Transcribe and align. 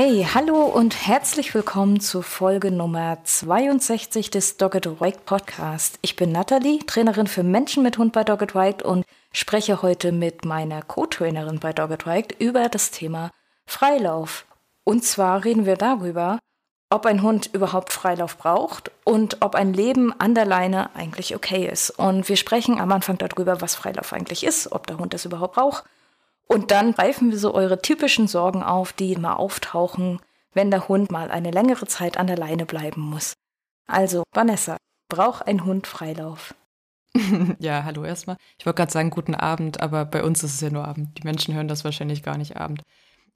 Hey, 0.00 0.24
hallo 0.32 0.62
und 0.62 1.08
herzlich 1.08 1.52
willkommen 1.56 1.98
zu 1.98 2.22
Folge 2.22 2.70
Nummer 2.70 3.18
62 3.24 4.30
des 4.30 4.56
Dogged 4.56 5.00
White 5.00 5.18
Podcast. 5.26 5.98
Ich 6.02 6.14
bin 6.14 6.30
Nathalie, 6.30 6.78
Trainerin 6.86 7.26
für 7.26 7.42
Menschen 7.42 7.82
mit 7.82 7.98
Hund 7.98 8.12
bei 8.12 8.22
Dogged 8.22 8.54
White 8.54 8.86
und 8.86 9.04
spreche 9.32 9.82
heute 9.82 10.12
mit 10.12 10.44
meiner 10.44 10.82
Co-Trainerin 10.82 11.58
bei 11.58 11.72
Dogged 11.72 12.06
White 12.06 12.36
über 12.38 12.68
das 12.68 12.92
Thema 12.92 13.32
Freilauf. 13.66 14.46
Und 14.84 15.02
zwar 15.02 15.44
reden 15.44 15.66
wir 15.66 15.76
darüber, 15.76 16.38
ob 16.90 17.04
ein 17.04 17.22
Hund 17.22 17.50
überhaupt 17.52 17.92
Freilauf 17.92 18.38
braucht 18.38 18.92
und 19.02 19.38
ob 19.40 19.56
ein 19.56 19.74
Leben 19.74 20.12
an 20.20 20.32
der 20.32 20.46
Leine 20.46 20.94
eigentlich 20.94 21.34
okay 21.34 21.66
ist. 21.66 21.90
Und 21.90 22.28
wir 22.28 22.36
sprechen 22.36 22.80
am 22.80 22.92
Anfang 22.92 23.18
darüber, 23.18 23.60
was 23.60 23.74
Freilauf 23.74 24.12
eigentlich 24.12 24.44
ist, 24.44 24.70
ob 24.70 24.86
der 24.86 24.98
Hund 24.98 25.12
das 25.12 25.24
überhaupt 25.24 25.56
braucht 25.56 25.82
und 26.48 26.70
dann 26.70 26.92
greifen 26.92 27.30
wir 27.30 27.38
so 27.38 27.54
eure 27.54 27.80
typischen 27.80 28.26
Sorgen 28.26 28.62
auf, 28.62 28.92
die 28.92 29.16
mal 29.16 29.34
auftauchen, 29.34 30.20
wenn 30.54 30.70
der 30.70 30.88
Hund 30.88 31.10
mal 31.12 31.30
eine 31.30 31.50
längere 31.50 31.86
Zeit 31.86 32.16
an 32.16 32.26
der 32.26 32.38
Leine 32.38 32.66
bleiben 32.66 33.02
muss. 33.02 33.34
Also, 33.86 34.24
Vanessa, 34.34 34.76
braucht 35.08 35.46
ein 35.46 35.64
Hund 35.64 35.86
Freilauf? 35.86 36.54
ja, 37.58 37.84
hallo 37.84 38.04
erstmal. 38.04 38.36
Ich 38.58 38.66
wollte 38.66 38.78
gerade 38.78 38.92
sagen, 38.92 39.10
guten 39.10 39.34
Abend, 39.34 39.80
aber 39.80 40.04
bei 40.04 40.24
uns 40.24 40.42
ist 40.42 40.54
es 40.54 40.60
ja 40.60 40.70
nur 40.70 40.86
Abend. 40.86 41.18
Die 41.18 41.24
Menschen 41.24 41.54
hören 41.54 41.68
das 41.68 41.84
wahrscheinlich 41.84 42.22
gar 42.22 42.38
nicht 42.38 42.56
Abend. 42.56 42.82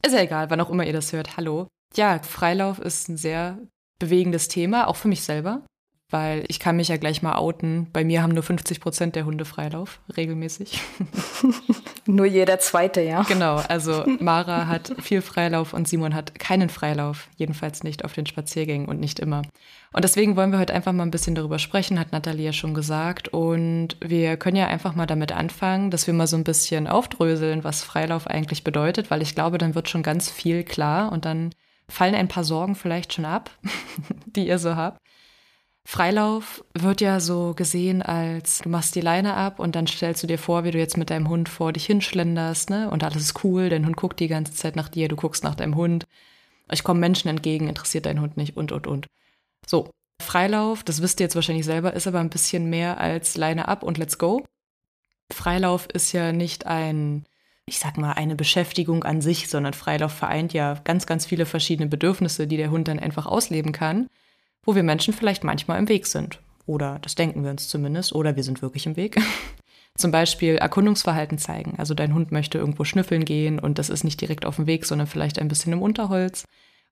Ist 0.05 0.15
ja 0.15 0.21
egal, 0.21 0.51
wann 0.51 0.61
auch 0.61 0.71
immer 0.71 0.85
ihr 0.85 0.93
das 0.93 1.13
hört. 1.13 1.37
Hallo. 1.37 1.69
Ja, 1.95 2.19
Freilauf 2.19 2.79
ist 2.79 3.09
ein 3.09 3.17
sehr 3.17 3.59
bewegendes 3.99 4.49
Thema, 4.49 4.89
auch 4.89 4.97
für 4.97 5.09
mich 5.09 5.23
selber 5.23 5.63
weil 6.13 6.45
ich 6.49 6.61
kann 6.61 6.77
mich 6.77 6.89
ja 6.89 6.97
gleich 6.97 7.23
mal 7.23 7.37
outen. 7.37 7.89
Bei 7.93 8.05
mir 8.05 8.23
haben 8.23 8.33
nur 8.33 8.43
50 8.43 8.81
Prozent 8.81 9.17
der 9.17 9.25
Hunde 9.25 9.45
Freilauf, 9.45 10.01
regelmäßig. 10.17 10.81
nur 12.07 12.27
jeder 12.27 12.59
zweite, 12.59 13.01
ja. 13.01 13.23
Genau, 13.23 13.57
also 13.69 14.05
Mara 14.21 14.67
hat 14.67 14.95
viel 15.01 15.23
Freilauf 15.23 15.73
und 15.73 15.89
Simon 15.89 16.15
hat 16.15 16.39
keinen 16.39 16.69
Freilauf, 16.69 17.29
jedenfalls 17.37 17.83
nicht 17.83 18.05
auf 18.05 18.13
den 18.13 18.27
Spaziergängen 18.27 18.89
und 18.89 19.01
nicht 19.01 19.21
immer. 19.21 19.43
Und 19.93 20.05
deswegen 20.05 20.37
wollen 20.37 20.53
wir 20.53 20.59
heute 20.59 20.75
einfach 20.75 20.93
mal 20.93 21.03
ein 21.03 21.11
bisschen 21.11 21.35
darüber 21.35 21.59
sprechen, 21.59 21.99
hat 21.99 22.13
Nathalie 22.13 22.47
ja 22.47 22.53
schon 22.53 22.75
gesagt. 22.75 23.29
Und 23.29 23.97
wir 24.01 24.37
können 24.37 24.57
ja 24.57 24.67
einfach 24.67 24.95
mal 24.95 25.07
damit 25.07 25.33
anfangen, 25.33 25.91
dass 25.91 26.07
wir 26.07 26.15
mal 26.15 26.27
so 26.27 26.37
ein 26.37 26.45
bisschen 26.45 26.87
aufdröseln, 26.87 27.65
was 27.65 27.83
Freilauf 27.83 28.27
eigentlich 28.27 28.65
bedeutet, 28.65 29.11
weil 29.11 29.23
ich 29.23 29.35
glaube, 29.35 29.59
dann 29.59 29.75
wird 29.75 29.89
schon 29.89 30.03
ganz 30.03 30.31
viel 30.31 30.65
klar 30.65 31.11
und 31.11 31.25
dann 31.25 31.51
fallen 31.89 32.15
ein 32.15 32.29
paar 32.29 32.45
Sorgen 32.45 32.75
vielleicht 32.75 33.13
schon 33.13 33.25
ab, 33.25 33.51
die 34.27 34.47
ihr 34.47 34.59
so 34.59 34.77
habt. 34.77 35.02
Freilauf 35.85 36.65
wird 36.75 37.01
ja 37.01 37.19
so 37.19 37.55
gesehen 37.55 38.03
als, 38.03 38.59
du 38.59 38.69
machst 38.69 38.95
die 38.95 39.01
Leine 39.01 39.35
ab 39.35 39.59
und 39.59 39.75
dann 39.75 39.87
stellst 39.87 40.23
du 40.23 40.27
dir 40.27 40.39
vor, 40.39 40.65
wie 40.65 40.71
du 40.71 40.79
jetzt 40.79 40.97
mit 40.97 41.11
deinem 41.11 41.29
Hund 41.29 41.49
vor 41.49 41.73
dich 41.73 41.87
hinschlenderst, 41.87 42.71
ne? 42.71 42.89
Und 42.89 43.03
alles 43.03 43.23
ist 43.23 43.45
cool, 43.45 43.69
dein 43.69 43.85
Hund 43.85 43.97
guckt 43.97 44.21
die 44.21 44.29
ganze 44.29 44.55
Zeit 44.55 44.77
nach 44.77 44.89
dir, 44.89 45.09
du 45.09 45.17
guckst 45.17 45.43
nach 45.43 45.57
deinem 45.57 45.75
Hund. 45.75 46.07
Ich 46.71 46.85
komme 46.85 47.01
Menschen 47.01 47.29
entgegen, 47.29 47.69
interessiert 47.69 48.07
dein 48.07 48.21
Hund 48.21 48.37
nicht 48.37 48.57
und, 48.57 48.71
und, 48.73 48.87
und. 48.87 49.07
So, 49.67 49.91
Freilauf, 50.23 50.85
das 50.85 51.03
wisst 51.03 51.21
ihr 51.21 51.25
jetzt 51.25 51.35
wahrscheinlich 51.35 51.67
selber, 51.67 51.95
ist 51.95 52.07
aber 52.07 52.21
ein 52.21 52.31
bisschen 52.31 52.71
mehr 52.71 52.99
als 52.99 53.37
Leine 53.37 53.67
ab 53.69 53.83
und 53.83 53.99
let's 53.99 54.19
go. 54.19 54.45
Freilauf 55.33 55.89
ist 55.93 56.13
ja 56.13 56.33
nicht 56.33 56.65
ein, 56.67 57.27
ich 57.67 57.81
sag 57.81 57.99
mal, 57.99 58.13
eine 58.13 58.37
Beschäftigung 58.37 59.03
an 59.03 59.21
sich, 59.21 59.49
sondern 59.49 59.75
Freilauf 59.75 60.13
vereint 60.13 60.53
ja 60.53 60.75
ganz, 60.85 61.07
ganz 61.07 61.27
viele 61.27 61.45
verschiedene 61.45 61.89
Bedürfnisse, 61.89 62.47
die 62.47 62.57
der 62.57 62.71
Hund 62.71 62.87
dann 62.87 63.01
einfach 63.01 63.27
ausleben 63.27 63.73
kann 63.73 64.09
wo 64.65 64.75
wir 64.75 64.83
Menschen 64.83 65.15
vielleicht 65.15 65.45
manchmal 65.45 65.79
im 65.79 65.89
Weg 65.89 66.07
sind. 66.07 66.41
Oder 66.67 66.99
das 67.01 67.15
denken 67.15 67.43
wir 67.43 67.51
uns 67.51 67.69
zumindest, 67.69 68.15
oder 68.15 68.37
wir 68.37 68.45
sind 68.45 68.63
wirklich 68.63 68.87
im 68.87 68.97
Weg. 68.97 69.21
Zum 69.99 70.11
Beispiel 70.11 70.57
Erkundungsverhalten 70.57 71.37
zeigen. 71.37 71.75
Also 71.77 71.93
dein 71.93 72.15
Hund 72.15 72.33
möchte 72.33 72.59
irgendwo 72.59 72.85
schnüffeln 72.85 73.25
gehen 73.25 73.59
und 73.59 73.79
das 73.79 73.91
ist 73.91 74.05
nicht 74.05 74.21
direkt 74.21 74.47
auf 74.47 74.57
dem 74.57 74.67
Weg, 74.67 74.87
sondern 74.87 75.07
vielleicht 75.07 75.39
ein 75.39 75.49
bisschen 75.49 75.73
im 75.73 75.83
Unterholz. 75.83 76.45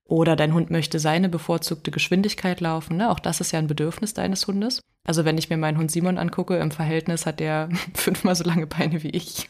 Oder 0.05 0.35
dein 0.35 0.53
Hund 0.53 0.69
möchte 0.69 0.99
seine 0.99 1.29
bevorzugte 1.29 1.89
Geschwindigkeit 1.89 2.59
laufen. 2.59 2.97
Ne? 2.97 3.09
Auch 3.09 3.19
das 3.19 3.39
ist 3.39 3.53
ja 3.53 3.59
ein 3.59 3.67
Bedürfnis 3.67 4.13
deines 4.13 4.45
Hundes. 4.45 4.81
Also 5.07 5.25
wenn 5.25 5.37
ich 5.37 5.49
mir 5.49 5.57
meinen 5.57 5.77
Hund 5.77 5.89
Simon 5.89 6.17
angucke, 6.17 6.57
im 6.57 6.69
Verhältnis 6.69 7.25
hat 7.25 7.39
der 7.39 7.69
fünfmal 7.93 8.35
so 8.35 8.43
lange 8.43 8.67
Beine 8.67 9.01
wie 9.03 9.09
ich. 9.09 9.47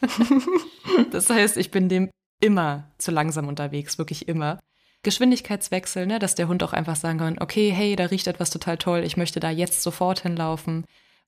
das 1.10 1.28
heißt, 1.28 1.56
ich 1.56 1.70
bin 1.70 1.88
dem 1.88 2.10
immer 2.40 2.90
zu 2.98 3.10
langsam 3.10 3.48
unterwegs, 3.48 3.98
wirklich 3.98 4.28
immer. 4.28 4.58
Geschwindigkeitswechsel, 5.02 6.06
ne, 6.06 6.18
dass 6.18 6.34
der 6.34 6.48
Hund 6.48 6.62
auch 6.62 6.72
einfach 6.72 6.96
sagen 6.96 7.18
kann, 7.18 7.36
okay, 7.40 7.70
hey, 7.70 7.96
da 7.96 8.06
riecht 8.06 8.26
etwas 8.26 8.50
total 8.50 8.78
toll, 8.78 9.02
ich 9.04 9.16
möchte 9.16 9.40
da 9.40 9.50
jetzt 9.50 9.82
sofort 9.82 10.20
hinlaufen. 10.20 10.84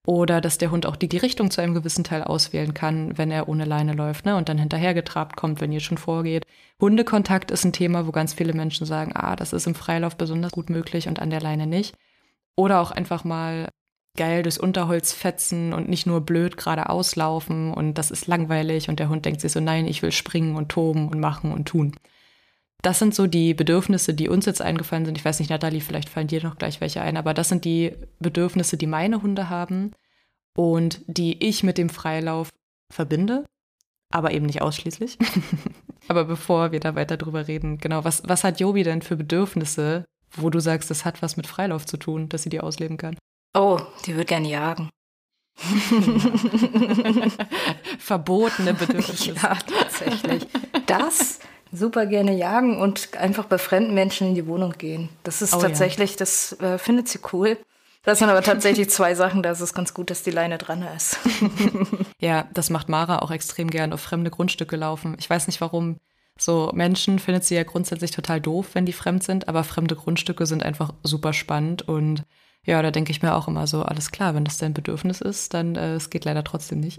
Oder 0.06 0.42
dass 0.42 0.58
der 0.58 0.70
Hund 0.70 0.84
auch 0.84 0.96
die, 0.96 1.08
die 1.08 1.16
Richtung 1.16 1.50
zu 1.50 1.62
einem 1.62 1.72
gewissen 1.72 2.04
Teil 2.04 2.22
auswählen 2.22 2.74
kann, 2.74 3.16
wenn 3.16 3.30
er 3.30 3.48
ohne 3.48 3.64
Leine 3.64 3.94
läuft, 3.94 4.26
ne, 4.26 4.36
und 4.36 4.48
dann 4.48 4.58
hinterhergetrabt 4.58 5.34
kommt, 5.34 5.60
wenn 5.60 5.72
ihr 5.72 5.80
schon 5.80 5.96
vorgeht. 5.96 6.44
Hundekontakt 6.80 7.50
ist 7.50 7.64
ein 7.64 7.72
Thema, 7.72 8.06
wo 8.06 8.12
ganz 8.12 8.34
viele 8.34 8.52
Menschen 8.52 8.86
sagen, 8.86 9.12
ah, 9.14 9.34
das 9.34 9.54
ist 9.54 9.66
im 9.66 9.74
Freilauf 9.74 10.16
besonders 10.16 10.52
gut 10.52 10.68
möglich 10.68 11.08
und 11.08 11.20
an 11.20 11.30
der 11.30 11.40
Leine 11.40 11.66
nicht. 11.66 11.96
Oder 12.54 12.80
auch 12.80 12.90
einfach 12.90 13.24
mal 13.24 13.68
geil 14.16 14.42
durchs 14.42 14.58
Unterholz 14.58 15.12
fetzen 15.12 15.72
und 15.72 15.88
nicht 15.88 16.06
nur 16.06 16.20
blöd 16.20 16.56
geradeaus 16.56 17.16
laufen 17.16 17.72
und 17.72 17.94
das 17.94 18.10
ist 18.10 18.26
langweilig 18.26 18.88
und 18.88 19.00
der 19.00 19.08
Hund 19.08 19.24
denkt 19.24 19.40
sich 19.40 19.52
so, 19.52 19.60
nein, 19.60 19.86
ich 19.86 20.02
will 20.02 20.12
springen 20.12 20.54
und 20.54 20.68
toben 20.68 21.08
und 21.08 21.18
machen 21.18 21.50
und 21.50 21.66
tun. 21.66 21.96
Das 22.84 22.98
sind 22.98 23.14
so 23.14 23.26
die 23.26 23.54
Bedürfnisse, 23.54 24.12
die 24.12 24.28
uns 24.28 24.44
jetzt 24.44 24.60
eingefallen 24.60 25.06
sind. 25.06 25.16
Ich 25.16 25.24
weiß 25.24 25.38
nicht, 25.38 25.48
Nathalie, 25.48 25.80
vielleicht 25.80 26.10
fallen 26.10 26.26
dir 26.26 26.42
noch 26.42 26.58
gleich 26.58 26.82
welche 26.82 27.00
ein, 27.00 27.16
aber 27.16 27.32
das 27.32 27.48
sind 27.48 27.64
die 27.64 27.96
Bedürfnisse, 28.20 28.76
die 28.76 28.86
meine 28.86 29.22
Hunde 29.22 29.48
haben 29.48 29.92
und 30.54 31.00
die 31.06 31.42
ich 31.42 31.62
mit 31.62 31.78
dem 31.78 31.88
Freilauf 31.88 32.50
verbinde, 32.92 33.46
aber 34.12 34.32
eben 34.32 34.44
nicht 34.44 34.60
ausschließlich. 34.60 35.16
aber 36.08 36.24
bevor 36.26 36.72
wir 36.72 36.80
da 36.80 36.94
weiter 36.94 37.16
drüber 37.16 37.48
reden, 37.48 37.78
genau, 37.78 38.04
was, 38.04 38.22
was 38.26 38.44
hat 38.44 38.60
Jobi 38.60 38.82
denn 38.82 39.00
für 39.00 39.16
Bedürfnisse, 39.16 40.04
wo 40.32 40.50
du 40.50 40.60
sagst, 40.60 40.90
das 40.90 41.06
hat 41.06 41.22
was 41.22 41.38
mit 41.38 41.46
Freilauf 41.46 41.86
zu 41.86 41.96
tun, 41.96 42.28
dass 42.28 42.42
sie 42.42 42.50
die 42.50 42.60
ausleben 42.60 42.98
kann? 42.98 43.16
Oh, 43.54 43.80
die 44.04 44.12
würde 44.12 44.26
gerne 44.26 44.48
jagen. 44.50 44.90
Verbotene 47.98 48.74
Bedürfnisse. 48.74 49.32
ja, 49.36 49.54
tatsächlich. 49.54 50.46
Das 50.84 51.38
super 51.74 52.06
gerne 52.06 52.34
jagen 52.34 52.80
und 52.80 53.16
einfach 53.16 53.46
bei 53.46 53.58
fremden 53.58 53.94
Menschen 53.94 54.28
in 54.28 54.34
die 54.34 54.46
Wohnung 54.46 54.72
gehen. 54.72 55.08
Das 55.22 55.42
ist 55.42 55.54
oh, 55.54 55.60
tatsächlich, 55.60 56.12
ja. 56.12 56.16
das 56.18 56.58
äh, 56.60 56.78
findet 56.78 57.08
sie 57.08 57.18
cool. 57.32 57.58
Das 58.04 58.18
sind 58.18 58.28
aber 58.28 58.42
tatsächlich 58.42 58.90
zwei 58.90 59.14
Sachen, 59.14 59.42
da 59.42 59.50
ist 59.50 59.60
es 59.60 59.74
ganz 59.74 59.94
gut, 59.94 60.10
dass 60.10 60.22
die 60.22 60.30
Leine 60.30 60.58
dran 60.58 60.84
ist. 60.96 61.18
ja, 62.18 62.48
das 62.54 62.70
macht 62.70 62.88
Mara 62.88 63.20
auch 63.20 63.30
extrem 63.30 63.70
gern 63.70 63.92
auf 63.92 64.00
fremde 64.00 64.30
Grundstücke 64.30 64.76
laufen. 64.76 65.16
Ich 65.18 65.28
weiß 65.28 65.46
nicht 65.46 65.60
warum. 65.60 65.98
So 66.36 66.70
Menschen 66.74 67.18
findet 67.18 67.44
sie 67.44 67.54
ja 67.54 67.62
grundsätzlich 67.62 68.10
total 68.10 68.40
doof, 68.40 68.70
wenn 68.74 68.86
die 68.86 68.92
fremd 68.92 69.22
sind, 69.22 69.48
aber 69.48 69.62
fremde 69.62 69.94
Grundstücke 69.94 70.46
sind 70.46 70.64
einfach 70.64 70.92
super 71.02 71.32
spannend 71.32 71.88
und 71.88 72.24
ja, 72.66 72.80
da 72.82 72.90
denke 72.90 73.10
ich 73.10 73.22
mir 73.22 73.34
auch 73.34 73.46
immer 73.46 73.66
so, 73.66 73.82
alles 73.82 74.10
klar, 74.10 74.34
wenn 74.34 74.44
das 74.44 74.58
dein 74.58 74.74
Bedürfnis 74.74 75.20
ist, 75.20 75.54
dann 75.54 75.76
äh, 75.76 75.94
es 75.94 76.10
geht 76.10 76.24
leider 76.24 76.42
trotzdem 76.42 76.80
nicht. 76.80 76.98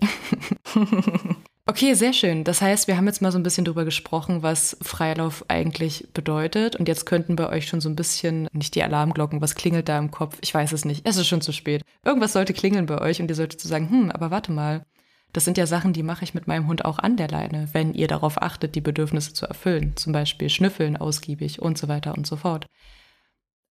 Okay, 1.68 1.96
sehr 1.96 2.14
schön. 2.14 2.44
Das 2.44 2.62
heißt, 2.62 2.88
wir 2.88 2.96
haben 2.96 3.08
jetzt 3.08 3.24
mal 3.24 3.32
so 3.32 3.40
ein 3.40 3.44
bisschen 3.44 3.66
drüber 3.66 3.86
gesprochen, 3.86 4.44
was 4.44 4.78
Freilauf 4.84 5.46
eigentlich 5.48 6.08
bedeutet. 6.14 6.76
Und 6.76 6.88
jetzt 6.88 7.06
könnten 7.08 7.36
bei 7.36 7.50
euch 7.50 7.68
schon 7.68 7.82
so 7.82 7.90
ein 7.90 7.96
bisschen, 7.96 8.48
nicht 8.54 8.76
die 8.76 8.84
Alarmglocken, 8.84 9.42
was 9.42 9.56
klingelt 9.56 9.90
da 9.90 9.98
im 9.98 10.12
Kopf? 10.12 10.38
Ich 10.42 10.54
weiß 10.54 10.74
es 10.74 10.86
nicht. 10.86 11.08
Es 11.08 11.18
ist 11.18 11.26
schon 11.26 11.42
zu 11.42 11.52
spät. 11.52 11.82
Irgendwas 12.04 12.34
sollte 12.34 12.54
klingeln 12.54 12.86
bei 12.86 13.02
euch 13.02 13.20
und 13.20 13.30
ihr 13.30 13.36
solltet 13.36 13.60
zu 13.60 13.68
sagen, 13.68 13.90
hm, 13.90 14.12
aber 14.12 14.30
warte 14.30 14.52
mal. 14.52 14.86
Das 15.34 15.44
sind 15.44 15.58
ja 15.58 15.66
Sachen, 15.66 15.92
die 15.92 16.04
mache 16.04 16.24
ich 16.24 16.36
mit 16.36 16.46
meinem 16.46 16.68
Hund 16.68 16.86
auch 16.86 17.00
an 17.00 17.18
der 17.18 17.30
Leine, 17.30 17.68
wenn 17.74 17.96
ihr 17.96 18.08
darauf 18.08 18.42
achtet, 18.42 18.76
die 18.76 18.82
Bedürfnisse 18.82 19.34
zu 19.34 19.48
erfüllen. 19.48 19.94
Zum 19.96 20.14
Beispiel 20.14 20.50
schnüffeln 20.50 20.98
ausgiebig 20.98 21.62
und 21.64 21.80
so 21.80 21.88
weiter 21.88 22.16
und 22.16 22.28
so 22.28 22.36
fort. 22.36 22.68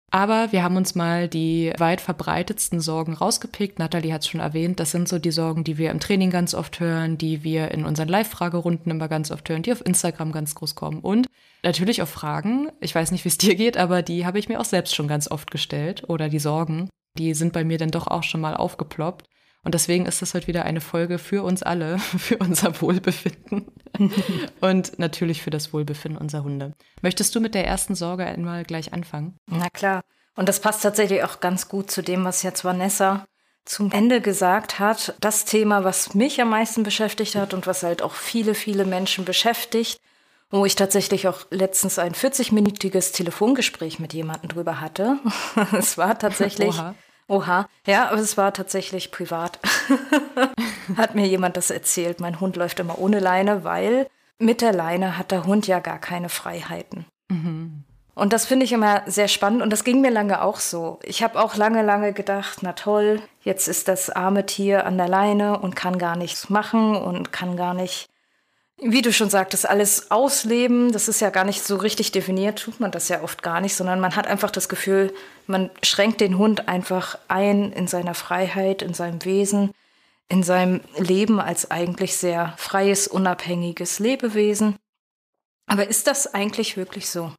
Aber 0.09 0.53
wir 0.53 0.63
haben 0.63 0.77
uns 0.77 0.95
mal 0.95 1.27
die 1.27 1.73
weit 1.77 1.99
verbreitetsten 1.99 2.79
Sorgen 2.79 3.13
rausgepickt. 3.13 3.77
Nathalie 3.77 4.13
hat 4.13 4.21
es 4.21 4.29
schon 4.29 4.39
erwähnt. 4.39 4.79
Das 4.79 4.91
sind 4.91 5.09
so 5.09 5.19
die 5.19 5.31
Sorgen, 5.31 5.65
die 5.65 5.77
wir 5.77 5.91
im 5.91 5.99
Training 5.99 6.29
ganz 6.29 6.53
oft 6.53 6.79
hören, 6.79 7.17
die 7.17 7.43
wir 7.43 7.71
in 7.71 7.85
unseren 7.85 8.07
Live-Fragerunden 8.07 8.89
immer 8.89 9.09
ganz 9.09 9.31
oft 9.31 9.49
hören, 9.49 9.63
die 9.63 9.71
auf 9.73 9.85
Instagram 9.85 10.31
ganz 10.31 10.55
groß 10.55 10.75
kommen. 10.75 11.01
Und 11.01 11.27
natürlich 11.61 12.01
auch 12.01 12.07
Fragen. 12.07 12.69
Ich 12.79 12.95
weiß 12.95 13.11
nicht, 13.11 13.25
wie 13.25 13.29
es 13.29 13.37
dir 13.37 13.55
geht, 13.55 13.75
aber 13.75 14.01
die 14.01 14.25
habe 14.25 14.39
ich 14.39 14.47
mir 14.47 14.61
auch 14.61 14.65
selbst 14.65 14.95
schon 14.95 15.09
ganz 15.09 15.29
oft 15.29 15.51
gestellt. 15.51 16.05
Oder 16.07 16.29
die 16.29 16.39
Sorgen, 16.39 16.89
die 17.17 17.33
sind 17.33 17.51
bei 17.51 17.65
mir 17.65 17.77
dann 17.77 17.91
doch 17.91 18.07
auch 18.07 18.23
schon 18.23 18.39
mal 18.41 18.55
aufgeploppt. 18.55 19.27
Und 19.67 19.73
deswegen 19.73 20.05
ist 20.05 20.21
das 20.21 20.33
heute 20.33 20.47
wieder 20.47 20.63
eine 20.63 20.79
Folge 20.79 21.17
für 21.17 21.43
uns 21.43 21.61
alle, 21.61 21.99
für 21.99 22.37
unser 22.37 22.79
Wohlbefinden 22.81 23.69
und 24.61 24.97
natürlich 24.97 25.41
für 25.41 25.49
das 25.49 25.73
Wohlbefinden 25.73 26.17
unserer 26.17 26.45
Hunde. 26.45 26.71
Möchtest 27.01 27.35
du 27.35 27.41
mit 27.41 27.53
der 27.53 27.67
ersten 27.67 27.93
Sorge 27.93 28.25
einmal 28.25 28.63
gleich 28.63 28.93
anfangen? 28.93 29.37
Na 29.45 29.69
klar. 29.69 30.05
Und 30.37 30.47
das 30.47 30.61
passt 30.61 30.83
tatsächlich 30.83 31.21
auch 31.25 31.41
ganz 31.41 31.67
gut 31.67 31.91
zu 31.91 32.01
dem, 32.01 32.23
was 32.23 32.43
jetzt 32.43 32.63
Vanessa 32.63 33.25
zum 33.65 33.91
Ende 33.91 34.21
gesagt 34.21 34.79
hat. 34.79 35.15
Das 35.19 35.43
Thema, 35.43 35.83
was 35.83 36.13
mich 36.15 36.39
am 36.39 36.51
meisten 36.51 36.83
beschäftigt 36.83 37.35
hat 37.35 37.53
und 37.53 37.67
was 37.67 37.83
halt 37.83 38.01
auch 38.01 38.13
viele, 38.13 38.53
viele 38.53 38.85
Menschen 38.85 39.25
beschäftigt, 39.25 39.99
wo 40.49 40.65
ich 40.65 40.77
tatsächlich 40.77 41.27
auch 41.27 41.41
letztens 41.51 41.99
ein 41.99 42.13
40-minütiges 42.13 43.11
Telefongespräch 43.11 43.99
mit 43.99 44.13
jemandem 44.13 44.47
drüber 44.47 44.79
hatte. 44.79 45.19
es 45.77 45.97
war 45.97 46.17
tatsächlich. 46.17 46.69
Oha. 46.69 46.95
Oha, 47.27 47.67
ja, 47.85 48.09
aber 48.09 48.19
es 48.19 48.37
war 48.37 48.53
tatsächlich 48.53 49.11
privat. 49.11 49.59
hat 50.97 51.15
mir 51.15 51.27
jemand 51.27 51.57
das 51.57 51.69
erzählt. 51.69 52.19
Mein 52.19 52.39
Hund 52.39 52.55
läuft 52.55 52.79
immer 52.79 52.99
ohne 52.99 53.19
Leine, 53.19 53.63
weil 53.63 54.07
mit 54.39 54.61
der 54.61 54.73
Leine 54.73 55.17
hat 55.17 55.31
der 55.31 55.45
Hund 55.45 55.67
ja 55.67 55.79
gar 55.79 55.99
keine 55.99 56.29
Freiheiten. 56.29 57.05
Mhm. 57.29 57.83
Und 58.15 58.33
das 58.33 58.45
finde 58.45 58.65
ich 58.65 58.71
immer 58.71 59.03
sehr 59.05 59.27
spannend 59.27 59.61
und 59.61 59.69
das 59.71 59.83
ging 59.83 60.01
mir 60.01 60.09
lange 60.09 60.41
auch 60.41 60.59
so. 60.59 60.99
Ich 61.03 61.21
habe 61.21 61.39
auch 61.39 61.55
lange, 61.55 61.83
lange 61.83 62.13
gedacht, 62.13 62.59
na 62.61 62.73
toll, 62.73 63.21
jetzt 63.41 63.67
ist 63.67 63.87
das 63.87 64.09
arme 64.09 64.45
Tier 64.45 64.87
an 64.87 64.97
der 64.97 65.07
Leine 65.07 65.59
und 65.59 65.75
kann 65.75 65.99
gar 65.99 66.15
nichts 66.15 66.49
machen 66.49 66.95
und 66.95 67.31
kann 67.31 67.55
gar 67.57 67.75
nicht 67.75 68.09
wie 68.79 69.01
du 69.01 69.11
schon 69.11 69.29
sagtest, 69.29 69.67
alles 69.67 70.11
ausleben, 70.11 70.91
das 70.91 71.07
ist 71.07 71.19
ja 71.19 71.31
gar 71.31 71.43
nicht 71.43 71.63
so 71.63 71.77
richtig 71.77 72.11
definiert, 72.11 72.59
tut 72.59 72.79
man 72.79 72.91
das 72.91 73.09
ja 73.09 73.23
oft 73.23 73.41
gar 73.41 73.59
nicht, 73.59 73.75
sondern 73.75 73.99
man 73.99 74.15
hat 74.15 74.27
einfach 74.27 74.51
das 74.51 74.69
Gefühl, 74.69 75.13
man 75.47 75.69
schränkt 75.83 76.21
den 76.21 76.37
Hund 76.37 76.67
einfach 76.67 77.17
ein 77.27 77.71
in 77.71 77.87
seiner 77.87 78.13
Freiheit, 78.13 78.81
in 78.81 78.93
seinem 78.93 79.23
Wesen, 79.25 79.71
in 80.29 80.43
seinem 80.43 80.81
Leben 80.97 81.39
als 81.39 81.71
eigentlich 81.71 82.17
sehr 82.17 82.53
freies, 82.57 83.07
unabhängiges 83.07 83.99
Lebewesen. 83.99 84.75
Aber 85.67 85.87
ist 85.87 86.07
das 86.07 86.33
eigentlich 86.33 86.77
wirklich 86.77 87.09
so? 87.09 87.31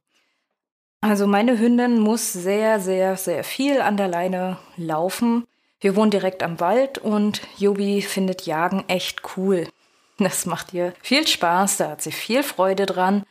Also 1.01 1.27
meine 1.27 1.57
Hündin 1.57 1.99
muss 1.99 2.33
sehr, 2.33 2.79
sehr, 2.79 3.15
sehr 3.15 3.43
viel 3.43 3.81
an 3.81 3.95
der 3.95 4.07
Leine 4.07 4.57
laufen. 4.75 5.45
Wir 5.79 5.95
wohnen 5.95 6.11
direkt 6.11 6.43
am 6.43 6.59
Wald 6.59 6.97
und 6.97 7.41
Jobi 7.57 8.01
findet 8.01 8.45
Jagen 8.45 8.83
echt 8.87 9.21
cool. 9.37 9.67
Das 10.17 10.45
macht 10.45 10.73
ihr 10.73 10.93
viel 11.01 11.25
Spaß, 11.25 11.77
da 11.77 11.91
hat 11.91 12.01
sie 12.01 12.11
viel 12.11 12.43
Freude 12.43 12.85
dran. 12.85 13.23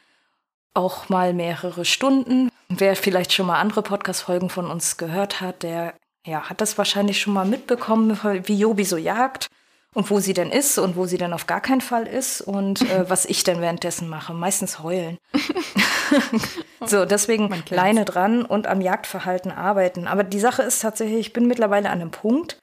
Auch 0.78 1.08
mal 1.08 1.34
mehrere 1.34 1.84
Stunden. 1.84 2.52
Wer 2.68 2.94
vielleicht 2.94 3.32
schon 3.32 3.46
mal 3.46 3.58
andere 3.58 3.82
Podcast-Folgen 3.82 4.48
von 4.48 4.70
uns 4.70 4.96
gehört 4.96 5.40
hat, 5.40 5.64
der 5.64 5.94
ja, 6.24 6.48
hat 6.48 6.60
das 6.60 6.78
wahrscheinlich 6.78 7.20
schon 7.20 7.32
mal 7.32 7.44
mitbekommen, 7.44 8.16
wie 8.44 8.60
Jobi 8.60 8.84
so 8.84 8.96
jagt 8.96 9.48
und 9.92 10.08
wo 10.08 10.20
sie 10.20 10.34
denn 10.34 10.52
ist 10.52 10.78
und 10.78 10.94
wo 10.94 11.04
sie 11.06 11.18
dann 11.18 11.32
auf 11.32 11.48
gar 11.48 11.60
keinen 11.60 11.80
Fall 11.80 12.06
ist 12.06 12.42
und 12.42 12.88
äh, 12.92 13.10
was 13.10 13.24
ich 13.24 13.42
dann 13.42 13.60
währenddessen 13.60 14.08
mache. 14.08 14.32
Meistens 14.34 14.80
heulen. 14.80 15.18
so, 16.86 17.04
deswegen 17.04 17.52
Leine 17.70 18.04
dran 18.04 18.44
und 18.44 18.68
am 18.68 18.80
Jagdverhalten 18.80 19.50
arbeiten. 19.50 20.06
Aber 20.06 20.22
die 20.22 20.38
Sache 20.38 20.62
ist 20.62 20.80
tatsächlich, 20.80 21.18
ich 21.18 21.32
bin 21.32 21.48
mittlerweile 21.48 21.90
an 21.90 22.00
einem 22.00 22.12
Punkt, 22.12 22.60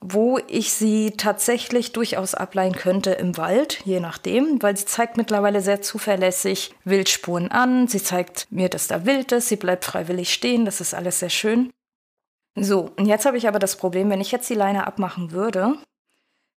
wo 0.00 0.38
ich 0.48 0.72
sie 0.72 1.12
tatsächlich 1.12 1.92
durchaus 1.92 2.34
ableihen 2.34 2.74
könnte 2.74 3.12
im 3.12 3.36
Wald, 3.36 3.80
je 3.84 4.00
nachdem, 4.00 4.62
weil 4.62 4.76
sie 4.76 4.84
zeigt 4.84 5.16
mittlerweile 5.16 5.60
sehr 5.60 5.82
zuverlässig 5.82 6.74
Wildspuren 6.84 7.50
an. 7.50 7.88
Sie 7.88 8.02
zeigt 8.02 8.46
mir, 8.50 8.68
dass 8.68 8.88
da 8.88 9.06
Wild 9.06 9.32
ist. 9.32 9.48
Sie 9.48 9.56
bleibt 9.56 9.84
freiwillig 9.84 10.32
stehen. 10.32 10.64
Das 10.64 10.80
ist 10.80 10.94
alles 10.94 11.20
sehr 11.20 11.30
schön. 11.30 11.72
So, 12.54 12.92
und 12.96 13.06
jetzt 13.06 13.26
habe 13.26 13.36
ich 13.36 13.48
aber 13.48 13.58
das 13.58 13.76
Problem, 13.76 14.08
wenn 14.10 14.20
ich 14.20 14.32
jetzt 14.32 14.48
die 14.48 14.54
Leine 14.54 14.86
abmachen 14.86 15.32
würde, 15.32 15.74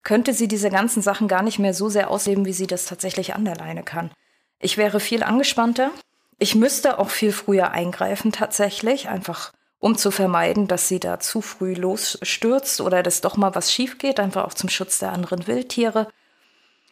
könnte 0.03 0.33
sie 0.33 0.47
diese 0.47 0.69
ganzen 0.69 1.01
Sachen 1.01 1.27
gar 1.27 1.41
nicht 1.41 1.59
mehr 1.59 1.73
so 1.73 1.89
sehr 1.89 2.09
ausleben, 2.09 2.45
wie 2.45 2.53
sie 2.53 2.67
das 2.67 2.85
tatsächlich 2.85 3.33
an 3.33 3.45
der 3.45 3.55
Leine 3.55 3.83
kann. 3.83 4.11
Ich 4.59 4.77
wäre 4.77 4.99
viel 4.99 5.23
angespannter. 5.23 5.91
Ich 6.39 6.55
müsste 6.55 6.99
auch 6.99 7.09
viel 7.09 7.31
früher 7.31 7.71
eingreifen 7.71 8.31
tatsächlich, 8.31 9.09
einfach 9.09 9.53
um 9.79 9.97
zu 9.97 10.11
vermeiden, 10.11 10.67
dass 10.67 10.87
sie 10.87 10.99
da 10.99 11.19
zu 11.19 11.41
früh 11.41 11.73
losstürzt 11.73 12.81
oder 12.81 13.03
dass 13.03 13.21
doch 13.21 13.37
mal 13.37 13.55
was 13.55 13.71
schief 13.71 13.97
geht, 13.97 14.19
einfach 14.19 14.45
auch 14.45 14.53
zum 14.53 14.69
Schutz 14.69 14.99
der 14.99 15.13
anderen 15.13 15.47
Wildtiere. 15.47 16.07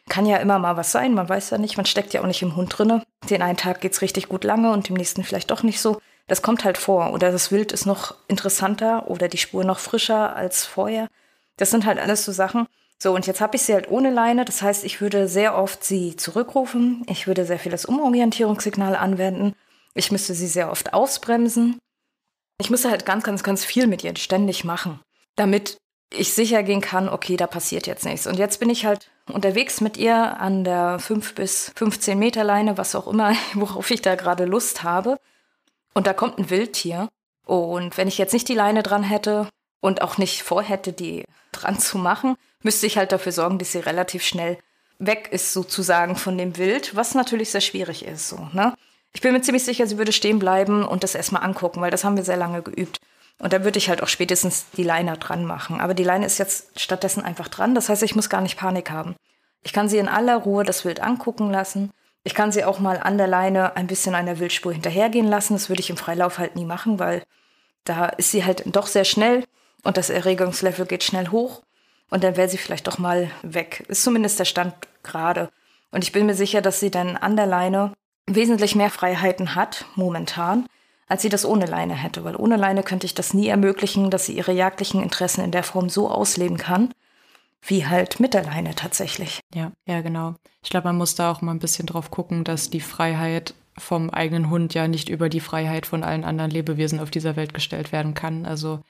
Kann 0.08 0.26
ja 0.26 0.36
immer 0.36 0.58
mal 0.58 0.76
was 0.76 0.92
sein, 0.92 1.14
man 1.14 1.28
weiß 1.28 1.50
ja 1.50 1.58
nicht, 1.58 1.76
man 1.76 1.86
steckt 1.86 2.14
ja 2.14 2.20
auch 2.22 2.26
nicht 2.26 2.42
im 2.42 2.54
Hund 2.54 2.78
drinne. 2.78 3.02
Den 3.28 3.42
einen 3.42 3.56
Tag 3.56 3.80
geht's 3.80 4.02
richtig 4.02 4.28
gut 4.28 4.44
lange 4.44 4.72
und 4.72 4.88
dem 4.88 4.96
nächsten 4.96 5.24
vielleicht 5.24 5.50
doch 5.50 5.64
nicht 5.64 5.80
so. 5.80 6.00
Das 6.28 6.42
kommt 6.42 6.64
halt 6.64 6.78
vor. 6.78 7.12
Oder 7.12 7.32
das 7.32 7.50
Wild 7.50 7.72
ist 7.72 7.86
noch 7.86 8.14
interessanter 8.28 9.08
oder 9.08 9.28
die 9.28 9.38
Spur 9.38 9.64
noch 9.64 9.78
frischer 9.78 10.34
als 10.36 10.64
vorher. 10.64 11.08
Das 11.56 11.70
sind 11.70 11.86
halt 11.86 11.98
alles 11.98 12.24
so 12.24 12.32
Sachen. 12.32 12.66
So, 12.98 13.14
und 13.14 13.26
jetzt 13.26 13.40
habe 13.40 13.56
ich 13.56 13.62
sie 13.62 13.74
halt 13.74 13.90
ohne 13.90 14.10
Leine. 14.10 14.44
Das 14.44 14.62
heißt, 14.62 14.84
ich 14.84 15.00
würde 15.00 15.28
sehr 15.28 15.56
oft 15.56 15.84
sie 15.84 16.16
zurückrufen. 16.16 17.04
Ich 17.08 17.26
würde 17.26 17.44
sehr 17.44 17.58
viel 17.58 17.72
das 17.72 17.84
Umorientierungssignal 17.84 18.96
anwenden. 18.96 19.54
Ich 19.94 20.12
müsste 20.12 20.34
sie 20.34 20.46
sehr 20.46 20.70
oft 20.70 20.94
ausbremsen. 20.94 21.78
Ich 22.58 22.70
musste 22.70 22.90
halt 22.90 23.04
ganz, 23.04 23.24
ganz, 23.24 23.42
ganz 23.42 23.64
viel 23.64 23.86
mit 23.86 24.02
ihr 24.02 24.16
ständig 24.16 24.64
machen, 24.64 25.00
damit 25.36 25.76
ich 26.10 26.32
sicher 26.32 26.62
gehen 26.62 26.80
kann, 26.80 27.08
okay, 27.08 27.36
da 27.36 27.46
passiert 27.46 27.86
jetzt 27.86 28.04
nichts. 28.04 28.26
Und 28.26 28.38
jetzt 28.38 28.60
bin 28.60 28.70
ich 28.70 28.86
halt 28.86 29.10
unterwegs 29.26 29.80
mit 29.80 29.96
ihr 29.96 30.40
an 30.40 30.64
der 30.64 30.98
5 30.98 31.34
bis 31.34 31.72
15 31.76 32.18
Meter 32.18 32.44
Leine, 32.44 32.78
was 32.78 32.94
auch 32.94 33.08
immer, 33.08 33.34
worauf 33.54 33.90
ich 33.90 34.02
da 34.02 34.14
gerade 34.14 34.44
Lust 34.44 34.82
habe. 34.82 35.18
Und 35.94 36.06
da 36.06 36.12
kommt 36.12 36.38
ein 36.38 36.50
Wildtier. 36.50 37.08
Und 37.44 37.96
wenn 37.96 38.08
ich 38.08 38.18
jetzt 38.18 38.32
nicht 38.32 38.48
die 38.48 38.54
Leine 38.54 38.82
dran 38.82 39.02
hätte 39.02 39.48
und 39.80 40.02
auch 40.02 40.18
nicht 40.18 40.42
vorhätte, 40.42 40.92
die 40.92 41.24
dran 41.52 41.78
zu 41.78 41.98
machen, 41.98 42.36
müsste 42.62 42.86
ich 42.86 42.96
halt 42.96 43.12
dafür 43.12 43.32
sorgen, 43.32 43.58
dass 43.58 43.72
sie 43.72 43.78
relativ 43.78 44.22
schnell 44.22 44.58
weg 44.98 45.28
ist, 45.30 45.52
sozusagen 45.52 46.16
von 46.16 46.38
dem 46.38 46.56
Wild, 46.56 46.96
was 46.96 47.14
natürlich 47.14 47.50
sehr 47.50 47.60
schwierig 47.60 48.04
ist. 48.04 48.28
So, 48.28 48.48
ne? 48.52 48.74
Ich 49.16 49.22
bin 49.22 49.32
mir 49.32 49.40
ziemlich 49.40 49.64
sicher, 49.64 49.86
sie 49.86 49.96
würde 49.96 50.12
stehen 50.12 50.38
bleiben 50.38 50.84
und 50.84 51.02
das 51.02 51.14
erstmal 51.14 51.42
angucken, 51.42 51.80
weil 51.80 51.90
das 51.90 52.04
haben 52.04 52.18
wir 52.18 52.22
sehr 52.22 52.36
lange 52.36 52.60
geübt. 52.60 53.00
Und 53.38 53.54
da 53.54 53.64
würde 53.64 53.78
ich 53.78 53.88
halt 53.88 54.02
auch 54.02 54.08
spätestens 54.08 54.66
die 54.76 54.82
Leine 54.82 55.16
dran 55.16 55.46
machen. 55.46 55.80
Aber 55.80 55.94
die 55.94 56.04
Leine 56.04 56.26
ist 56.26 56.36
jetzt 56.36 56.78
stattdessen 56.78 57.24
einfach 57.24 57.48
dran. 57.48 57.74
Das 57.74 57.88
heißt, 57.88 58.02
ich 58.02 58.14
muss 58.14 58.28
gar 58.28 58.42
nicht 58.42 58.58
Panik 58.58 58.90
haben. 58.90 59.16
Ich 59.62 59.72
kann 59.72 59.88
sie 59.88 59.96
in 59.96 60.08
aller 60.08 60.36
Ruhe 60.36 60.64
das 60.64 60.84
Wild 60.84 61.00
angucken 61.00 61.50
lassen. 61.50 61.92
Ich 62.24 62.34
kann 62.34 62.52
sie 62.52 62.66
auch 62.66 62.78
mal 62.78 62.98
an 62.98 63.16
der 63.16 63.26
Leine 63.26 63.74
ein 63.74 63.86
bisschen 63.86 64.14
einer 64.14 64.38
Wildspur 64.38 64.74
hinterhergehen 64.74 65.28
lassen. 65.28 65.54
Das 65.54 65.70
würde 65.70 65.80
ich 65.80 65.88
im 65.88 65.96
Freilauf 65.96 66.36
halt 66.36 66.54
nie 66.54 66.66
machen, 66.66 66.98
weil 66.98 67.22
da 67.84 68.08
ist 68.08 68.32
sie 68.32 68.44
halt 68.44 68.64
doch 68.66 68.86
sehr 68.86 69.06
schnell 69.06 69.44
und 69.82 69.96
das 69.96 70.10
Erregungslevel 70.10 70.84
geht 70.84 71.04
schnell 71.04 71.28
hoch. 71.28 71.62
Und 72.10 72.22
dann 72.22 72.36
wäre 72.36 72.50
sie 72.50 72.58
vielleicht 72.58 72.86
doch 72.86 72.98
mal 72.98 73.30
weg. 73.40 73.82
Ist 73.88 74.02
zumindest 74.02 74.38
der 74.38 74.44
Stand 74.44 74.74
gerade. 75.02 75.48
Und 75.90 76.04
ich 76.04 76.12
bin 76.12 76.26
mir 76.26 76.34
sicher, 76.34 76.60
dass 76.60 76.80
sie 76.80 76.90
dann 76.90 77.16
an 77.16 77.34
der 77.36 77.46
Leine 77.46 77.94
wesentlich 78.26 78.74
mehr 78.74 78.90
Freiheiten 78.90 79.54
hat, 79.54 79.86
momentan, 79.94 80.66
als 81.08 81.22
sie 81.22 81.28
das 81.28 81.44
ohne 81.44 81.66
Leine 81.66 81.94
hätte. 81.94 82.24
Weil 82.24 82.36
ohne 82.36 82.56
Leine 82.56 82.82
könnte 82.82 83.06
ich 83.06 83.14
das 83.14 83.34
nie 83.34 83.48
ermöglichen, 83.48 84.10
dass 84.10 84.26
sie 84.26 84.36
ihre 84.36 84.52
jagdlichen 84.52 85.02
Interessen 85.02 85.44
in 85.44 85.52
der 85.52 85.62
Form 85.62 85.88
so 85.88 86.10
ausleben 86.10 86.56
kann, 86.56 86.92
wie 87.62 87.86
halt 87.86 88.20
mit 88.20 88.34
der 88.34 88.44
Leine 88.44 88.74
tatsächlich. 88.74 89.40
Ja, 89.54 89.72
ja, 89.86 90.00
genau. 90.00 90.34
Ich 90.62 90.70
glaube, 90.70 90.88
man 90.88 90.96
muss 90.96 91.14
da 91.14 91.30
auch 91.30 91.42
mal 91.42 91.52
ein 91.52 91.60
bisschen 91.60 91.86
drauf 91.86 92.10
gucken, 92.10 92.44
dass 92.44 92.70
die 92.70 92.80
Freiheit 92.80 93.54
vom 93.78 94.10
eigenen 94.10 94.50
Hund 94.50 94.74
ja 94.74 94.88
nicht 94.88 95.08
über 95.08 95.28
die 95.28 95.40
Freiheit 95.40 95.86
von 95.86 96.02
allen 96.02 96.24
anderen 96.24 96.50
Lebewesen 96.50 96.98
auf 96.98 97.10
dieser 97.10 97.36
Welt 97.36 97.54
gestellt 97.54 97.92
werden 97.92 98.14
kann. 98.14 98.46
Also 98.46 98.80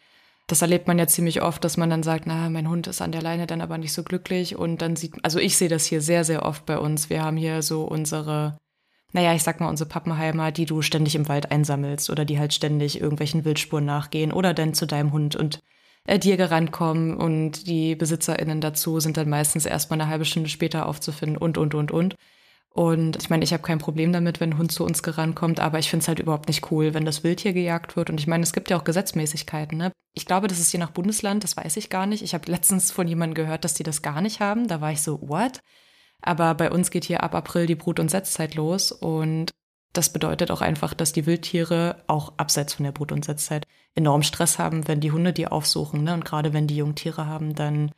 das 0.47 0.63
erlebt 0.63 0.87
man 0.87 0.99
ja 0.99 1.09
ziemlich 1.09 1.43
oft, 1.43 1.65
dass 1.65 1.77
man 1.77 1.91
dann 1.91 2.05
sagt, 2.05 2.27
na, 2.27 2.49
mein 2.51 2.69
Hund 2.69 2.87
ist 2.87 3.03
an 3.03 3.11
der 3.11 3.23
Leine 3.23 3.47
dann 3.49 3.61
aber 3.61 3.79
nicht 3.79 3.93
so 3.93 4.05
glücklich 4.05 4.55
und 4.57 4.81
dann 4.81 4.95
sieht, 4.95 5.15
also 5.25 5.41
ich 5.41 5.57
sehe 5.57 5.69
das 5.69 5.87
hier 5.87 6.01
sehr, 6.01 6.25
sehr 6.25 6.45
oft 6.45 6.65
bei 6.67 6.79
uns. 6.79 7.11
Wir 7.11 7.23
haben 7.23 7.37
hier 7.37 7.63
so 7.63 7.83
unsere 7.83 8.57
naja, 9.13 9.35
ich 9.35 9.43
sag 9.43 9.61
mal, 9.61 9.69
unsere 9.69 9.89
Pappenheimer, 9.89 10.53
die 10.53 10.67
du 10.67 10.83
ständig 10.83 11.15
im 11.15 11.29
Wald 11.29 11.51
einsammelst 11.51 12.11
oder 12.11 12.25
die 12.25 12.39
halt 12.39 12.53
ständig 12.53 13.01
irgendwelchen 13.01 13.45
Wildspuren 13.45 13.85
nachgehen 13.85 14.33
oder 14.33 14.53
dann 14.55 14.75
zu 14.75 14.87
deinem 14.87 15.13
Hund 15.13 15.37
und 15.37 15.61
äh, 16.07 16.19
dir 16.19 16.37
gerannt 16.37 16.73
kommen 16.73 17.17
und 17.17 17.67
die 17.67 17.95
BesitzerInnen 17.97 18.61
dazu 18.61 19.01
sind 19.01 19.17
dann 19.17 19.29
meistens 19.29 19.67
erstmal 19.67 20.01
eine 20.01 20.11
halbe 20.11 20.25
Stunde 20.25 20.49
später 20.49 20.87
aufzufinden 20.87 21.37
und, 21.37 21.59
und, 21.59 21.75
und, 21.75 21.91
und. 21.91 22.17
Und 22.77 23.17
ich 23.17 23.31
meine, 23.31 23.43
ich 23.43 23.55
habe 23.55 23.63
kein 23.63 23.79
Problem 23.79 24.13
damit, 24.13 24.39
wenn 24.39 24.51
ein 24.51 24.59
Hund 24.59 24.71
zu 24.71 24.85
uns 24.85 25.03
gerannt 25.03 25.35
kommt, 25.35 25.61
aber 25.61 25.79
ich 25.79 25.89
finde 25.89 26.03
es 26.03 26.09
halt 26.09 26.19
überhaupt 26.19 26.47
nicht 26.47 26.71
cool, 26.71 26.93
wenn 26.93 27.07
das 27.07 27.25
Wild 27.25 27.41
hier 27.41 27.55
gejagt 27.55 27.97
wird. 27.97 28.11
Und 28.11 28.21
ich 28.21 28.27
meine, 28.27 28.43
es 28.43 28.53
gibt 28.53 28.69
ja 28.69 28.77
auch 28.77 28.85
Gesetzmäßigkeiten. 28.85 29.79
Ne? 29.79 29.93
Ich 30.13 30.27
glaube, 30.27 30.47
das 30.47 30.61
ist 30.61 30.73
je 30.73 30.79
nach 30.79 30.91
Bundesland, 30.91 31.43
das 31.43 31.57
weiß 31.57 31.79
ich 31.79 31.89
gar 31.89 32.05
nicht. 32.05 32.23
Ich 32.23 32.35
habe 32.35 32.51
letztens 32.51 32.91
von 32.91 33.09
jemandem 33.09 33.35
gehört, 33.35 33.65
dass 33.65 33.73
die 33.73 33.83
das 33.83 34.03
gar 34.03 34.21
nicht 34.21 34.41
haben. 34.41 34.69
Da 34.69 34.83
war 34.83 34.93
ich 34.93 35.01
so, 35.01 35.27
what? 35.27 35.61
Aber 36.23 36.55
bei 36.55 36.71
uns 36.71 36.91
geht 36.91 37.05
hier 37.05 37.23
ab 37.23 37.35
April 37.35 37.67
die 37.67 37.75
Brut- 37.75 38.01
und 38.01 38.11
Setzzeit 38.11 38.55
los 38.55 38.93
und 38.93 39.53
das 39.97 40.13
bedeutet 40.13 40.51
auch 40.51 40.61
einfach, 40.61 40.93
dass 40.93 41.13
die 41.13 41.27
Wildtiere 41.27 42.03
auch 42.07 42.35
abseits 42.37 42.75
von 42.75 42.85
der 42.85 42.93
Brut- 42.93 43.13
und 43.13 43.25
Setzzeit 43.25 43.67
enorm 43.95 44.23
Stress 44.23 44.59
haben, 44.59 44.87
wenn 44.89 45.01
die 45.01 45.13
Hunde 45.13 45.33
die 45.33 45.49
aufsuchen. 45.49 46.05
Ne? 46.05 46.13
Und 46.13 46.25
gerade 46.25 46.53
wenn 46.53 46.67
die 46.67 46.77
Jungtiere 46.77 47.27
haben, 47.27 47.55
dann 47.55 47.93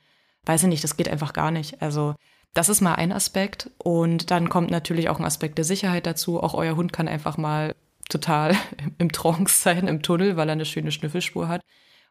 weiß 0.44 0.62
ich 0.62 0.68
nicht, 0.68 0.84
das 0.84 0.96
geht 0.96 1.08
einfach 1.08 1.32
gar 1.32 1.50
nicht. 1.50 1.82
Also 1.82 2.14
das 2.54 2.68
ist 2.68 2.80
mal 2.80 2.94
ein 2.94 3.12
Aspekt. 3.12 3.70
Und 3.78 4.30
dann 4.30 4.48
kommt 4.48 4.70
natürlich 4.70 5.08
auch 5.08 5.18
ein 5.18 5.24
Aspekt 5.24 5.58
der 5.58 5.64
Sicherheit 5.64 6.06
dazu. 6.06 6.40
Auch 6.42 6.54
euer 6.54 6.76
Hund 6.76 6.92
kann 6.92 7.08
einfach 7.08 7.36
mal 7.36 7.74
total 8.08 8.54
im 8.98 9.12
Trance 9.12 9.60
sein, 9.60 9.88
im 9.88 10.02
Tunnel, 10.02 10.36
weil 10.36 10.48
er 10.48 10.52
eine 10.52 10.64
schöne 10.64 10.92
Schnüffelspur 10.92 11.48
hat. 11.48 11.62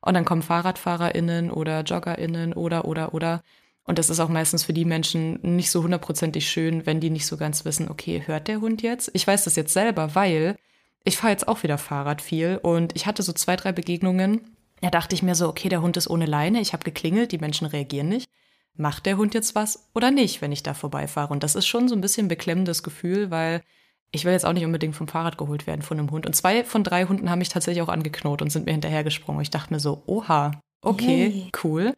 Und 0.02 0.14
dann 0.14 0.26
kommen 0.26 0.42
FahrradfahrerInnen 0.42 1.50
oder 1.50 1.82
JoggerInnen 1.82 2.54
oder, 2.54 2.86
oder, 2.86 3.14
oder. 3.14 3.42
Und 3.88 3.98
das 3.98 4.10
ist 4.10 4.20
auch 4.20 4.27
meistens 4.27 4.65
für 4.65 4.74
die 4.74 4.84
Menschen 4.84 5.39
nicht 5.41 5.72
so 5.72 5.82
hundertprozentig 5.82 6.48
schön, 6.48 6.86
wenn 6.86 7.00
die 7.00 7.10
nicht 7.10 7.25
so 7.25 7.38
ganz 7.38 7.63
wissen, 7.63 7.89
okay, 7.89 8.22
hört 8.25 8.50
der 8.50 8.60
Hund 8.60 8.82
jetzt? 8.82 9.10
Ich 9.13 9.25
weiß 9.25 9.46
das 9.46 9.56
jetzt 9.56 9.74
selber, 9.74 10.13
weil 10.13 10.58
ich 11.06 11.15
fahre 11.15 11.32
jetzt 11.32 11.48
auch 11.48 11.63
wieder 11.63 11.77
Fahrrad 11.77 12.22
viel 12.22 12.60
und 12.62 12.94
ich 12.98 13.06
hatte 13.08 13.24
so 13.24 13.32
zwei, 13.32 13.56
drei 13.56 13.72
Begegnungen. 13.72 14.41
Da 14.82 14.89
dachte 14.89 15.15
ich 15.15 15.24
mir 15.24 15.36
so, 15.36 15.48
okay, 15.48 15.70
der 15.70 15.82
Hund 15.82 15.96
ist 15.96 16.10
ohne 16.10 16.25
Leine, 16.25 16.60
ich 16.60 16.74
habe 16.74 16.84
geklingelt, 16.84 17.32
die 17.32 17.38
Menschen 17.38 17.65
reagieren 17.65 18.10
nicht. 18.10 18.29
Macht 18.75 19.06
der 19.06 19.15
Hund 19.15 19.34
jetzt 19.34 19.56
was 19.56 19.88
oder 19.96 20.12
nicht, 20.12 20.41
wenn 20.41 20.51
ich 20.51 20.63
da 20.63 20.74
vorbeifahre? 20.74 21.32
Und 21.32 21.44
das 21.44 21.56
ist 21.56 21.65
schon 21.65 21.88
so 21.88 21.96
ein 21.96 22.01
bisschen 22.01 22.25
ein 22.25 22.29
beklemmendes 22.29 22.84
Gefühl, 22.84 23.32
weil 23.32 23.63
ich 24.12 24.25
will 24.25 24.34
jetzt 24.34 24.46
auch 24.46 24.53
nicht 24.53 24.65
unbedingt 24.65 24.98
vom 24.98 25.08
Fahrrad 25.08 25.38
geholt 25.38 25.65
werden 25.65 25.82
von 25.82 25.98
einem 25.98 26.12
Hund. 26.12 26.25
Und 26.25 26.36
zwei 26.36 26.65
von 26.65 26.84
drei 26.84 27.06
Hunden 27.06 27.29
haben 27.29 27.39
mich 27.39 27.50
tatsächlich 27.50 27.82
auch 27.82 27.89
angeknurrt 27.89 28.41
und 28.41 28.51
sind 28.51 28.65
mir 28.65 28.74
hinterhergesprungen. 28.74 29.41
Ich 29.41 29.50
dachte 29.50 29.74
mir 29.74 29.79
so, 29.79 30.03
oha, 30.08 30.51
okay, 30.82 31.27
Yay. 31.27 31.51
cool 31.63 31.94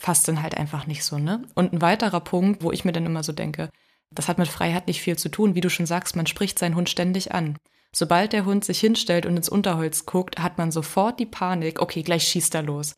passt 0.00 0.26
dann 0.28 0.42
halt 0.42 0.56
einfach 0.56 0.86
nicht 0.86 1.04
so, 1.04 1.18
ne? 1.18 1.42
Und 1.54 1.72
ein 1.72 1.82
weiterer 1.82 2.20
Punkt, 2.20 2.62
wo 2.62 2.72
ich 2.72 2.84
mir 2.84 2.92
dann 2.92 3.06
immer 3.06 3.22
so 3.22 3.32
denke, 3.32 3.70
das 4.10 4.28
hat 4.28 4.38
mit 4.38 4.48
Freiheit 4.48 4.86
nicht 4.86 5.00
viel 5.00 5.16
zu 5.16 5.28
tun. 5.28 5.54
Wie 5.54 5.60
du 5.60 5.70
schon 5.70 5.86
sagst, 5.86 6.16
man 6.16 6.26
spricht 6.26 6.58
seinen 6.58 6.76
Hund 6.76 6.88
ständig 6.88 7.32
an. 7.32 7.56
Sobald 7.94 8.32
der 8.32 8.44
Hund 8.44 8.64
sich 8.64 8.80
hinstellt 8.80 9.26
und 9.26 9.36
ins 9.36 9.48
Unterholz 9.48 10.06
guckt, 10.06 10.38
hat 10.38 10.58
man 10.58 10.70
sofort 10.70 11.20
die 11.20 11.26
Panik, 11.26 11.80
okay, 11.80 12.02
gleich 12.02 12.24
schießt 12.24 12.54
er 12.54 12.62
los. 12.62 12.94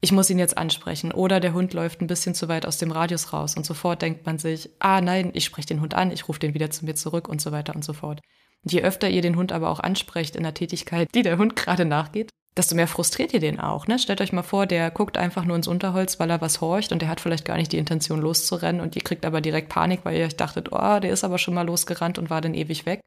Ich 0.00 0.12
muss 0.12 0.28
ihn 0.28 0.38
jetzt 0.38 0.58
ansprechen. 0.58 1.12
Oder 1.12 1.40
der 1.40 1.54
Hund 1.54 1.72
läuft 1.72 2.02
ein 2.02 2.06
bisschen 2.06 2.34
zu 2.34 2.48
weit 2.48 2.66
aus 2.66 2.76
dem 2.76 2.90
Radius 2.90 3.32
raus 3.32 3.56
und 3.56 3.64
sofort 3.64 4.02
denkt 4.02 4.26
man 4.26 4.38
sich, 4.38 4.68
ah 4.80 5.00
nein, 5.00 5.30
ich 5.32 5.46
spreche 5.46 5.68
den 5.68 5.80
Hund 5.80 5.94
an, 5.94 6.10
ich 6.10 6.28
rufe 6.28 6.40
den 6.40 6.52
wieder 6.52 6.70
zu 6.70 6.84
mir 6.84 6.94
zurück 6.94 7.26
und 7.26 7.40
so 7.40 7.52
weiter 7.52 7.74
und 7.74 7.84
so 7.84 7.94
fort. 7.94 8.20
Und 8.62 8.72
je 8.72 8.82
öfter 8.82 9.08
ihr 9.08 9.22
den 9.22 9.36
Hund 9.36 9.50
aber 9.50 9.70
auch 9.70 9.80
ansprecht 9.80 10.36
in 10.36 10.42
der 10.42 10.54
Tätigkeit, 10.54 11.08
die 11.14 11.22
der 11.22 11.38
Hund 11.38 11.56
gerade 11.56 11.86
nachgeht, 11.86 12.30
desto 12.56 12.74
mehr 12.74 12.86
frustriert 12.86 13.32
ihr 13.32 13.40
den 13.40 13.58
auch. 13.58 13.86
Ne? 13.86 13.98
Stellt 13.98 14.20
euch 14.20 14.32
mal 14.32 14.42
vor, 14.42 14.66
der 14.66 14.90
guckt 14.90 15.18
einfach 15.18 15.44
nur 15.44 15.56
ins 15.56 15.68
Unterholz, 15.68 16.20
weil 16.20 16.30
er 16.30 16.40
was 16.40 16.60
horcht 16.60 16.92
und 16.92 17.02
der 17.02 17.08
hat 17.08 17.20
vielleicht 17.20 17.44
gar 17.44 17.56
nicht 17.56 17.72
die 17.72 17.78
Intention 17.78 18.20
loszurennen 18.20 18.80
und 18.80 18.96
ihr 18.96 19.02
kriegt 19.02 19.26
aber 19.26 19.40
direkt 19.40 19.68
Panik, 19.68 20.00
weil 20.04 20.16
ihr 20.16 20.26
euch 20.26 20.36
dachtet, 20.36 20.68
oh, 20.72 21.00
der 21.00 21.10
ist 21.10 21.24
aber 21.24 21.38
schon 21.38 21.54
mal 21.54 21.66
losgerannt 21.66 22.18
und 22.18 22.30
war 22.30 22.40
dann 22.40 22.54
ewig 22.54 22.86
weg. 22.86 23.00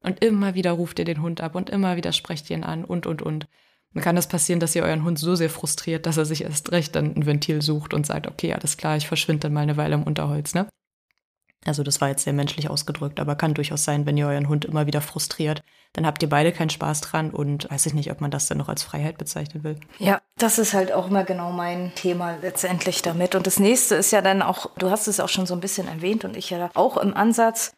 Und 0.00 0.22
immer 0.22 0.54
wieder 0.54 0.72
ruft 0.72 0.98
ihr 0.98 1.04
den 1.04 1.22
Hund 1.22 1.40
ab 1.40 1.54
und 1.54 1.70
immer 1.70 1.96
wieder 1.96 2.12
sprecht 2.12 2.50
ihr 2.50 2.56
ihn 2.56 2.64
an 2.64 2.84
und, 2.84 3.06
und, 3.06 3.22
und. 3.22 3.46
Dann 3.94 4.02
kann 4.02 4.16
das 4.16 4.28
passieren, 4.28 4.60
dass 4.60 4.74
ihr 4.74 4.82
euren 4.82 5.04
Hund 5.04 5.18
so 5.18 5.34
sehr 5.34 5.50
frustriert, 5.50 6.04
dass 6.06 6.16
er 6.16 6.24
sich 6.24 6.42
erst 6.42 6.72
recht 6.72 6.94
dann 6.94 7.14
ein 7.14 7.26
Ventil 7.26 7.62
sucht 7.62 7.94
und 7.94 8.06
sagt, 8.06 8.26
okay, 8.26 8.52
alles 8.52 8.76
klar, 8.76 8.96
ich 8.96 9.06
verschwinde 9.06 9.40
dann 9.40 9.52
mal 9.52 9.60
eine 9.60 9.76
Weile 9.76 9.94
im 9.94 10.02
Unterholz, 10.02 10.54
ne? 10.54 10.68
Also 11.66 11.82
das 11.82 12.00
war 12.00 12.08
jetzt 12.08 12.24
sehr 12.24 12.32
menschlich 12.32 12.68
ausgedrückt, 12.68 13.20
aber 13.20 13.36
kann 13.36 13.54
durchaus 13.54 13.84
sein, 13.84 14.06
wenn 14.06 14.16
ihr 14.16 14.26
euren 14.26 14.48
Hund 14.48 14.64
immer 14.64 14.86
wieder 14.86 15.00
frustriert, 15.00 15.62
dann 15.94 16.06
habt 16.06 16.22
ihr 16.22 16.28
beide 16.28 16.52
keinen 16.52 16.70
Spaß 16.70 17.00
dran 17.00 17.30
und 17.30 17.70
weiß 17.70 17.86
ich 17.86 17.94
nicht, 17.94 18.10
ob 18.10 18.20
man 18.20 18.30
das 18.30 18.46
dann 18.46 18.58
noch 18.58 18.68
als 18.68 18.82
Freiheit 18.82 19.16
bezeichnen 19.16 19.64
will. 19.64 19.78
Ja, 19.98 20.20
das 20.36 20.58
ist 20.58 20.74
halt 20.74 20.92
auch 20.92 21.08
immer 21.08 21.24
genau 21.24 21.52
mein 21.52 21.92
Thema 21.94 22.36
letztendlich 22.42 23.02
damit. 23.02 23.34
Und 23.34 23.46
das 23.46 23.58
nächste 23.58 23.94
ist 23.94 24.10
ja 24.10 24.20
dann 24.20 24.42
auch, 24.42 24.70
du 24.76 24.90
hast 24.90 25.06
es 25.06 25.20
auch 25.20 25.28
schon 25.28 25.46
so 25.46 25.54
ein 25.54 25.60
bisschen 25.60 25.88
erwähnt 25.88 26.24
und 26.24 26.36
ich 26.36 26.50
ja 26.50 26.70
auch 26.74 26.96
im 26.96 27.14
Ansatz, 27.14 27.72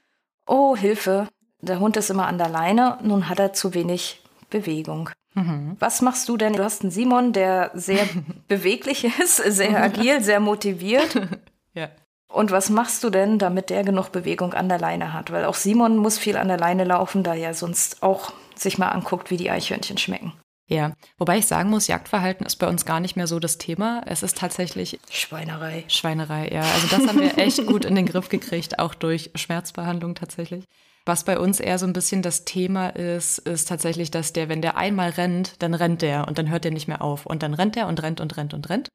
oh 0.46 0.76
Hilfe, 0.76 1.28
der 1.60 1.78
Hund 1.78 1.96
ist 1.96 2.10
immer 2.10 2.26
an 2.26 2.38
der 2.38 2.48
Leine, 2.48 2.98
nun 3.02 3.28
hat 3.28 3.38
er 3.38 3.52
zu 3.52 3.74
wenig 3.74 4.22
Bewegung. 4.50 5.10
Mhm. 5.34 5.76
Was 5.78 6.00
machst 6.00 6.28
du 6.28 6.36
denn? 6.36 6.54
Du 6.54 6.64
hast 6.64 6.82
einen 6.82 6.90
Simon, 6.90 7.32
der 7.32 7.70
sehr 7.74 8.08
beweglich 8.48 9.04
ist, 9.20 9.36
sehr 9.36 9.82
agil, 9.82 10.22
sehr 10.22 10.40
motiviert. 10.40 11.20
ja. 11.74 11.90
Und 12.28 12.50
was 12.50 12.70
machst 12.70 13.04
du 13.04 13.10
denn, 13.10 13.38
damit 13.38 13.70
der 13.70 13.84
genug 13.84 14.10
Bewegung 14.12 14.52
an 14.52 14.68
der 14.68 14.78
Leine 14.78 15.12
hat? 15.12 15.30
Weil 15.30 15.44
auch 15.44 15.54
Simon 15.54 15.96
muss 15.96 16.18
viel 16.18 16.36
an 16.36 16.48
der 16.48 16.58
Leine 16.58 16.84
laufen, 16.84 17.22
da 17.22 17.34
er 17.34 17.54
sonst 17.54 18.02
auch 18.02 18.32
sich 18.54 18.78
mal 18.78 18.88
anguckt, 18.88 19.30
wie 19.30 19.36
die 19.36 19.50
Eichhörnchen 19.50 19.98
schmecken. 19.98 20.32
Ja, 20.68 20.94
wobei 21.16 21.38
ich 21.38 21.46
sagen 21.46 21.70
muss, 21.70 21.86
Jagdverhalten 21.86 22.44
ist 22.44 22.56
bei 22.56 22.66
uns 22.66 22.84
gar 22.84 22.98
nicht 22.98 23.14
mehr 23.14 23.28
so 23.28 23.38
das 23.38 23.58
Thema. 23.58 24.02
Es 24.06 24.24
ist 24.24 24.36
tatsächlich 24.36 24.98
Schweinerei. 25.08 25.84
Schweinerei, 25.86 26.48
ja. 26.48 26.62
Also 26.62 26.88
das 26.88 27.06
haben 27.06 27.20
wir 27.20 27.38
echt 27.38 27.64
gut 27.66 27.84
in 27.84 27.94
den 27.94 28.06
Griff 28.06 28.28
gekriegt, 28.28 28.80
auch 28.80 28.94
durch 28.94 29.30
Schmerzbehandlung 29.36 30.16
tatsächlich. 30.16 30.64
Was 31.04 31.22
bei 31.22 31.38
uns 31.38 31.60
eher 31.60 31.78
so 31.78 31.86
ein 31.86 31.92
bisschen 31.92 32.20
das 32.20 32.44
Thema 32.44 32.88
ist, 32.88 33.38
ist 33.38 33.68
tatsächlich, 33.68 34.10
dass 34.10 34.32
der, 34.32 34.48
wenn 34.48 34.60
der 34.60 34.76
einmal 34.76 35.10
rennt, 35.10 35.62
dann 35.62 35.72
rennt 35.72 36.02
der 36.02 36.26
und 36.26 36.36
dann 36.36 36.50
hört 36.50 36.64
der 36.64 36.72
nicht 36.72 36.88
mehr 36.88 37.00
auf. 37.00 37.26
Und 37.26 37.44
dann 37.44 37.54
rennt 37.54 37.76
er 37.76 37.86
und 37.86 38.02
rennt 38.02 38.20
und 38.20 38.36
rennt 38.36 38.52
und 38.52 38.68
rennt 38.68 38.88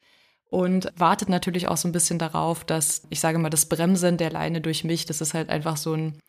und 0.51 0.91
wartet 0.97 1.29
natürlich 1.29 1.69
auch 1.69 1.77
so 1.77 1.87
ein 1.87 1.93
bisschen 1.93 2.19
darauf, 2.19 2.65
dass, 2.65 3.03
ich 3.09 3.21
sage 3.21 3.39
mal, 3.39 3.49
das 3.49 3.67
Bremsen 3.67 4.17
der 4.17 4.29
Leine 4.29 4.59
durch 4.59 4.83
mich, 4.83 5.05
das 5.05 5.21
ist 5.21 5.33
halt 5.33 5.49
einfach 5.49 5.77
so 5.77 5.93
ein 5.93 6.19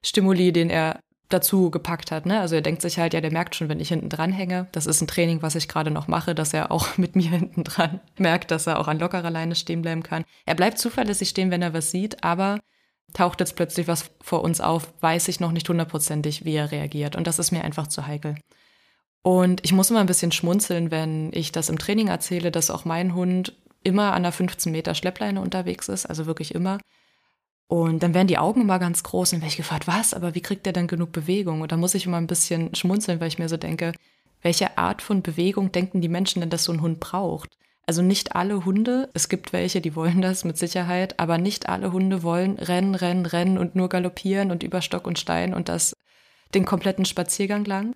Stimuli, 0.00 0.52
den 0.52 0.70
er 0.70 1.00
dazu 1.28 1.72
gepackt 1.72 2.12
hat. 2.12 2.24
Ne? 2.24 2.38
Also 2.38 2.54
er 2.54 2.60
denkt 2.60 2.82
sich 2.82 2.98
halt, 3.00 3.14
ja, 3.14 3.20
der 3.20 3.32
merkt 3.32 3.56
schon, 3.56 3.68
wenn 3.68 3.80
ich 3.80 3.88
hinten 3.88 4.08
dran 4.08 4.30
hänge, 4.30 4.68
das 4.70 4.86
ist 4.86 5.00
ein 5.00 5.08
Training, 5.08 5.42
was 5.42 5.56
ich 5.56 5.66
gerade 5.66 5.90
noch 5.90 6.06
mache, 6.06 6.36
dass 6.36 6.54
er 6.54 6.70
auch 6.70 6.96
mit 6.98 7.16
mir 7.16 7.30
hinten 7.30 7.64
dran 7.64 8.00
merkt, 8.16 8.52
dass 8.52 8.68
er 8.68 8.78
auch 8.78 8.86
an 8.86 9.00
lockerer 9.00 9.30
Leine 9.30 9.56
stehen 9.56 9.82
bleiben 9.82 10.04
kann. 10.04 10.24
Er 10.46 10.54
bleibt 10.54 10.78
zuverlässig 10.78 11.30
stehen, 11.30 11.50
wenn 11.50 11.62
er 11.62 11.74
was 11.74 11.90
sieht, 11.90 12.22
aber 12.22 12.60
taucht 13.12 13.40
jetzt 13.40 13.56
plötzlich 13.56 13.88
was 13.88 14.12
vor 14.20 14.44
uns 14.44 14.60
auf, 14.60 14.94
weiß 15.00 15.26
ich 15.26 15.40
noch 15.40 15.50
nicht 15.50 15.68
hundertprozentig, 15.68 16.44
wie 16.44 16.54
er 16.54 16.70
reagiert. 16.70 17.16
Und 17.16 17.26
das 17.26 17.40
ist 17.40 17.50
mir 17.50 17.64
einfach 17.64 17.88
zu 17.88 18.06
heikel. 18.06 18.36
Und 19.22 19.64
ich 19.64 19.72
muss 19.72 19.90
immer 19.90 20.00
ein 20.00 20.06
bisschen 20.06 20.30
schmunzeln, 20.30 20.92
wenn 20.92 21.30
ich 21.32 21.50
das 21.50 21.70
im 21.70 21.78
Training 21.78 22.08
erzähle, 22.08 22.52
dass 22.52 22.70
auch 22.70 22.84
mein 22.84 23.14
Hund 23.14 23.56
immer 23.84 24.12
an 24.12 24.22
der 24.22 24.32
15 24.32 24.72
Meter 24.72 24.94
Schleppleine 24.94 25.40
unterwegs 25.40 25.88
ist, 25.88 26.06
also 26.06 26.26
wirklich 26.26 26.54
immer. 26.54 26.78
Und 27.66 28.02
dann 28.02 28.14
werden 28.14 28.28
die 28.28 28.38
Augen 28.38 28.60
immer 28.60 28.78
ganz 28.78 29.02
groß 29.02 29.32
und 29.32 29.40
werde 29.40 29.50
ich 29.50 29.56
gefragt, 29.56 29.86
was, 29.86 30.14
aber 30.14 30.34
wie 30.34 30.42
kriegt 30.42 30.66
der 30.66 30.72
denn 30.72 30.86
genug 30.86 31.12
Bewegung? 31.12 31.60
Und 31.60 31.72
da 31.72 31.76
muss 31.76 31.94
ich 31.94 32.06
immer 32.06 32.18
ein 32.18 32.26
bisschen 32.26 32.74
schmunzeln, 32.74 33.20
weil 33.20 33.28
ich 33.28 33.38
mir 33.38 33.48
so 33.48 33.56
denke, 33.56 33.92
welche 34.42 34.76
Art 34.76 35.00
von 35.00 35.22
Bewegung 35.22 35.72
denken 35.72 36.00
die 36.00 36.08
Menschen 36.08 36.40
denn, 36.40 36.50
dass 36.50 36.64
so 36.64 36.72
ein 36.72 36.82
Hund 36.82 37.00
braucht? 37.00 37.56
Also 37.86 38.02
nicht 38.02 38.34
alle 38.34 38.64
Hunde, 38.64 39.10
es 39.14 39.28
gibt 39.28 39.52
welche, 39.52 39.80
die 39.80 39.94
wollen 39.94 40.22
das 40.22 40.44
mit 40.44 40.56
Sicherheit, 40.56 41.18
aber 41.18 41.38
nicht 41.38 41.68
alle 41.68 41.92
Hunde 41.92 42.22
wollen 42.22 42.58
rennen, 42.58 42.94
rennen, 42.94 43.26
rennen 43.26 43.58
und 43.58 43.74
nur 43.74 43.88
galoppieren 43.88 44.50
und 44.50 44.62
über 44.62 44.80
Stock 44.80 45.06
und 45.06 45.18
Stein 45.18 45.54
und 45.54 45.68
das 45.68 45.94
den 46.54 46.64
kompletten 46.64 47.04
Spaziergang 47.04 47.64
lang. 47.64 47.94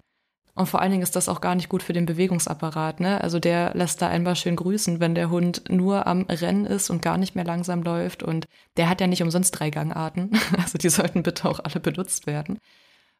Und 0.58 0.66
vor 0.66 0.82
allen 0.82 0.90
Dingen 0.90 1.04
ist 1.04 1.14
das 1.14 1.28
auch 1.28 1.40
gar 1.40 1.54
nicht 1.54 1.68
gut 1.68 1.84
für 1.84 1.92
den 1.92 2.04
Bewegungsapparat. 2.04 2.98
Ne? 2.98 3.20
Also 3.20 3.38
der 3.38 3.74
lässt 3.74 4.02
da 4.02 4.08
einmal 4.08 4.34
schön 4.34 4.56
grüßen, 4.56 4.98
wenn 4.98 5.14
der 5.14 5.30
Hund 5.30 5.62
nur 5.70 6.08
am 6.08 6.22
Rennen 6.22 6.66
ist 6.66 6.90
und 6.90 7.00
gar 7.00 7.16
nicht 7.16 7.36
mehr 7.36 7.44
langsam 7.44 7.84
läuft. 7.84 8.24
Und 8.24 8.48
der 8.76 8.88
hat 8.88 9.00
ja 9.00 9.06
nicht 9.06 9.22
umsonst 9.22 9.56
drei 9.56 9.70
Gangarten. 9.70 10.32
Also 10.58 10.76
die 10.76 10.88
sollten 10.88 11.22
bitte 11.22 11.48
auch 11.48 11.60
alle 11.60 11.78
benutzt 11.78 12.26
werden. 12.26 12.58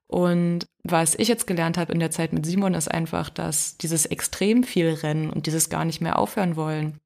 Und 0.09 0.67
was 0.83 1.15
ich 1.15 1.29
jetzt 1.29 1.47
gelernt 1.47 1.79
habe 1.79 1.93
in 1.93 2.01
der 2.01 2.11
Zeit 2.11 2.33
mit 2.33 2.45
Simon 2.45 2.75
ist 2.75 2.91
einfach, 2.91 3.31
dass 3.31 3.77
dieses 3.77 4.05
extrem 4.05 4.65
viel 4.65 4.89
Rennen 4.95 5.31
und 5.31 5.47
dieses 5.47 5.71
gar 5.71 5.85
nicht 5.85 6.01
mehr 6.01 6.19
aufhören 6.19 6.57
wollen, 6.57 6.99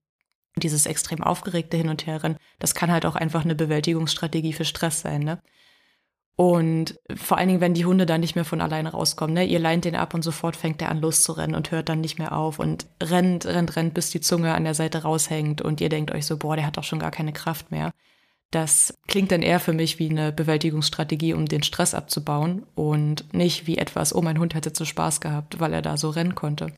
dieses 0.57 0.87
extrem 0.87 1.23
aufgeregte 1.23 1.77
Hin 1.77 1.91
und 1.91 2.07
Her 2.07 2.23
rennen, 2.23 2.39
das 2.59 2.75
kann 2.75 2.91
halt 2.91 3.05
auch 3.05 3.17
einfach 3.17 3.45
eine 3.45 3.55
Bewältigungsstrategie 3.55 4.55
für 4.55 4.65
Stress 4.65 5.03
sein. 5.03 5.25
Ne? 5.25 5.43
Und 6.35 6.99
vor 7.15 7.37
allen 7.37 7.49
Dingen, 7.49 7.61
wenn 7.61 7.75
die 7.75 7.85
Hunde 7.85 8.07
dann 8.07 8.23
nicht 8.23 8.35
mehr 8.35 8.45
von 8.45 8.63
alleine 8.63 8.91
rauskommen, 8.91 9.35
ne? 9.35 9.45
ihr 9.45 9.59
leint 9.59 9.85
den 9.85 9.95
ab 9.95 10.15
und 10.15 10.23
sofort 10.23 10.57
fängt 10.57 10.81
er 10.81 10.91
an 10.91 11.01
loszurennen 11.01 11.55
und 11.55 11.71
hört 11.71 11.89
dann 11.89 12.01
nicht 12.01 12.19
mehr 12.19 12.37
auf 12.37 12.59
und 12.59 12.87
rennt, 13.03 13.45
rennt, 13.45 13.77
rennt, 13.77 13.95
bis 13.95 14.11
die 14.11 14.21
Zunge 14.21 14.55
an 14.55 14.65
der 14.65 14.75
Seite 14.75 15.03
raushängt 15.03 15.61
und 15.61 15.81
ihr 15.81 15.91
denkt 15.91 16.11
euch 16.11 16.25
so, 16.25 16.39
boah, 16.39 16.57
der 16.57 16.67
hat 16.67 16.79
doch 16.79 16.85
schon 16.85 16.99
gar 16.99 17.11
keine 17.11 17.33
Kraft 17.33 17.71
mehr. 17.71 17.93
Das 18.51 18.95
klingt 19.09 19.31
dann 19.31 19.43
eher 19.43 19.61
für 19.61 19.73
mich 19.73 19.99
wie 19.99 20.11
eine 20.11 20.33
Bewältigungsstrategie, 20.33 21.35
um 21.35 21.47
den 21.47 21.63
Stress 21.63 21.95
abzubauen 21.95 22.67
und 22.75 23.33
nicht 23.33 23.67
wie 23.67 23.79
etwas, 23.79 24.15
oh, 24.15 24.23
mein 24.23 24.39
Hund 24.39 24.55
hätte 24.55 24.73
zu 24.73 24.85
Spaß 24.85 25.21
gehabt, 25.21 25.61
weil 25.61 25.73
er 25.73 25.83
da 25.83 25.97
so 25.97 26.11
rennen 26.11 26.35
konnte. 26.35 26.73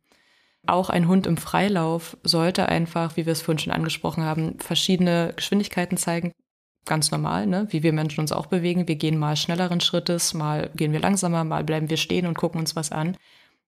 Auch 0.66 0.88
ein 0.88 1.08
Hund 1.08 1.26
im 1.26 1.36
Freilauf 1.36 2.16
sollte 2.22 2.68
einfach, 2.68 3.16
wie 3.16 3.26
wir 3.26 3.32
es 3.32 3.42
vorhin 3.42 3.58
schon 3.58 3.72
angesprochen 3.72 4.24
haben, 4.24 4.58
verschiedene 4.60 5.32
Geschwindigkeiten 5.36 5.98
zeigen, 5.98 6.32
ganz 6.84 7.10
normal, 7.10 7.46
ne? 7.46 7.66
wie 7.70 7.82
wir 7.82 7.92
Menschen 7.92 8.20
uns 8.20 8.32
auch 8.32 8.46
bewegen. 8.46 8.88
Wir 8.88 8.96
gehen 8.96 9.18
mal 9.18 9.36
schnelleren 9.36 9.80
Schrittes, 9.80 10.34
mal 10.34 10.70
gehen 10.76 10.92
wir 10.92 11.00
langsamer, 11.00 11.44
mal 11.44 11.64
bleiben 11.64 11.90
wir 11.90 11.96
stehen 11.96 12.26
und 12.26 12.36
gucken 12.36 12.60
uns 12.60 12.76
was 12.76 12.92
an. 12.92 13.16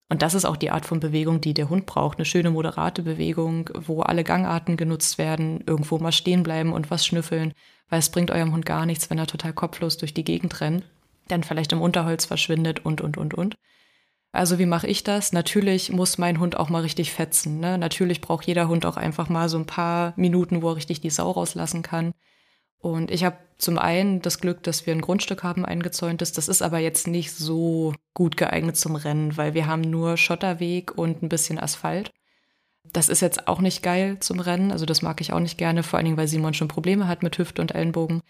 Und 0.09 0.23
das 0.23 0.35
ist 0.35 0.45
auch 0.45 0.57
die 0.57 0.71
Art 0.71 0.87
von 0.87 1.01
Bewegung, 1.01 1.41
die 1.41 1.55
der 1.55 1.69
Hund 1.69 1.87
braucht. 1.87 2.19
Eine 2.19 2.25
schöne, 2.25 2.51
moderate 2.51 3.03
Bewegung, 3.03 3.71
wo 3.75 4.03
alle 4.03 4.23
Gangarten 4.23 4.77
genutzt 4.77 5.19
werden, 5.19 5.65
irgendwo 5.67 5.99
mal 5.99 6.13
stehen 6.13 6.43
bleiben 6.43 6.73
und 6.73 6.91
was 6.91 7.05
schnüffeln, 7.05 7.53
weil 7.89 7.99
es 7.99 8.11
bringt 8.11 8.31
eurem 8.31 8.53
Hund 8.53 8.65
gar 8.65 8.87
nichts, 8.87 9.11
wenn 9.11 9.19
er 9.19 9.27
total 9.27 9.53
kopflos 9.53 9.97
durch 9.97 10.15
die 10.15 10.25
Gegend 10.25 10.61
rennt, 10.61 10.85
dann 11.29 11.43
vielleicht 11.43 11.73
im 11.73 11.83
Unterholz 11.83 12.25
verschwindet 12.25 12.85
und, 12.85 13.01
und, 13.01 13.17
und, 13.17 13.35
und. 13.35 13.57
Also 14.33 14.59
wie 14.59 14.67
mache 14.67 14.87
ich 14.87 15.03
das? 15.03 15.33
Natürlich 15.33 15.91
muss 15.91 16.19
mein 16.19 16.39
Hund 16.39 16.57
auch 16.57 16.69
mal 16.69 16.83
richtig 16.83 17.13
fetzen. 17.13 17.59
Ne? 17.59 17.79
Natürlich 17.79 18.21
braucht 18.21 18.47
jeder 18.47 18.69
Hund 18.69 18.85
auch 18.87 18.99
einfach 18.99 19.29
mal 19.29 19.49
so 19.49 19.59
ein 19.59 19.67
paar 19.67 20.13
Minuten, 20.17 20.63
wo 20.63 20.71
er 20.71 20.77
richtig 20.77 21.01
die 21.01 21.11
Sau 21.11 21.31
rauslassen 21.31 21.83
kann. 21.83 22.13
Und 22.79 23.11
ich 23.11 23.25
habe 23.25 23.37
zum 23.59 23.79
einen 23.79 24.21
das 24.21 24.41
Glück, 24.41 24.63
dass 24.63 24.87
wir 24.87 24.95
ein 24.95 25.01
Grundstück 25.01 25.43
haben, 25.43 25.65
eingezäuntes. 25.65 26.33
Das 26.33 26.49
ist 26.49 26.63
aber 26.63 26.79
jetzt 26.79 27.07
nicht 27.07 27.33
so 27.33 27.95
gut 28.15 28.37
geeignet 28.37 28.77
zum 28.77 28.97
Rennen, 28.97 29.37
weil 29.37 29.55
wir 29.55 29.67
haben 29.67 29.81
nur 29.81 30.17
Schotterweg 30.17 30.97
und 30.97 31.23
ein 31.23 31.29
bisschen 31.29 31.59
Asphalt. 31.59 32.13
Das 32.93 33.09
ist 33.09 33.21
jetzt 33.21 33.49
auch 33.49 33.61
nicht 33.61 33.83
geil 33.83 34.19
zum 34.21 34.41
Rennen, 34.41 34.71
also 34.71 34.87
das 34.87 35.03
mag 35.03 35.21
ich 35.21 35.33
auch 35.33 35.41
nicht 35.41 35.59
gerne, 35.59 35.83
vor 35.83 35.97
allen 35.97 36.05
Dingen, 36.05 36.17
weil 36.17 36.29
Simon 36.29 36.55
schon 36.55 36.69
Probleme 36.69 37.09
hat 37.09 37.23
mit 37.23 37.37
Hüfte 37.37 37.61
und 37.61 37.75
Ellenbogen. 37.75 38.23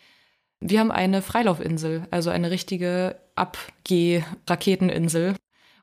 Wir 0.61 0.81
haben 0.81 0.91
eine 0.91 1.21
Freilaufinsel, 1.21 2.07
also 2.11 2.31
eine 2.31 2.51
richtige 2.51 3.17
Abgeh-Raketeninsel. 3.35 5.35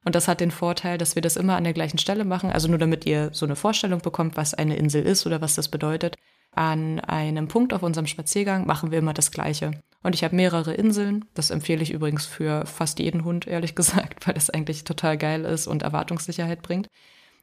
Und 0.05 0.15
das 0.15 0.27
hat 0.27 0.41
den 0.41 0.51
Vorteil, 0.51 0.97
dass 0.97 1.15
wir 1.15 1.21
das 1.21 1.37
immer 1.37 1.55
an 1.55 1.63
der 1.63 1.73
gleichen 1.73 1.99
Stelle 1.99 2.25
machen. 2.25 2.51
Also 2.51 2.67
nur 2.67 2.79
damit 2.79 3.05
ihr 3.05 3.29
so 3.31 3.45
eine 3.45 3.55
Vorstellung 3.55 4.01
bekommt, 4.01 4.35
was 4.35 4.53
eine 4.53 4.75
Insel 4.75 5.03
ist 5.03 5.25
oder 5.25 5.41
was 5.41 5.55
das 5.55 5.69
bedeutet. 5.69 6.17
An 6.55 6.99
einem 6.99 7.47
Punkt 7.47 7.73
auf 7.73 7.83
unserem 7.83 8.07
Spaziergang 8.07 8.67
machen 8.67 8.91
wir 8.91 8.99
immer 8.99 9.13
das 9.13 9.31
Gleiche. 9.31 9.71
Und 10.03 10.13
ich 10.13 10.23
habe 10.23 10.35
mehrere 10.35 10.73
Inseln. 10.73 11.25
Das 11.33 11.49
empfehle 11.49 11.81
ich 11.81 11.91
übrigens 11.91 12.25
für 12.25 12.65
fast 12.65 12.99
jeden 12.99 13.23
Hund, 13.23 13.47
ehrlich 13.47 13.75
gesagt, 13.75 14.27
weil 14.27 14.33
das 14.35 14.49
eigentlich 14.49 14.83
total 14.83 15.17
geil 15.17 15.45
ist 15.45 15.67
und 15.67 15.81
Erwartungssicherheit 15.81 16.61
bringt. 16.61 16.87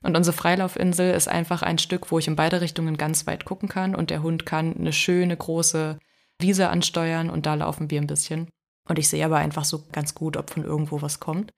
Und 0.02 0.16
unsere 0.16 0.36
Freilaufinsel 0.36 1.12
ist 1.12 1.28
einfach 1.28 1.62
ein 1.62 1.78
Stück, 1.78 2.10
wo 2.10 2.18
ich 2.18 2.28
in 2.28 2.36
beide 2.36 2.60
Richtungen 2.60 2.96
ganz 2.96 3.26
weit 3.26 3.44
gucken 3.44 3.68
kann 3.68 3.94
und 3.94 4.10
der 4.10 4.22
Hund 4.22 4.46
kann 4.46 4.74
eine 4.76 4.92
schöne 4.92 5.36
große 5.36 5.98
Wiese 6.38 6.70
ansteuern 6.70 7.28
und 7.28 7.44
da 7.44 7.54
laufen 7.54 7.90
wir 7.90 8.00
ein 8.00 8.06
bisschen. 8.06 8.48
Und 8.88 8.98
ich 8.98 9.08
sehe 9.08 9.24
aber 9.24 9.36
einfach 9.36 9.64
so 9.64 9.84
ganz 9.92 10.14
gut, 10.14 10.36
ob 10.36 10.50
von 10.50 10.64
irgendwo 10.64 11.02
was 11.02 11.20
kommt. 11.20 11.52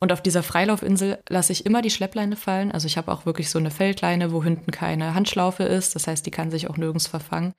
Und 0.00 0.12
auf 0.12 0.22
dieser 0.22 0.42
Freilaufinsel 0.42 1.18
lasse 1.28 1.52
ich 1.52 1.66
immer 1.66 1.82
die 1.82 1.90
Schleppleine 1.90 2.36
fallen. 2.36 2.70
Also 2.70 2.86
ich 2.86 2.96
habe 2.96 3.10
auch 3.10 3.26
wirklich 3.26 3.50
so 3.50 3.58
eine 3.58 3.70
Feldleine, 3.70 4.32
wo 4.32 4.44
hinten 4.44 4.70
keine 4.70 5.14
Handschlaufe 5.14 5.64
ist. 5.64 5.94
Das 5.94 6.06
heißt, 6.06 6.24
die 6.24 6.30
kann 6.30 6.50
sich 6.50 6.70
auch 6.70 6.76
nirgends 6.76 7.08
verfangen. 7.08 7.54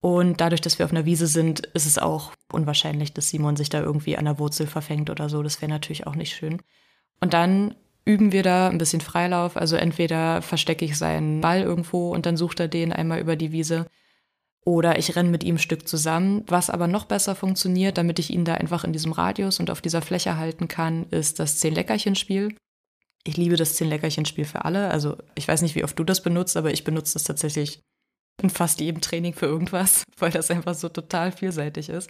Und 0.00 0.40
dadurch, 0.40 0.60
dass 0.60 0.78
wir 0.78 0.86
auf 0.86 0.92
einer 0.92 1.06
Wiese 1.06 1.26
sind, 1.26 1.60
ist 1.66 1.86
es 1.86 1.98
auch 1.98 2.32
unwahrscheinlich, 2.52 3.14
dass 3.14 3.30
Simon 3.30 3.56
sich 3.56 3.70
da 3.70 3.80
irgendwie 3.80 4.16
an 4.16 4.26
der 4.26 4.38
Wurzel 4.38 4.66
verfängt 4.66 5.10
oder 5.10 5.28
so. 5.28 5.42
Das 5.42 5.60
wäre 5.62 5.70
natürlich 5.70 6.06
auch 6.06 6.14
nicht 6.14 6.36
schön. 6.36 6.60
Und 7.20 7.32
dann 7.32 7.74
üben 8.04 8.30
wir 8.30 8.42
da 8.42 8.68
ein 8.68 8.78
bisschen 8.78 9.00
Freilauf. 9.00 9.56
Also 9.56 9.76
entweder 9.76 10.42
verstecke 10.42 10.84
ich 10.84 10.98
seinen 10.98 11.40
Ball 11.40 11.62
irgendwo 11.62 12.12
und 12.12 12.26
dann 12.26 12.36
sucht 12.36 12.60
er 12.60 12.68
den 12.68 12.92
einmal 12.92 13.18
über 13.18 13.34
die 13.34 13.50
Wiese. 13.50 13.86
Oder 14.64 14.98
ich 14.98 15.14
renne 15.14 15.28
mit 15.28 15.44
ihm 15.44 15.56
ein 15.56 15.58
Stück 15.58 15.86
zusammen. 15.86 16.42
Was 16.46 16.70
aber 16.70 16.86
noch 16.86 17.04
besser 17.04 17.34
funktioniert, 17.34 17.98
damit 17.98 18.18
ich 18.18 18.30
ihn 18.30 18.46
da 18.46 18.54
einfach 18.54 18.84
in 18.84 18.92
diesem 18.92 19.12
Radius 19.12 19.60
und 19.60 19.70
auf 19.70 19.82
dieser 19.82 20.00
Fläche 20.00 20.38
halten 20.38 20.68
kann, 20.68 21.04
ist 21.10 21.38
das 21.38 21.58
Zehn-Leckerchen-Spiel. 21.58 22.56
Ich 23.26 23.36
liebe 23.36 23.56
das 23.56 23.74
Zehn-Leckerchen-Spiel 23.74 24.46
für 24.46 24.64
alle. 24.64 24.90
Also 24.90 25.18
ich 25.34 25.46
weiß 25.46 25.60
nicht, 25.62 25.74
wie 25.74 25.84
oft 25.84 25.98
du 25.98 26.04
das 26.04 26.22
benutzt, 26.22 26.56
aber 26.56 26.72
ich 26.72 26.84
benutze 26.84 27.14
das 27.14 27.24
tatsächlich 27.24 27.80
in 28.42 28.50
fast 28.50 28.80
jedem 28.80 29.00
Training 29.00 29.34
für 29.34 29.46
irgendwas, 29.46 30.04
weil 30.18 30.30
das 30.30 30.50
einfach 30.50 30.74
so 30.74 30.88
total 30.88 31.30
vielseitig 31.30 31.90
ist. 31.90 32.08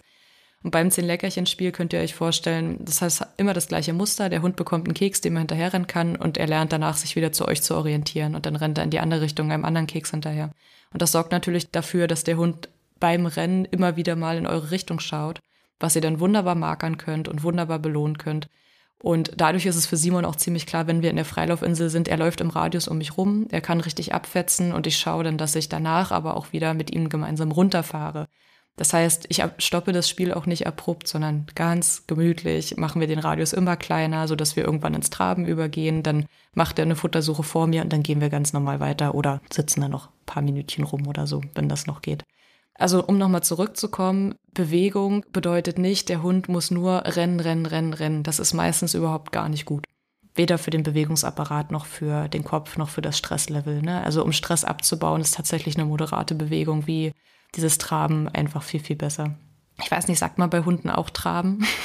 Und 0.65 0.71
beim 0.71 0.89
Zehn-Leckerchen-Spiel 0.89 1.71
könnt 1.71 1.93
ihr 1.93 1.99
euch 1.99 2.15
vorstellen, 2.15 2.79
das 2.83 2.99
heißt 2.99 3.23
immer 3.37 3.53
das 3.53 3.67
gleiche 3.67 3.93
Muster. 3.93 4.29
Der 4.29 4.41
Hund 4.41 4.55
bekommt 4.55 4.87
einen 4.87 4.95
Keks, 4.95 5.21
dem 5.21 5.35
er 5.35 5.41
hinterherrennen 5.41 5.85
kann 5.85 6.15
und 6.15 6.39
er 6.39 6.47
lernt 6.47 6.73
danach, 6.73 6.97
sich 6.97 7.15
wieder 7.15 7.31
zu 7.31 7.47
euch 7.47 7.61
zu 7.61 7.75
orientieren 7.75 8.33
und 8.33 8.47
dann 8.47 8.55
rennt 8.55 8.79
er 8.79 8.83
in 8.83 8.89
die 8.89 8.97
andere 8.97 9.21
Richtung 9.21 9.51
einem 9.51 9.63
anderen 9.63 9.85
Keks 9.85 10.09
hinterher. 10.09 10.49
Und 10.91 11.03
das 11.03 11.11
sorgt 11.11 11.31
natürlich 11.31 11.69
dafür, 11.69 12.07
dass 12.07 12.23
der 12.23 12.37
Hund 12.37 12.69
beim 12.99 13.27
Rennen 13.27 13.65
immer 13.65 13.95
wieder 13.95 14.15
mal 14.15 14.37
in 14.37 14.47
eure 14.47 14.71
Richtung 14.71 14.99
schaut, 14.99 15.39
was 15.79 15.95
ihr 15.95 16.01
dann 16.01 16.19
wunderbar 16.19 16.55
markern 16.55 16.97
könnt 16.97 17.27
und 17.27 17.43
wunderbar 17.43 17.77
belohnen 17.77 18.17
könnt. 18.17 18.49
Und 18.97 19.33
dadurch 19.37 19.67
ist 19.67 19.75
es 19.75 19.85
für 19.85 19.97
Simon 19.97 20.25
auch 20.25 20.35
ziemlich 20.35 20.65
klar, 20.65 20.87
wenn 20.87 21.03
wir 21.03 21.11
in 21.11 21.17
der 21.17 21.25
Freilaufinsel 21.25 21.91
sind, 21.91 22.07
er 22.07 22.17
läuft 22.17 22.41
im 22.41 22.49
Radius 22.49 22.87
um 22.87 22.97
mich 22.97 23.19
rum, 23.19 23.45
er 23.51 23.61
kann 23.61 23.81
richtig 23.81 24.15
abfetzen 24.15 24.73
und 24.73 24.87
ich 24.87 24.97
schaue 24.97 25.25
dann, 25.25 25.37
dass 25.37 25.53
ich 25.53 25.69
danach 25.69 26.09
aber 26.09 26.35
auch 26.35 26.53
wieder 26.53 26.73
mit 26.73 26.91
ihm 26.91 27.09
gemeinsam 27.09 27.51
runterfahre. 27.51 28.27
Das 28.77 28.91
heißt, 28.91 29.27
ich 29.29 29.41
stoppe 29.59 29.93
das 29.93 30.09
Spiel 30.09 30.33
auch 30.33 30.45
nicht 30.45 30.67
abrupt, 30.67 31.07
sondern 31.07 31.45
ganz 31.55 32.03
gemütlich 32.07 32.75
machen 32.75 32.99
wir 32.99 33.07
den 33.07 33.19
Radius 33.19 33.53
immer 33.53 33.77
kleiner, 33.77 34.27
so 34.27 34.35
dass 34.35 34.57
wir 34.57 34.65
irgendwann 34.65 34.93
ins 34.93 35.09
Traben 35.09 35.45
übergehen. 35.45 36.03
Dann 36.03 36.25
macht 36.53 36.77
er 36.77 36.83
eine 36.83 36.97
Futtersuche 36.97 37.43
vor 37.43 37.67
mir 37.67 37.83
und 37.83 37.93
dann 37.93 38.03
gehen 38.03 38.19
wir 38.19 38.29
ganz 38.29 38.51
normal 38.51 38.81
weiter 38.81 39.15
oder 39.15 39.41
sitzen 39.49 39.81
da 39.81 39.87
noch 39.87 40.07
ein 40.07 40.25
paar 40.25 40.43
Minütchen 40.43 40.83
rum 40.83 41.07
oder 41.07 41.25
so, 41.25 41.41
wenn 41.53 41.69
das 41.69 41.87
noch 41.87 42.01
geht. 42.01 42.23
Also 42.77 43.05
um 43.05 43.17
nochmal 43.17 43.43
zurückzukommen, 43.43 44.35
Bewegung 44.53 45.25
bedeutet 45.31 45.79
nicht, 45.79 46.09
der 46.09 46.21
Hund 46.21 46.49
muss 46.49 46.71
nur 46.71 47.03
rennen, 47.05 47.39
rennen, 47.39 47.65
rennen, 47.65 47.93
rennen. 47.93 48.23
Das 48.23 48.39
ist 48.39 48.53
meistens 48.53 48.93
überhaupt 48.93 49.31
gar 49.31 49.47
nicht 49.47 49.63
gut. 49.63 49.85
Weder 50.33 50.57
für 50.57 50.71
den 50.71 50.83
Bewegungsapparat 50.83 51.71
noch 51.71 51.85
für 51.85 52.27
den 52.27 52.43
Kopf 52.43 52.75
noch 52.75 52.89
für 52.89 53.01
das 53.01 53.17
Stresslevel. 53.17 53.81
Ne? 53.81 54.03
Also 54.03 54.21
um 54.21 54.33
Stress 54.33 54.65
abzubauen, 54.65 55.21
ist 55.21 55.35
tatsächlich 55.35 55.77
eine 55.77 55.85
moderate 55.85 56.35
Bewegung 56.35 56.87
wie 56.87 57.13
dieses 57.55 57.77
Traben 57.77 58.27
einfach 58.29 58.63
viel, 58.63 58.79
viel 58.79 58.95
besser. 58.95 59.35
Ich 59.81 59.91
weiß 59.91 60.07
nicht, 60.07 60.19
sagt 60.19 60.37
man 60.37 60.49
bei 60.49 60.63
Hunden 60.63 60.89
auch 60.89 61.09
Traben? 61.09 61.65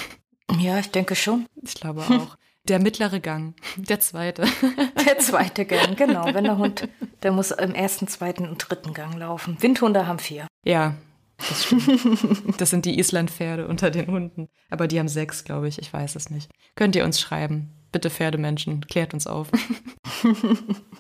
Ja, 0.58 0.80
ich 0.80 0.90
denke 0.90 1.14
schon. 1.14 1.46
Ich 1.62 1.74
glaube 1.74 2.00
auch. 2.02 2.36
Der 2.64 2.80
mittlere 2.80 3.20
Gang, 3.20 3.54
der 3.76 4.00
zweite. 4.00 4.42
Der 5.06 5.18
zweite 5.20 5.64
Gang, 5.64 5.96
genau. 5.96 6.24
Wenn 6.34 6.42
der 6.42 6.58
Hund, 6.58 6.88
der 7.22 7.30
muss 7.30 7.52
im 7.52 7.72
ersten, 7.72 8.08
zweiten 8.08 8.48
und 8.48 8.68
dritten 8.68 8.92
Gang 8.92 9.16
laufen. 9.16 9.56
Windhunde 9.60 10.08
haben 10.08 10.18
vier. 10.18 10.48
Ja, 10.64 10.96
das 11.38 11.66
stimmt. 11.66 12.60
Das 12.60 12.70
sind 12.70 12.84
die 12.84 12.98
Islandpferde 12.98 13.68
unter 13.68 13.90
den 13.90 14.08
Hunden. 14.08 14.48
Aber 14.70 14.88
die 14.88 14.98
haben 14.98 15.08
sechs, 15.08 15.44
glaube 15.44 15.68
ich. 15.68 15.78
Ich 15.78 15.92
weiß 15.92 16.16
es 16.16 16.30
nicht. 16.30 16.50
Könnt 16.74 16.96
ihr 16.96 17.04
uns 17.04 17.20
schreiben? 17.20 17.70
Bitte 17.92 18.10
Pferdemenschen, 18.10 18.86
klärt 18.86 19.14
uns 19.14 19.26
auf. 19.26 19.48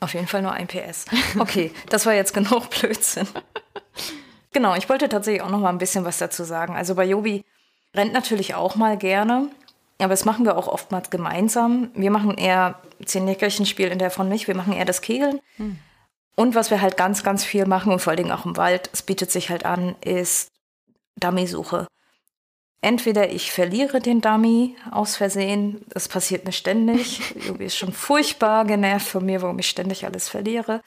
Auf 0.00 0.14
jeden 0.14 0.26
Fall 0.26 0.42
nur 0.42 0.52
ein 0.52 0.66
PS. 0.66 1.06
Okay, 1.38 1.72
das 1.88 2.06
war 2.06 2.14
jetzt 2.14 2.34
genug 2.34 2.70
Blödsinn. 2.70 3.28
Genau, 4.52 4.74
ich 4.74 4.88
wollte 4.88 5.08
tatsächlich 5.08 5.42
auch 5.42 5.50
noch 5.50 5.60
mal 5.60 5.68
ein 5.68 5.78
bisschen 5.78 6.04
was 6.04 6.18
dazu 6.18 6.44
sagen. 6.44 6.74
Also 6.74 6.94
bei 6.94 7.04
Jobi 7.04 7.44
rennt 7.94 8.12
natürlich 8.12 8.54
auch 8.54 8.74
mal 8.74 8.96
gerne, 8.96 9.48
aber 9.98 10.10
das 10.10 10.24
machen 10.24 10.44
wir 10.44 10.56
auch 10.56 10.66
oftmals 10.66 11.10
gemeinsam. 11.10 11.90
Wir 11.94 12.10
machen 12.10 12.36
eher 12.36 12.80
zehn 13.04 13.24
Nickerchen-Spiel 13.24 13.88
in 13.88 13.98
der 13.98 14.10
von 14.10 14.28
mich, 14.28 14.48
wir 14.48 14.56
machen 14.56 14.72
eher 14.72 14.84
das 14.84 15.02
Kegeln. 15.02 15.40
Hm. 15.56 15.78
Und 16.36 16.54
was 16.54 16.70
wir 16.70 16.80
halt 16.80 16.96
ganz, 16.96 17.22
ganz 17.22 17.44
viel 17.44 17.66
machen 17.66 17.92
und 17.92 18.00
vor 18.00 18.12
allen 18.12 18.18
Dingen 18.22 18.32
auch 18.32 18.46
im 18.46 18.56
Wald, 18.56 18.88
es 18.92 19.02
bietet 19.02 19.30
sich 19.30 19.50
halt 19.50 19.64
an, 19.64 19.94
ist 20.00 20.50
Dummy-Suche. 21.16 21.86
Entweder 22.82 23.30
ich 23.30 23.52
verliere 23.52 24.00
den 24.00 24.22
Dummy 24.22 24.74
aus 24.90 25.16
Versehen, 25.16 25.84
das 25.88 26.08
passiert 26.08 26.46
mir 26.46 26.52
ständig. 26.52 27.20
Jobi 27.46 27.66
ist 27.66 27.76
schon 27.76 27.92
furchtbar 27.92 28.64
genervt 28.64 29.06
von 29.06 29.24
mir, 29.24 29.42
warum 29.42 29.58
ich 29.58 29.68
ständig 29.68 30.06
alles 30.06 30.28
verliere. 30.28 30.80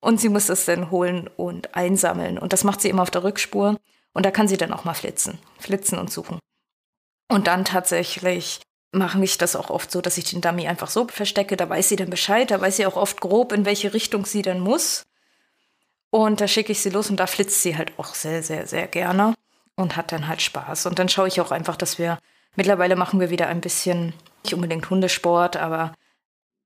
Und 0.00 0.20
sie 0.20 0.28
muss 0.28 0.48
es 0.48 0.64
dann 0.64 0.90
holen 0.90 1.28
und 1.36 1.74
einsammeln. 1.74 2.38
Und 2.38 2.52
das 2.52 2.64
macht 2.64 2.80
sie 2.80 2.88
immer 2.88 3.02
auf 3.02 3.10
der 3.10 3.24
Rückspur. 3.24 3.76
Und 4.12 4.26
da 4.26 4.30
kann 4.30 4.48
sie 4.48 4.56
dann 4.56 4.72
auch 4.72 4.84
mal 4.84 4.94
flitzen, 4.94 5.38
flitzen 5.58 5.98
und 5.98 6.10
suchen. 6.10 6.38
Und 7.28 7.46
dann 7.46 7.64
tatsächlich 7.64 8.60
mache 8.92 9.22
ich 9.22 9.38
das 9.38 9.54
auch 9.54 9.70
oft 9.70 9.90
so, 9.90 10.00
dass 10.00 10.18
ich 10.18 10.24
den 10.24 10.40
Dummy 10.40 10.66
einfach 10.66 10.90
so 10.90 11.06
verstecke. 11.06 11.56
Da 11.56 11.68
weiß 11.68 11.88
sie 11.88 11.96
dann 11.96 12.10
Bescheid. 12.10 12.50
Da 12.50 12.60
weiß 12.60 12.76
sie 12.76 12.86
auch 12.86 12.96
oft 12.96 13.20
grob, 13.20 13.52
in 13.52 13.64
welche 13.64 13.94
Richtung 13.94 14.24
sie 14.24 14.42
dann 14.42 14.60
muss. 14.60 15.04
Und 16.10 16.40
da 16.40 16.48
schicke 16.48 16.72
ich 16.72 16.80
sie 16.80 16.90
los 16.90 17.08
und 17.08 17.20
da 17.20 17.26
flitzt 17.26 17.62
sie 17.62 17.76
halt 17.76 17.92
auch 17.98 18.14
sehr, 18.14 18.42
sehr, 18.42 18.66
sehr 18.66 18.88
gerne 18.88 19.34
und 19.76 19.96
hat 19.96 20.10
dann 20.12 20.26
halt 20.26 20.42
Spaß. 20.42 20.86
Und 20.86 20.98
dann 20.98 21.08
schaue 21.08 21.28
ich 21.28 21.40
auch 21.40 21.52
einfach, 21.52 21.76
dass 21.76 21.98
wir 21.98 22.18
mittlerweile 22.56 22.96
machen 22.96 23.20
wir 23.20 23.30
wieder 23.30 23.46
ein 23.46 23.60
bisschen, 23.60 24.12
nicht 24.42 24.54
unbedingt 24.54 24.90
Hundesport, 24.90 25.56
aber 25.56 25.94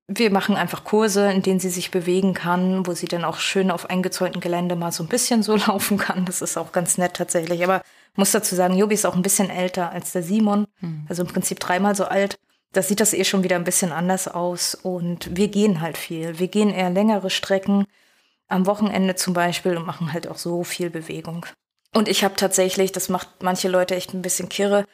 wir 0.07 0.31
machen 0.31 0.57
einfach 0.57 0.85
Kurse, 0.85 1.33
in 1.33 1.43
denen 1.43 1.61
sie 1.61 1.71
sich 1.71 1.91
bewegen 1.91 2.35
kann, 2.35 2.87
wo 2.87 2.93
sie 2.93 3.07
dann 3.07 3.25
auch 3.25 3.39
schön 3.39 3.71
auf 3.71 3.89
eingezäunten 3.89 4.41
Gelände 4.41 4.77
mal 4.77 4.93
so 4.93 5.03
ein 5.03 5.09
bisschen 5.09 5.43
so 5.43 5.57
laufen 5.67 5.97
kann. 5.97 6.25
Das 6.25 6.43
ist 6.43 6.57
auch 6.57 6.73
ganz 6.73 6.99
nett 6.99 7.15
tatsächlich. 7.15 7.65
Aber 7.65 7.83
muss 8.15 8.33
dazu 8.33 8.55
sagen, 8.55 8.77
Jobi 8.77 8.95
ist 8.95 9.07
auch 9.07 9.17
ein 9.17 9.23
bisschen 9.23 9.51
älter 9.51 9.91
als 9.91 10.13
der 10.13 10.23
Simon, 10.23 10.67
hm. 10.81 11.07
also 11.09 11.23
im 11.23 11.29
Prinzip 11.29 11.59
dreimal 11.59 11.95
so 11.95 12.05
alt. 12.05 12.39
Da 12.73 12.83
sieht 12.83 13.01
das 13.01 13.13
eh 13.13 13.25
schon 13.25 13.45
wieder 13.45 13.57
ein 13.57 13.65
bisschen 13.65 13.93
anders 13.93 14.29
aus. 14.29 14.75
Und 14.75 15.37
wir 15.37 15.49
gehen 15.49 15.81
halt 15.81 15.97
viel. 15.97 16.39
Wir 16.39 16.49
gehen 16.49 16.71
eher 16.71 16.91
längere 16.91 17.31
Strecken 17.31 17.87
am 18.49 18.67
Wochenende 18.67 19.15
zum 19.15 19.33
Beispiel 19.33 19.77
und 19.77 19.87
machen 19.87 20.13
halt 20.13 20.29
auch 20.29 20.37
so 20.37 20.65
viel 20.65 20.91
Bewegung. 20.91 21.47
Und 21.95 22.09
ich 22.09 22.25
habe 22.25 22.35
tatsächlich, 22.37 22.93
das 22.93 23.09
macht 23.09 23.43
manche 23.43 23.69
Leute 23.69 23.95
echt 23.95 24.13
ein 24.13 24.23
bisschen 24.23 24.49
kirre, 24.49 24.85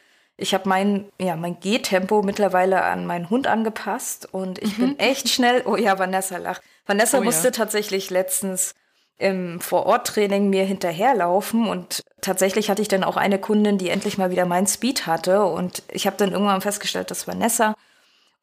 ich 0.41 0.53
habe 0.53 0.67
mein, 0.67 1.05
ja, 1.19 1.35
mein 1.35 1.59
Gehtempo 1.59 2.23
mittlerweile 2.23 2.83
an 2.83 3.05
meinen 3.05 3.29
Hund 3.29 3.47
angepasst 3.47 4.27
und 4.31 4.59
ich 4.59 4.77
mhm. 4.77 4.81
bin 4.81 4.99
echt 4.99 5.29
schnell. 5.29 5.63
Oh 5.65 5.75
ja, 5.75 5.99
Vanessa 5.99 6.37
lacht. 6.37 6.61
Vanessa 6.85 7.19
oh, 7.19 7.23
musste 7.23 7.49
ja. 7.49 7.51
tatsächlich 7.51 8.09
letztens 8.09 8.73
im 9.17 9.61
Vororttraining 9.61 10.49
mir 10.49 10.63
hinterherlaufen 10.65 11.67
und 11.69 12.01
tatsächlich 12.21 12.71
hatte 12.71 12.81
ich 12.81 12.87
dann 12.87 13.03
auch 13.03 13.17
eine 13.17 13.37
Kundin, 13.37 13.77
die 13.77 13.89
endlich 13.89 14.17
mal 14.17 14.31
wieder 14.31 14.45
mein 14.45 14.65
Speed 14.65 15.05
hatte 15.05 15.45
und 15.45 15.83
ich 15.91 16.07
habe 16.07 16.17
dann 16.17 16.31
irgendwann 16.31 16.61
festgestellt, 16.61 17.11
dass 17.11 17.27
Vanessa 17.27 17.75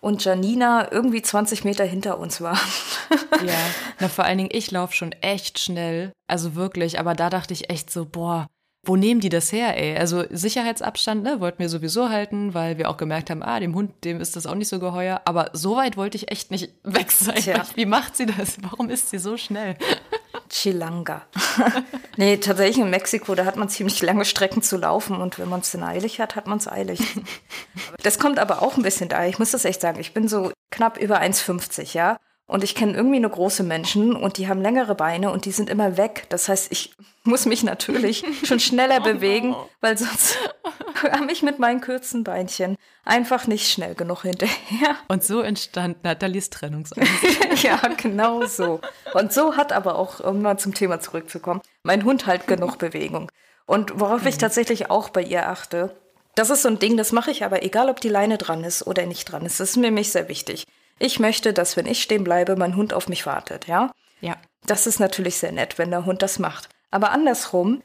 und 0.01 0.25
Janina 0.25 0.93
irgendwie 0.93 1.21
20 1.21 1.65
Meter 1.65 1.85
hinter 1.85 2.21
uns 2.21 2.41
waren. 2.41 2.61
ja, 3.45 3.59
na, 3.99 4.09
vor 4.09 4.25
allen 4.25 4.39
Dingen, 4.39 4.51
ich 4.53 4.71
laufe 4.71 4.95
schon 4.95 5.11
echt 5.13 5.59
schnell, 5.59 6.13
also 6.29 6.55
wirklich, 6.55 7.01
aber 7.01 7.15
da 7.15 7.29
dachte 7.29 7.55
ich 7.55 7.71
echt 7.71 7.91
so, 7.91 8.05
boah, 8.05 8.47
wo 8.85 8.97
nehmen 8.97 9.21
die 9.21 9.29
das 9.29 9.53
her, 9.53 9.77
ey? 9.77 9.97
Also 9.99 10.25
Sicherheitsabstand, 10.31 11.23
ne, 11.23 11.41
wollten 11.41 11.59
wir 11.59 11.69
sowieso 11.69 12.09
halten, 12.09 12.55
weil 12.55 12.79
wir 12.79 12.89
auch 12.89 12.97
gemerkt 12.97 13.29
haben, 13.29 13.43
ah, 13.43 13.59
dem 13.61 13.75
Hund, 13.75 14.05
dem 14.05 14.21
ist 14.21 14.37
das 14.37 14.47
auch 14.47 14.55
nicht 14.55 14.69
so 14.69 14.79
geheuer. 14.79 15.21
Aber 15.25 15.51
so 15.53 15.77
weit 15.77 15.97
wollte 15.97 16.17
ich 16.17 16.31
echt 16.31 16.51
nicht 16.51 16.73
weg 16.85 17.11
sein. 17.11 17.37
Tja. 17.37 17.67
Wie 17.75 17.87
macht 17.87 18.17
sie 18.17 18.27
das? 18.27 18.57
Warum 18.63 18.89
ist 18.89 19.11
sie 19.11 19.19
so 19.19 19.37
schnell? 19.37 19.77
Chilanga. 20.49 21.27
nee, 22.17 22.39
tatsächlich 22.39 22.79
in 22.79 22.89
Mexiko, 22.89 23.35
da 23.35 23.45
hat 23.45 23.57
man 23.57 23.69
ziemlich 23.69 24.01
lange 24.01 24.25
Strecken 24.25 24.63
zu 24.63 24.79
laufen 24.79 25.21
und 25.21 25.39
wenn 25.39 25.49
man 25.49 25.61
es 25.61 25.73
dann 25.73 25.83
eilig 25.83 26.21
hat, 26.21 26.37
hat 26.37 26.47
man 26.47 26.59
es 26.59 26.69
eilig. 26.69 27.01
Das 28.03 28.19
kommt 28.19 28.39
aber 28.39 28.63
auch 28.63 28.77
ein 28.77 28.83
bisschen 28.83 29.09
daher. 29.09 29.29
Ich 29.29 29.39
muss 29.39 29.51
das 29.51 29.65
echt 29.65 29.81
sagen, 29.81 30.01
ich 30.01 30.15
bin 30.15 30.29
so 30.29 30.53
knapp 30.71 30.99
über 30.99 31.21
1,50, 31.21 31.95
ja. 31.95 32.17
Und 32.49 32.65
ich 32.65 32.75
kenne 32.75 32.95
irgendwie 32.95 33.21
nur 33.21 33.31
große 33.31 33.63
Menschen 33.63 34.17
und 34.17 34.39
die 34.39 34.49
haben 34.49 34.63
längere 34.63 34.95
Beine 34.95 35.31
und 35.31 35.45
die 35.45 35.53
sind 35.53 35.69
immer 35.69 35.99
weg. 35.99 36.25
Das 36.31 36.49
heißt, 36.49 36.73
ich 36.73 36.95
muss 37.23 37.45
mich 37.45 37.63
natürlich 37.63 38.25
schon 38.45 38.59
schneller 38.59 39.01
bewegen, 39.01 39.55
weil 39.83 39.99
sonst 39.99 40.39
kam 40.95 41.29
ich 41.29 41.43
mit 41.43 41.59
meinen 41.59 41.83
kurzen 41.83 42.25
Beinchen 42.25 42.77
einfach 43.05 43.47
nicht 43.47 43.71
schnell 43.71 43.95
genug 43.95 44.23
hinterher. 44.23 44.97
Und 45.09 45.23
so 45.23 45.43
entstand 45.43 46.03
Nathalies 46.05 46.49
Trennungsangst. 46.49 47.23
ja, 47.63 47.77
genau 47.99 48.47
so. 48.47 48.81
Und 49.13 49.31
so 49.31 49.59
hat 49.59 49.73
aber 49.73 49.97
auch, 49.97 50.21
um 50.21 50.41
mal 50.41 50.59
zum 50.59 50.73
Thema 50.73 51.01
zurückzukommen, 51.01 51.61
mein 51.83 52.05
Hund 52.05 52.27
halt 52.27 52.47
genug 52.47 52.79
Bewegung. 52.79 53.31
Und 53.67 54.01
worauf 54.01 54.25
ich 54.25 54.37
mhm. 54.37 54.41
tatsächlich 54.41 54.91
auch 54.91 55.11
bei 55.11 55.21
ihr 55.23 55.51
achte, 55.51 55.95
das 56.35 56.49
ist 56.49 56.63
so 56.63 56.69
ein 56.69 56.79
Ding, 56.79 56.97
das 56.97 57.13
mache 57.13 57.31
ich 57.31 57.45
aber, 57.45 57.63
egal 57.63 57.91
ob 57.91 58.01
die 58.01 58.09
Leine 58.09 58.39
dran 58.39 58.65
ist 58.65 58.87
oder 58.87 59.05
nicht 59.05 59.31
dran 59.31 59.45
ist. 59.45 59.61
Das 59.61 59.71
ist 59.71 59.77
mir 59.77 59.83
nämlich 59.83 60.13
sehr 60.13 60.29
wichtig. 60.29 60.67
Ich 60.99 61.21
möchte, 61.21 61.53
dass 61.53 61.77
wenn 61.77 61.87
ich 61.87 62.03
stehen 62.03 62.25
bleibe, 62.25 62.57
mein 62.57 62.77
Hund 62.77 62.93
auf 62.93 63.09
mich 63.09 63.27
wartet, 63.27 63.67
ja? 63.67 63.91
Ja. 64.21 64.37
Das 64.67 64.87
ist 64.87 64.99
natürlich 64.99 65.37
sehr 65.37 65.53
nett, 65.53 65.79
wenn 65.79 65.91
der 65.91 66.05
Hund 66.05 66.23
das 66.23 66.39
macht. 66.39 66.69
Aber 66.91 67.11
andersrum 67.11 67.83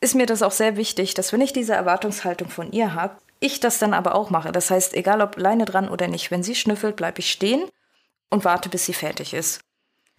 ist 0.00 0.14
mir 0.14 0.26
das 0.26 0.42
auch 0.42 0.52
sehr 0.52 0.76
wichtig, 0.76 1.14
dass 1.14 1.32
wenn 1.32 1.40
ich 1.40 1.52
diese 1.52 1.74
Erwartungshaltung 1.74 2.48
von 2.48 2.72
ihr 2.72 2.94
habe, 2.94 3.16
ich 3.40 3.60
das 3.60 3.78
dann 3.78 3.94
aber 3.94 4.14
auch 4.14 4.30
mache. 4.30 4.52
Das 4.52 4.70
heißt, 4.70 4.94
egal 4.94 5.20
ob 5.20 5.36
Leine 5.36 5.64
dran 5.64 5.88
oder 5.88 6.08
nicht, 6.08 6.30
wenn 6.30 6.42
sie 6.42 6.54
schnüffelt, 6.54 6.96
bleibe 6.96 7.20
ich 7.20 7.30
stehen 7.30 7.64
und 8.30 8.44
warte, 8.44 8.68
bis 8.68 8.86
sie 8.86 8.94
fertig 8.94 9.34
ist. 9.34 9.60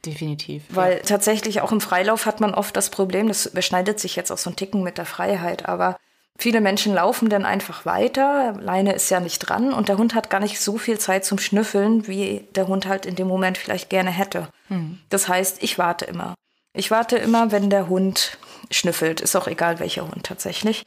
Definitiv. 0.06 0.64
Weil 0.70 0.98
ja. 0.98 1.04
tatsächlich 1.04 1.62
auch 1.62 1.72
im 1.72 1.82
Freilauf 1.82 2.26
hat 2.26 2.40
man 2.40 2.54
oft 2.54 2.76
das 2.78 2.90
Problem, 2.90 3.28
das 3.28 3.48
überschneidet 3.48 4.00
sich 4.00 4.16
jetzt 4.16 4.32
auch 4.32 4.38
so 4.38 4.52
ein 4.52 4.56
Ticken 4.56 4.84
mit 4.84 4.98
der 4.98 5.06
Freiheit, 5.06 5.68
aber 5.68 5.98
Viele 6.38 6.60
Menschen 6.60 6.94
laufen 6.94 7.30
dann 7.30 7.46
einfach 7.46 7.86
weiter, 7.86 8.54
Leine 8.60 8.94
ist 8.94 9.10
ja 9.10 9.22
nicht 9.22 9.40
dran 9.40 9.74
und 9.74 9.88
der 9.88 9.98
Hund 9.98 10.14
hat 10.14 10.30
gar 10.30 10.42
nicht 10.42 10.60
so 10.60 10.78
viel 10.78 11.00
Zeit 11.00 11.24
zum 11.24 11.40
Schnüffeln, 11.40 12.08
wie 12.08 12.46
der 12.56 12.68
Hund 12.68 12.88
halt 12.88 13.06
in 13.06 13.16
dem 13.16 13.28
Moment 13.28 13.58
vielleicht 13.58 13.90
gerne 13.90 14.12
hätte. 14.12 14.50
Mhm. 14.68 15.00
Das 15.10 15.30
heißt, 15.30 15.64
ich 15.64 15.78
warte 15.78 16.06
immer. 16.06 16.36
Ich 16.74 16.92
warte 16.92 17.16
immer, 17.16 17.54
wenn 17.54 17.70
der 17.70 17.88
Hund 17.88 18.38
schnüffelt, 18.70 19.22
ist 19.22 19.36
auch 19.38 19.48
egal 19.48 19.80
welcher 19.80 20.04
Hund 20.04 20.26
tatsächlich. 20.26 20.84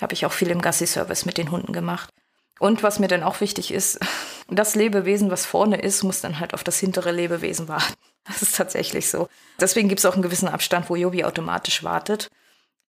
Habe 0.00 0.14
ich 0.14 0.26
auch 0.26 0.32
viel 0.32 0.50
im 0.50 0.60
Gassi-Service 0.60 1.26
mit 1.26 1.38
den 1.38 1.52
Hunden 1.52 1.72
gemacht. 1.72 2.10
Und 2.58 2.82
was 2.82 2.98
mir 2.98 3.06
dann 3.06 3.22
auch 3.22 3.40
wichtig 3.40 3.72
ist, 3.72 4.00
das 4.48 4.74
Lebewesen, 4.74 5.30
was 5.30 5.46
vorne 5.46 5.80
ist, 5.80 6.02
muss 6.02 6.20
dann 6.20 6.40
halt 6.40 6.54
auf 6.54 6.64
das 6.64 6.80
hintere 6.80 7.12
Lebewesen 7.12 7.68
warten. 7.68 7.94
Das 8.24 8.42
ist 8.42 8.56
tatsächlich 8.56 9.08
so. 9.08 9.28
Deswegen 9.60 9.88
gibt 9.88 10.00
es 10.00 10.06
auch 10.06 10.14
einen 10.14 10.22
gewissen 10.22 10.48
Abstand, 10.48 10.90
wo 10.90 10.96
Yobi 10.96 11.22
automatisch 11.22 11.84
wartet 11.84 12.28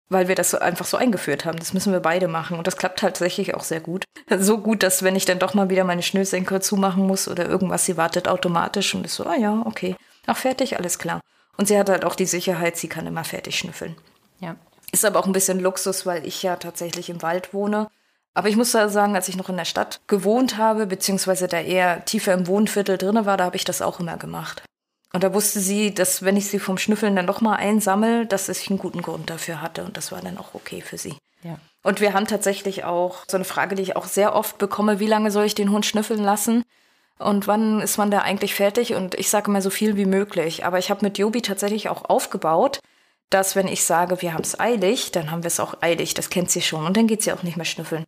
weil 0.08 0.28
wir 0.28 0.34
das 0.34 0.54
einfach 0.54 0.86
so 0.86 0.96
eingeführt 0.96 1.44
haben. 1.44 1.58
Das 1.58 1.72
müssen 1.72 1.92
wir 1.92 2.00
beide 2.00 2.28
machen 2.28 2.58
und 2.58 2.66
das 2.66 2.76
klappt 2.76 3.00
tatsächlich 3.00 3.54
auch 3.54 3.62
sehr 3.62 3.80
gut. 3.80 4.04
So 4.38 4.58
gut, 4.58 4.82
dass 4.82 5.02
wenn 5.02 5.16
ich 5.16 5.24
dann 5.24 5.38
doch 5.38 5.54
mal 5.54 5.70
wieder 5.70 5.84
meine 5.84 6.02
Schnürsenkel 6.02 6.62
zumachen 6.62 7.06
muss 7.06 7.28
oder 7.28 7.46
irgendwas, 7.46 7.84
sie 7.84 7.96
wartet 7.96 8.28
automatisch 8.28 8.94
und 8.94 9.04
ist 9.04 9.16
so, 9.16 9.24
ah 9.24 9.36
ja, 9.36 9.62
okay. 9.66 9.96
Ach, 10.26 10.36
fertig, 10.36 10.78
alles 10.78 10.98
klar. 10.98 11.20
Und 11.56 11.68
sie 11.68 11.78
hat 11.78 11.88
halt 11.88 12.04
auch 12.04 12.14
die 12.14 12.26
Sicherheit, 12.26 12.76
sie 12.76 12.88
kann 12.88 13.06
immer 13.06 13.24
fertig 13.24 13.58
schnüffeln. 13.58 13.96
Ja. 14.40 14.56
Ist 14.92 15.04
aber 15.04 15.20
auch 15.20 15.26
ein 15.26 15.32
bisschen 15.32 15.60
Luxus, 15.60 16.06
weil 16.06 16.26
ich 16.26 16.42
ja 16.42 16.56
tatsächlich 16.56 17.10
im 17.10 17.22
Wald 17.22 17.52
wohne. 17.52 17.88
Aber 18.34 18.48
ich 18.48 18.56
muss 18.56 18.72
da 18.72 18.88
sagen, 18.88 19.14
als 19.14 19.28
ich 19.28 19.36
noch 19.36 19.48
in 19.48 19.56
der 19.56 19.64
Stadt 19.64 20.00
gewohnt 20.08 20.58
habe, 20.58 20.86
beziehungsweise 20.86 21.46
da 21.46 21.60
eher 21.60 22.04
tiefer 22.04 22.32
im 22.32 22.46
Wohnviertel 22.46 22.98
drinne 22.98 23.26
war, 23.26 23.36
da 23.36 23.44
habe 23.44 23.56
ich 23.56 23.64
das 23.64 23.82
auch 23.82 24.00
immer 24.00 24.16
gemacht. 24.16 24.62
Und 25.14 25.22
da 25.22 25.32
wusste 25.32 25.60
sie, 25.60 25.94
dass 25.94 26.24
wenn 26.24 26.36
ich 26.36 26.48
sie 26.48 26.58
vom 26.58 26.76
Schnüffeln 26.76 27.14
dann 27.14 27.28
doch 27.28 27.40
mal 27.40 27.54
einsammel, 27.54 28.26
dass 28.26 28.48
ich 28.48 28.68
einen 28.68 28.80
guten 28.80 29.00
Grund 29.00 29.30
dafür 29.30 29.62
hatte. 29.62 29.84
Und 29.84 29.96
das 29.96 30.10
war 30.10 30.20
dann 30.20 30.38
auch 30.38 30.54
okay 30.54 30.80
für 30.80 30.98
sie. 30.98 31.14
Ja. 31.44 31.56
Und 31.84 32.00
wir 32.00 32.14
haben 32.14 32.26
tatsächlich 32.26 32.82
auch 32.82 33.22
so 33.30 33.36
eine 33.36 33.44
Frage, 33.44 33.76
die 33.76 33.82
ich 33.82 33.94
auch 33.94 34.06
sehr 34.06 34.34
oft 34.34 34.58
bekomme, 34.58 34.98
wie 34.98 35.06
lange 35.06 35.30
soll 35.30 35.44
ich 35.44 35.54
den 35.54 35.70
Hund 35.70 35.86
schnüffeln 35.86 36.20
lassen? 36.20 36.64
Und 37.20 37.46
wann 37.46 37.80
ist 37.80 37.96
man 37.96 38.10
da 38.10 38.22
eigentlich 38.22 38.56
fertig? 38.56 38.94
Und 38.94 39.14
ich 39.14 39.30
sage 39.30 39.52
immer 39.52 39.62
so 39.62 39.70
viel 39.70 39.96
wie 39.96 40.04
möglich. 40.04 40.64
Aber 40.64 40.80
ich 40.80 40.90
habe 40.90 41.04
mit 41.04 41.16
Jobi 41.16 41.42
tatsächlich 41.42 41.88
auch 41.88 42.10
aufgebaut, 42.10 42.80
dass 43.30 43.54
wenn 43.54 43.68
ich 43.68 43.84
sage, 43.84 44.20
wir 44.20 44.34
haben 44.34 44.42
es 44.42 44.58
eilig, 44.58 45.12
dann 45.12 45.30
haben 45.30 45.44
wir 45.44 45.48
es 45.48 45.60
auch 45.60 45.80
eilig. 45.80 46.14
Das 46.14 46.28
kennt 46.28 46.50
sie 46.50 46.60
schon. 46.60 46.84
Und 46.84 46.96
dann 46.96 47.06
geht 47.06 47.22
sie 47.22 47.32
auch 47.32 47.44
nicht 47.44 47.56
mehr 47.56 47.64
schnüffeln. 47.64 48.04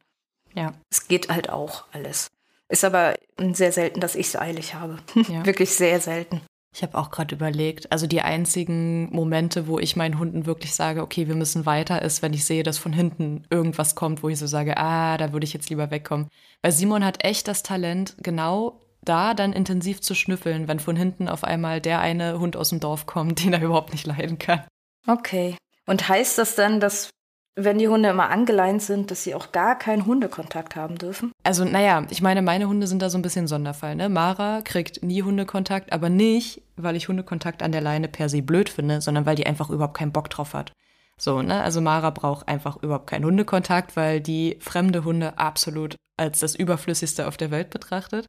Ja. 0.55 0.73
Es 0.91 1.07
geht 1.07 1.29
halt 1.29 1.51
auch 1.51 1.85
alles. 1.93 2.33
Ist 2.69 2.85
aber 2.85 3.15
sehr 3.53 3.71
selten, 3.71 4.01
dass 4.01 4.17
ich 4.17 4.27
es 4.27 4.35
eilig 4.35 4.75
habe. 4.75 4.99
Ja. 5.29 5.47
Wirklich 5.47 5.71
sehr 5.77 6.01
selten. 6.01 6.43
Ich 6.77 6.83
habe 6.83 6.99
auch 6.99 7.11
gerade 7.11 7.35
überlegt, 7.35 7.91
also 7.91 8.07
die 8.07 8.21
einzigen 8.21 9.09
Momente, 9.11 9.67
wo 9.67 9.79
ich 9.79 9.97
meinen 9.97 10.19
Hunden 10.19 10.45
wirklich 10.45 10.75
sage, 10.75 11.01
okay, 11.01 11.27
wir 11.27 11.35
müssen 11.35 11.65
weiter, 11.65 12.03
ist, 12.03 12.21
wenn 12.21 12.35
ich 12.35 12.45
sehe, 12.45 12.65
dass 12.65 12.77
von 12.77 12.93
hinten 12.93 13.47
irgendwas 13.49 13.95
kommt, 13.95 14.23
wo 14.23 14.29
ich 14.29 14.39
so 14.39 14.47
sage, 14.47 14.77
ah, 14.77 15.17
da 15.17 15.33
würde 15.33 15.45
ich 15.45 15.55
jetzt 15.55 15.71
lieber 15.71 15.91
wegkommen. 15.91 16.29
Weil 16.61 16.73
Simon 16.73 17.03
hat 17.03 17.25
echt 17.25 17.49
das 17.49 17.63
Talent, 17.63 18.17
genau 18.23 18.83
da 19.01 19.33
dann 19.33 19.55
intensiv 19.55 20.03
zu 20.03 20.15
schnüffeln, 20.15 20.69
wenn 20.69 20.79
von 20.79 20.97
hinten 20.97 21.31
auf 21.31 21.45
einmal 21.45 21.81
der 21.81 22.01
eine 22.01 22.39
Hund 22.41 22.59
aus 22.59 22.69
dem 22.69 22.81
Dorf 22.81 23.07
kommt, 23.07 23.43
den 23.43 23.55
er 23.55 23.63
überhaupt 23.63 23.93
nicht 23.93 24.07
leiden 24.07 24.37
kann. 24.37 24.67
Okay. 25.07 25.57
Und 25.87 26.11
heißt 26.11 26.37
das 26.37 26.57
dann, 26.57 26.79
dass 26.79 27.09
wenn 27.57 27.79
die 27.79 27.89
Hunde 27.89 28.11
immer 28.11 28.29
angeleint 28.29 28.83
sind, 28.83 29.11
dass 29.11 29.25
sie 29.25 29.35
auch 29.35 29.51
gar 29.51 29.79
keinen 29.79 30.05
Hundekontakt 30.05 30.77
haben 30.77 30.99
dürfen? 30.99 31.33
Also, 31.43 31.65
naja, 31.65 32.07
ich 32.11 32.21
meine, 32.21 32.43
meine 32.43 32.69
Hunde 32.69 32.87
sind 32.87 33.01
da 33.01 33.09
so 33.09 33.17
ein 33.17 33.23
bisschen 33.23 33.47
Sonderfall. 33.47 33.97
Ne? 33.97 34.11
Mara 34.11 34.61
kriegt 34.63 35.03
nie 35.03 35.23
Hundekontakt, 35.23 35.93
aber 35.93 36.11
nicht, 36.11 36.63
weil 36.77 36.97
ich 36.97 37.09
Hundekontakt 37.09 37.63
an 37.63 37.73
der 37.73 37.81
Leine 37.81 38.09
per 38.09 38.29
se 38.29 38.43
blöd 38.43 38.69
finde, 38.69 39.01
sondern 39.01 39.25
weil 39.25 39.37
die 39.37 39.47
einfach 39.47 39.71
überhaupt 39.71 39.97
keinen 39.97 40.13
Bock 40.13 40.29
drauf 40.29 40.53
hat. 40.53 40.73
So, 41.19 41.41
ne? 41.41 41.63
Also 41.63 41.81
Mara 41.81 42.11
braucht 42.11 42.47
einfach 42.47 42.83
überhaupt 42.83 43.07
keinen 43.07 43.25
Hundekontakt, 43.25 43.97
weil 43.97 44.21
die 44.21 44.59
fremde 44.61 45.05
Hunde 45.05 45.39
absolut 45.39 45.97
als 46.19 46.41
das 46.41 46.55
Überflüssigste 46.55 47.27
auf 47.27 47.39
der 47.39 47.51
Welt 47.51 47.71
betrachtet. 47.71 48.27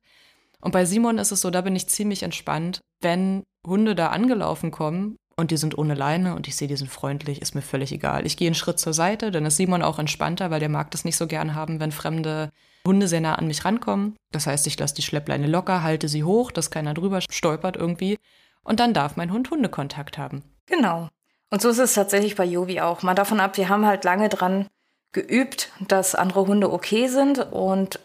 Und 0.62 0.72
bei 0.72 0.86
Simon 0.86 1.18
ist 1.18 1.32
es 1.32 1.42
so, 1.42 1.50
da 1.50 1.62
bin 1.62 1.76
ich 1.76 1.90
ziemlich 1.90 2.24
entspannt. 2.24 2.80
Wenn 3.02 3.44
Hunde 3.66 3.94
da 3.94 4.08
angelaufen 4.08 4.72
kommen, 4.72 5.18
und 5.39 5.52
die 5.52 5.58
sind 5.58 5.78
ohne 5.78 5.93
Leine 5.93 6.36
und 6.36 6.47
ich 6.47 6.56
sehe, 6.56 6.67
die 6.67 6.76
sind 6.76 6.89
freundlich, 6.89 7.41
ist 7.41 7.54
mir 7.54 7.62
völlig 7.62 7.91
egal. 7.91 8.26
Ich 8.26 8.38
gehe 8.38 8.47
einen 8.47 8.56
Schritt 8.56 8.80
zur 8.80 8.93
Seite, 8.93 9.30
dann 9.30 9.45
ist 9.45 9.58
Simon 9.58 9.84
auch 9.84 10.00
entspannter, 10.00 10.50
weil 10.50 10.60
der 10.60 10.69
mag 10.69 10.89
das 10.91 11.06
nicht 11.06 11.15
so 11.15 11.28
gern 11.28 11.54
haben, 11.54 11.80
wenn 11.80 11.91
fremde 11.91 12.50
Hunde 12.86 13.08
sehr 13.08 13.21
nah 13.21 13.36
an 13.36 13.47
mich 13.47 13.63
rankommen. 13.63 14.15
Das 14.32 14.47
heißt, 14.47 14.65
ich 14.65 14.80
lasse 14.80 14.95
die 14.95 15.04
Schleppleine 15.04 15.47
locker, 15.47 15.84
halte 15.84 16.08
sie 16.08 16.23
hoch, 16.23 16.52
dass 16.52 16.71
keiner 16.71 16.95
drüber 16.95 17.21
stolpert 17.21 17.76
irgendwie. 17.76 18.17
Und 18.63 18.80
dann 18.80 18.93
darf 18.93 19.15
mein 19.15 19.32
Hund 19.32 19.52
Hundekontakt 19.52 20.17
haben. 20.17 20.43
Genau. 20.65 21.08
Und 21.52 21.62
so 21.62 21.69
ist 21.69 21.80
es 21.80 21.93
tatsächlich 21.93 22.36
bei 22.36 22.43
Jovi 22.43 22.82
auch. 22.82 23.04
Mal 23.04 23.13
davon 23.13 23.39
ab, 23.39 23.58
wir 23.58 23.69
haben 23.69 23.86
halt 23.86 24.04
lange 24.04 24.30
dran 24.30 24.67
geübt, 25.13 25.71
dass 25.88 26.15
andere 26.15 26.47
Hunde 26.47 26.71
okay 26.71 27.08
sind 27.08 27.39
und 27.52 28.00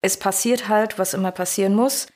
es 0.00 0.18
passiert 0.18 0.68
halt, 0.68 0.98
was 0.98 1.14
immer 1.14 1.32
passieren 1.32 1.74
muss. 1.74 2.08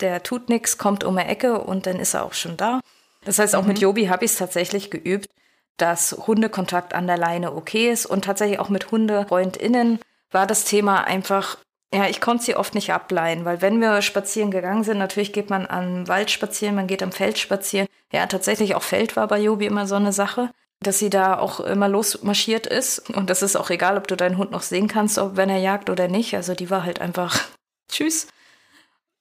Der 0.00 0.22
tut 0.22 0.48
nichts, 0.48 0.76
kommt 0.76 1.04
um 1.04 1.16
die 1.16 1.22
Ecke 1.22 1.60
und 1.60 1.86
dann 1.86 1.98
ist 1.98 2.14
er 2.14 2.24
auch 2.24 2.34
schon 2.34 2.56
da. 2.56 2.80
Das 3.28 3.38
heißt, 3.38 3.54
auch 3.56 3.62
mhm. 3.62 3.68
mit 3.68 3.78
Jobi 3.80 4.06
habe 4.06 4.24
ich 4.24 4.30
es 4.30 4.38
tatsächlich 4.38 4.90
geübt, 4.90 5.28
dass 5.76 6.12
Hundekontakt 6.26 6.94
an 6.94 7.06
der 7.06 7.18
Leine 7.18 7.54
okay 7.54 7.90
ist 7.90 8.06
und 8.06 8.24
tatsächlich 8.24 8.58
auch 8.58 8.70
mit 8.70 8.90
HundefreundInnen 8.90 9.98
war 10.30 10.46
das 10.46 10.64
Thema 10.64 11.04
einfach, 11.04 11.58
ja, 11.92 12.06
ich 12.06 12.22
konnte 12.22 12.44
sie 12.44 12.56
oft 12.56 12.74
nicht 12.74 12.90
ableihen, 12.90 13.44
weil 13.44 13.60
wenn 13.60 13.82
wir 13.82 14.00
spazieren 14.00 14.50
gegangen 14.50 14.82
sind, 14.82 14.96
natürlich 14.96 15.34
geht 15.34 15.50
man 15.50 15.66
am 15.66 16.08
Wald 16.08 16.30
spazieren, 16.30 16.74
man 16.74 16.86
geht 16.86 17.02
am 17.02 17.12
Feld 17.12 17.38
spazieren. 17.38 17.86
Ja, 18.14 18.26
tatsächlich 18.26 18.74
auch 18.74 18.82
Feld 18.82 19.14
war 19.14 19.28
bei 19.28 19.38
Jobi 19.38 19.66
immer 19.66 19.86
so 19.86 19.96
eine 19.96 20.14
Sache, 20.14 20.50
dass 20.80 20.98
sie 20.98 21.10
da 21.10 21.38
auch 21.38 21.60
immer 21.60 21.88
losmarschiert 21.88 22.66
ist. 22.66 23.10
Und 23.10 23.28
das 23.28 23.42
ist 23.42 23.56
auch 23.56 23.68
egal, 23.68 23.98
ob 23.98 24.08
du 24.08 24.16
deinen 24.16 24.38
Hund 24.38 24.52
noch 24.52 24.62
sehen 24.62 24.88
kannst, 24.88 25.18
ob 25.18 25.36
wenn 25.36 25.50
er 25.50 25.58
jagt 25.58 25.90
oder 25.90 26.08
nicht. 26.08 26.34
Also 26.34 26.54
die 26.54 26.70
war 26.70 26.82
halt 26.82 27.02
einfach 27.02 27.38
Tschüss. 27.92 28.26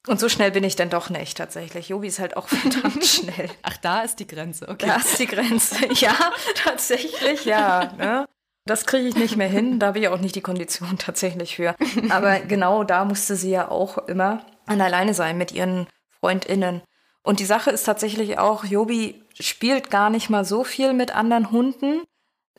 Und 0.06 0.20
so 0.20 0.30
schnell 0.30 0.52
bin 0.52 0.64
ich 0.64 0.76
dann 0.76 0.90
doch 0.90 1.10
nicht 1.10 1.38
tatsächlich. 1.38 1.90
Jobi 1.90 2.08
ist 2.08 2.20
halt 2.20 2.38
auch 2.38 2.48
verdammt 2.48 3.06
schnell. 3.06 3.50
Ach, 3.64 3.78
da 3.78 4.02
ist 4.02 4.20
die 4.20 4.28
Grenze, 4.28 4.68
okay. 4.70 4.88
Da 4.88 4.96
ist 4.98 5.20
die 5.20 5.28
Grenze. 5.28 5.76
Ja, 5.96 6.16
tatsächlich, 6.56 7.46
ja. 7.46 7.92
Ne? 7.98 8.26
Das 8.66 8.86
kriege 8.86 9.08
ich 9.08 9.16
nicht 9.16 9.38
mehr 9.38 9.48
hin. 9.48 9.80
Da 9.80 9.88
habe 9.88 10.00
ich 10.00 10.08
auch 10.08 10.20
nicht 10.20 10.36
die 10.36 10.42
Kondition 10.42 10.98
tatsächlich 11.00 11.56
für. 11.56 11.76
Aber 12.10 12.40
genau 12.40 12.84
da 12.84 13.06
musste 13.06 13.36
sie 13.36 13.52
ja 13.52 13.70
auch 13.70 13.98
immer 14.08 14.46
an 14.66 14.82
alleine 14.82 15.14
sein 15.14 15.38
mit 15.38 15.52
ihren 15.52 15.88
FreundInnen. 16.20 16.82
Und 17.24 17.40
die 17.40 17.46
Sache 17.46 17.72
ist 17.72 17.84
tatsächlich 17.84 18.40
auch, 18.40 18.64
Jobi 18.64 19.24
spielt 19.34 19.90
gar 19.90 20.10
nicht 20.10 20.30
mal 20.30 20.46
so 20.46 20.64
viel 20.64 20.94
mit 20.94 21.14
anderen 21.16 21.52
Hunden. 21.52 22.04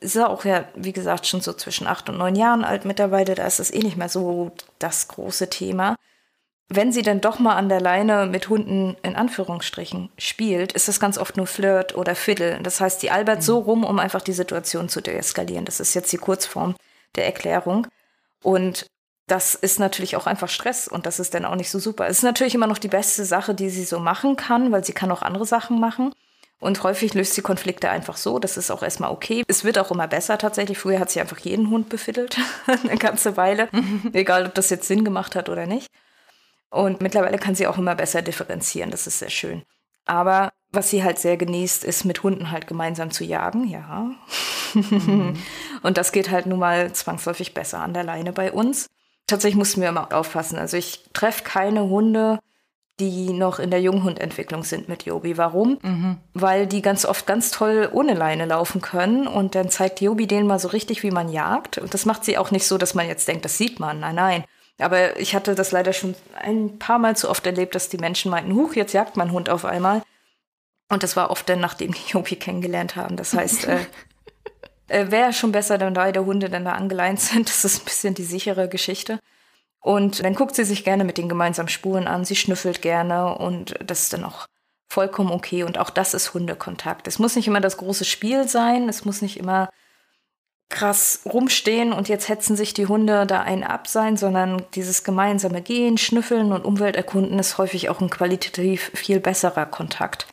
Ist 0.00 0.14
ja 0.14 0.28
auch 0.28 0.44
ja, 0.44 0.68
wie 0.74 0.92
gesagt, 0.92 1.26
schon 1.26 1.40
so 1.40 1.52
zwischen 1.52 1.86
acht 1.86 2.08
und 2.08 2.18
neun 2.18 2.36
Jahren 2.36 2.64
alt 2.64 2.84
mittlerweile. 2.84 3.34
Da 3.34 3.46
ist 3.46 3.60
es 3.60 3.72
eh 3.72 3.80
nicht 3.80 3.96
mehr 3.96 4.08
so 4.08 4.52
das 4.78 5.08
große 5.08 5.50
Thema 5.50 5.96
wenn 6.68 6.92
sie 6.92 7.02
dann 7.02 7.20
doch 7.20 7.38
mal 7.38 7.56
an 7.56 7.70
der 7.70 7.80
Leine 7.80 8.26
mit 8.26 8.50
Hunden 8.50 8.96
in 9.02 9.16
Anführungsstrichen 9.16 10.10
spielt, 10.18 10.72
ist 10.72 10.86
das 10.86 11.00
ganz 11.00 11.16
oft 11.16 11.36
nur 11.36 11.46
Flirt 11.46 11.96
oder 11.96 12.14
Fiddle. 12.14 12.60
Das 12.62 12.80
heißt, 12.80 13.02
die 13.02 13.10
albert 13.10 13.38
mhm. 13.38 13.42
so 13.42 13.58
rum, 13.58 13.84
um 13.84 13.98
einfach 13.98 14.20
die 14.20 14.34
Situation 14.34 14.88
zu 14.88 15.00
deeskalieren. 15.00 15.64
Das 15.64 15.80
ist 15.80 15.94
jetzt 15.94 16.12
die 16.12 16.18
Kurzform 16.18 16.76
der 17.16 17.24
Erklärung. 17.24 17.86
Und 18.42 18.86
das 19.26 19.54
ist 19.54 19.78
natürlich 19.78 20.16
auch 20.16 20.26
einfach 20.26 20.48
Stress 20.48 20.88
und 20.88 21.06
das 21.06 21.20
ist 21.20 21.34
dann 21.34 21.44
auch 21.44 21.54
nicht 21.54 21.70
so 21.70 21.78
super. 21.78 22.06
Es 22.06 22.18
ist 22.18 22.22
natürlich 22.22 22.54
immer 22.54 22.66
noch 22.66 22.78
die 22.78 22.88
beste 22.88 23.24
Sache, 23.24 23.54
die 23.54 23.70
sie 23.70 23.84
so 23.84 23.98
machen 23.98 24.36
kann, 24.36 24.72
weil 24.72 24.84
sie 24.84 24.92
kann 24.92 25.10
auch 25.10 25.22
andere 25.22 25.46
Sachen 25.46 25.80
machen. 25.80 26.12
Und 26.60 26.82
häufig 26.82 27.14
löst 27.14 27.34
sie 27.34 27.42
Konflikte 27.42 27.88
einfach 27.88 28.16
so. 28.16 28.38
Das 28.38 28.56
ist 28.56 28.70
auch 28.70 28.82
erstmal 28.82 29.12
okay. 29.12 29.44
Es 29.46 29.64
wird 29.64 29.78
auch 29.78 29.92
immer 29.92 30.08
besser 30.08 30.38
tatsächlich. 30.38 30.76
Früher 30.76 30.98
hat 30.98 31.08
sie 31.10 31.20
einfach 31.20 31.38
jeden 31.38 31.70
Hund 31.70 31.88
befiddelt, 31.88 32.36
eine 32.66 32.98
ganze 32.98 33.36
Weile. 33.36 33.68
Egal, 34.12 34.46
ob 34.46 34.54
das 34.54 34.70
jetzt 34.70 34.88
Sinn 34.88 35.04
gemacht 35.04 35.36
hat 35.36 35.48
oder 35.48 35.66
nicht. 35.66 35.88
Und 36.70 37.00
mittlerweile 37.00 37.38
kann 37.38 37.54
sie 37.54 37.66
auch 37.66 37.78
immer 37.78 37.94
besser 37.94 38.22
differenzieren. 38.22 38.90
Das 38.90 39.06
ist 39.06 39.18
sehr 39.18 39.30
schön. 39.30 39.62
Aber 40.04 40.52
was 40.70 40.90
sie 40.90 41.02
halt 41.02 41.18
sehr 41.18 41.36
genießt, 41.36 41.84
ist 41.84 42.04
mit 42.04 42.22
Hunden 42.22 42.50
halt 42.50 42.66
gemeinsam 42.66 43.10
zu 43.10 43.24
jagen, 43.24 43.68
ja. 43.68 44.10
Mhm. 44.74 45.34
und 45.82 45.96
das 45.98 46.12
geht 46.12 46.30
halt 46.30 46.46
nun 46.46 46.58
mal 46.58 46.92
zwangsläufig 46.92 47.54
besser 47.54 47.80
an 47.80 47.94
der 47.94 48.04
Leine 48.04 48.32
bei 48.32 48.52
uns. 48.52 48.86
Tatsächlich 49.26 49.58
mussten 49.58 49.80
wir 49.80 49.88
immer 49.88 50.12
aufpassen. 50.12 50.58
Also 50.58 50.76
ich 50.76 51.04
treffe 51.12 51.44
keine 51.44 51.84
Hunde, 51.84 52.38
die 53.00 53.32
noch 53.32 53.58
in 53.58 53.70
der 53.70 53.80
Junghundentwicklung 53.80 54.64
sind 54.64 54.88
mit 54.88 55.04
Jobi. 55.04 55.38
Warum? 55.38 55.78
Mhm. 55.82 56.16
Weil 56.34 56.66
die 56.66 56.82
ganz 56.82 57.04
oft 57.04 57.26
ganz 57.26 57.50
toll 57.50 57.88
ohne 57.92 58.14
Leine 58.14 58.46
laufen 58.46 58.80
können 58.80 59.26
und 59.26 59.54
dann 59.54 59.70
zeigt 59.70 60.00
Jobi 60.00 60.26
denen 60.26 60.46
mal 60.46 60.58
so 60.58 60.68
richtig, 60.68 61.02
wie 61.02 61.10
man 61.10 61.28
jagt. 61.28 61.78
Und 61.78 61.94
das 61.94 62.06
macht 62.06 62.24
sie 62.24 62.38
auch 62.38 62.50
nicht 62.50 62.66
so, 62.66 62.76
dass 62.76 62.94
man 62.94 63.06
jetzt 63.06 63.28
denkt, 63.28 63.44
das 63.44 63.56
sieht 63.56 63.78
man. 63.78 64.00
Nein, 64.00 64.16
nein. 64.16 64.44
Aber 64.78 65.18
ich 65.18 65.34
hatte 65.34 65.54
das 65.54 65.72
leider 65.72 65.92
schon 65.92 66.14
ein 66.36 66.78
paar 66.78 66.98
Mal 66.98 67.16
zu 67.16 67.28
oft 67.28 67.44
erlebt, 67.46 67.74
dass 67.74 67.88
die 67.88 67.98
Menschen 67.98 68.30
meinten, 68.30 68.54
huch, 68.54 68.74
jetzt 68.74 68.92
jagt 68.92 69.16
mein 69.16 69.32
Hund 69.32 69.50
auf 69.50 69.64
einmal. 69.64 70.02
Und 70.88 71.02
das 71.02 71.16
war 71.16 71.30
oft 71.30 71.48
dann, 71.48 71.60
nachdem 71.60 71.92
die 71.92 72.10
Jobi 72.10 72.36
kennengelernt 72.36 72.96
haben. 72.96 73.16
Das 73.16 73.34
heißt, 73.34 73.66
äh, 73.66 73.80
äh, 74.88 75.10
wäre 75.10 75.32
schon 75.32 75.52
besser, 75.52 75.80
wenn 75.80 75.94
beide 75.94 76.24
Hunde 76.24 76.48
dann 76.48 76.64
da 76.64 76.72
angeleint 76.72 77.20
sind. 77.20 77.48
Das 77.48 77.64
ist 77.64 77.82
ein 77.82 77.84
bisschen 77.84 78.14
die 78.14 78.24
sichere 78.24 78.68
Geschichte. 78.68 79.18
Und 79.80 80.24
dann 80.24 80.34
guckt 80.34 80.54
sie 80.54 80.64
sich 80.64 80.84
gerne 80.84 81.04
mit 81.04 81.18
den 81.18 81.28
gemeinsamen 81.28 81.68
Spuren 81.68 82.06
an, 82.06 82.24
sie 82.24 82.36
schnüffelt 82.36 82.82
gerne 82.82 83.38
und 83.38 83.74
das 83.84 84.02
ist 84.02 84.12
dann 84.12 84.24
auch 84.24 84.46
vollkommen 84.88 85.30
okay. 85.30 85.62
Und 85.62 85.78
auch 85.78 85.90
das 85.90 86.14
ist 86.14 86.34
Hundekontakt. 86.34 87.06
Es 87.06 87.18
muss 87.18 87.36
nicht 87.36 87.46
immer 87.46 87.60
das 87.60 87.76
große 87.76 88.04
Spiel 88.04 88.48
sein, 88.48 88.88
es 88.88 89.04
muss 89.04 89.22
nicht 89.22 89.36
immer 89.36 89.70
krass 90.68 91.20
rumstehen 91.24 91.92
und 91.92 92.08
jetzt 92.08 92.28
hetzen 92.28 92.56
sich 92.56 92.74
die 92.74 92.86
Hunde 92.86 93.26
da 93.26 93.40
ein 93.40 93.64
ab 93.64 93.86
sein, 93.88 94.16
sondern 94.16 94.62
dieses 94.74 95.02
gemeinsame 95.02 95.62
Gehen, 95.62 95.96
Schnüffeln 95.96 96.52
und 96.52 96.64
Umwelterkunden 96.64 97.38
ist 97.38 97.58
häufig 97.58 97.88
auch 97.88 98.00
ein 98.00 98.10
qualitativ 98.10 98.90
viel 98.94 99.20
besserer 99.20 99.66
Kontakt 99.66 100.26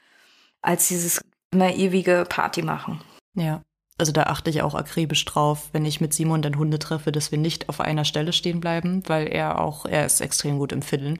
als 0.62 0.88
dieses 0.88 1.22
immer 1.52 1.74
ewige 1.74 2.26
Party 2.28 2.62
machen. 2.62 3.02
Ja. 3.36 3.62
Also 3.98 4.12
da 4.12 4.24
achte 4.24 4.50
ich 4.50 4.62
auch 4.62 4.76
akribisch 4.76 5.24
drauf, 5.24 5.70
wenn 5.72 5.86
ich 5.86 6.02
mit 6.02 6.14
Simon 6.14 6.42
dann 6.42 6.58
Hunde 6.58 6.80
treffe, 6.80 7.14
dass 7.14 7.32
wir 7.32 7.38
nicht 7.38 7.70
auf 7.70 7.80
einer 7.80 8.04
Stelle 8.04 8.34
stehen 8.34 8.60
bleiben, 8.60 9.04
weil 9.08 9.28
er 9.28 9.60
auch, 9.62 9.86
er 9.86 10.06
ist 10.06 10.20
extrem 10.20 10.60
gut 10.60 10.74
im 10.74 10.82
Fiddeln. 10.82 11.18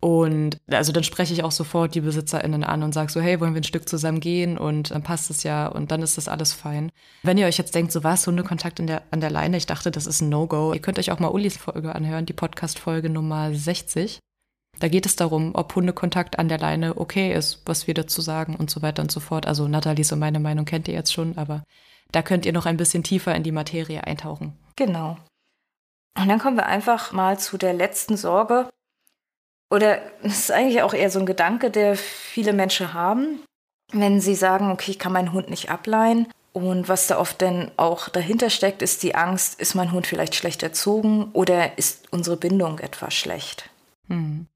Und 0.00 0.58
also 0.70 0.92
dann 0.92 1.04
spreche 1.04 1.32
ich 1.32 1.42
auch 1.42 1.52
sofort 1.52 1.94
die 1.94 2.02
BesitzerInnen 2.02 2.64
an 2.64 2.82
und 2.82 2.92
sage 2.92 3.10
so, 3.10 3.20
hey, 3.20 3.40
wollen 3.40 3.54
wir 3.54 3.60
ein 3.60 3.64
Stück 3.64 3.88
zusammen 3.88 4.20
gehen? 4.20 4.58
Und 4.58 4.90
dann 4.90 5.02
passt 5.02 5.30
es 5.30 5.42
ja 5.42 5.66
und 5.66 5.90
dann 5.90 6.02
ist 6.02 6.18
das 6.18 6.28
alles 6.28 6.52
fein. 6.52 6.92
Wenn 7.22 7.38
ihr 7.38 7.46
euch 7.46 7.56
jetzt 7.56 7.74
denkt, 7.74 7.92
so 7.92 8.04
was, 8.04 8.26
Hundekontakt 8.26 8.78
in 8.78 8.86
der, 8.86 9.02
an 9.10 9.20
der 9.20 9.30
Leine, 9.30 9.56
ich 9.56 9.66
dachte, 9.66 9.90
das 9.90 10.06
ist 10.06 10.20
ein 10.20 10.28
No-Go. 10.28 10.74
Ihr 10.74 10.80
könnt 10.80 10.98
euch 10.98 11.10
auch 11.10 11.18
mal 11.18 11.30
Ulis 11.30 11.56
Folge 11.56 11.94
anhören, 11.94 12.26
die 12.26 12.34
Podcast-Folge 12.34 13.08
Nummer 13.08 13.54
60. 13.54 14.20
Da 14.78 14.88
geht 14.88 15.06
es 15.06 15.16
darum, 15.16 15.54
ob 15.54 15.74
Hundekontakt 15.74 16.38
an 16.38 16.48
der 16.48 16.58
Leine 16.58 16.98
okay 16.98 17.32
ist, 17.32 17.62
was 17.64 17.86
wir 17.86 17.94
dazu 17.94 18.20
sagen 18.20 18.56
und 18.56 18.70
so 18.70 18.82
weiter 18.82 19.02
und 19.02 19.10
so 19.10 19.20
fort. 19.20 19.46
Also 19.46 19.66
Nathalie, 19.66 20.04
so 20.04 20.16
meine 20.16 20.40
Meinung 20.40 20.66
kennt 20.66 20.88
ihr 20.88 20.94
jetzt 20.94 21.14
schon, 21.14 21.38
aber 21.38 21.64
da 22.12 22.20
könnt 22.20 22.44
ihr 22.44 22.52
noch 22.52 22.66
ein 22.66 22.76
bisschen 22.76 23.02
tiefer 23.02 23.34
in 23.34 23.42
die 23.42 23.52
Materie 23.52 24.04
eintauchen. 24.04 24.52
Genau. 24.76 25.16
Und 26.18 26.28
dann 26.28 26.38
kommen 26.38 26.56
wir 26.56 26.66
einfach 26.66 27.12
mal 27.12 27.38
zu 27.38 27.56
der 27.56 27.72
letzten 27.72 28.18
Sorge. 28.18 28.68
Oder 29.70 30.00
es 30.22 30.38
ist 30.38 30.52
eigentlich 30.52 30.82
auch 30.82 30.94
eher 30.94 31.10
so 31.10 31.18
ein 31.18 31.26
Gedanke, 31.26 31.70
der 31.70 31.96
viele 31.96 32.52
Menschen 32.52 32.94
haben, 32.94 33.40
wenn 33.92 34.20
sie 34.20 34.34
sagen, 34.34 34.70
okay, 34.70 34.92
ich 34.92 34.98
kann 34.98 35.12
meinen 35.12 35.32
Hund 35.32 35.50
nicht 35.50 35.70
ableihen. 35.70 36.28
Und 36.52 36.88
was 36.88 37.06
da 37.06 37.18
oft 37.18 37.42
dann 37.42 37.70
auch 37.76 38.08
dahinter 38.08 38.48
steckt, 38.48 38.80
ist 38.80 39.02
die 39.02 39.14
Angst, 39.14 39.60
ist 39.60 39.74
mein 39.74 39.92
Hund 39.92 40.06
vielleicht 40.06 40.34
schlecht 40.34 40.62
erzogen 40.62 41.30
oder 41.32 41.76
ist 41.76 42.10
unsere 42.12 42.36
Bindung 42.36 42.78
etwa 42.78 43.10
schlecht? 43.10 43.68
Hm. 44.08 44.46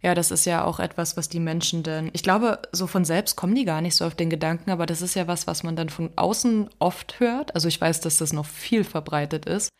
Ja, 0.00 0.14
das 0.14 0.30
ist 0.30 0.44
ja 0.44 0.64
auch 0.64 0.78
etwas, 0.78 1.16
was 1.16 1.28
die 1.28 1.40
Menschen 1.40 1.82
denn, 1.82 2.10
ich 2.12 2.22
glaube, 2.22 2.60
so 2.70 2.86
von 2.86 3.04
selbst 3.04 3.36
kommen 3.36 3.54
die 3.54 3.64
gar 3.64 3.80
nicht 3.80 3.96
so 3.96 4.04
auf 4.04 4.14
den 4.14 4.30
Gedanken, 4.30 4.70
aber 4.70 4.86
das 4.86 5.02
ist 5.02 5.14
ja 5.14 5.26
was, 5.26 5.48
was 5.48 5.64
man 5.64 5.74
dann 5.74 5.88
von 5.88 6.10
außen 6.14 6.70
oft 6.78 7.18
hört. 7.18 7.54
Also 7.54 7.66
ich 7.66 7.80
weiß, 7.80 8.00
dass 8.00 8.18
das 8.18 8.32
noch 8.32 8.46
viel 8.46 8.84
verbreitet 8.84 9.46
ist. 9.46 9.70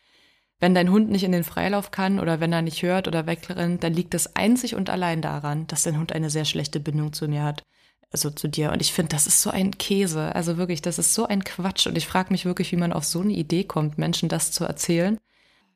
Wenn 0.59 0.75
dein 0.75 0.91
Hund 0.91 1.09
nicht 1.09 1.23
in 1.23 1.31
den 1.31 1.43
Freilauf 1.43 1.91
kann 1.91 2.19
oder 2.19 2.39
wenn 2.39 2.51
er 2.51 2.61
nicht 2.61 2.81
hört 2.83 3.07
oder 3.07 3.25
wegrennt, 3.25 3.83
dann 3.83 3.93
liegt 3.93 4.13
das 4.13 4.35
einzig 4.35 4.75
und 4.75 4.89
allein 4.89 5.21
daran, 5.21 5.67
dass 5.67 5.83
dein 5.83 5.97
Hund 5.97 6.11
eine 6.11 6.29
sehr 6.29 6.45
schlechte 6.45 6.79
Bindung 6.79 7.13
zu 7.13 7.27
mir 7.27 7.43
hat. 7.43 7.63
Also 8.11 8.29
zu 8.31 8.47
dir. 8.47 8.71
Und 8.71 8.81
ich 8.81 8.91
finde, 8.91 9.09
das 9.09 9.27
ist 9.27 9.41
so 9.41 9.51
ein 9.51 9.77
Käse. 9.77 10.35
Also 10.35 10.57
wirklich, 10.57 10.81
das 10.81 10.97
ist 10.97 11.13
so 11.13 11.27
ein 11.27 11.43
Quatsch. 11.43 11.85
Und 11.85 11.97
ich 11.97 12.07
frage 12.07 12.31
mich 12.31 12.43
wirklich, 12.43 12.71
wie 12.71 12.77
man 12.77 12.91
auf 12.91 13.05
so 13.05 13.21
eine 13.21 13.33
Idee 13.33 13.63
kommt, 13.63 13.97
Menschen 13.97 14.29
das 14.29 14.51
zu 14.51 14.65
erzählen. 14.65 15.17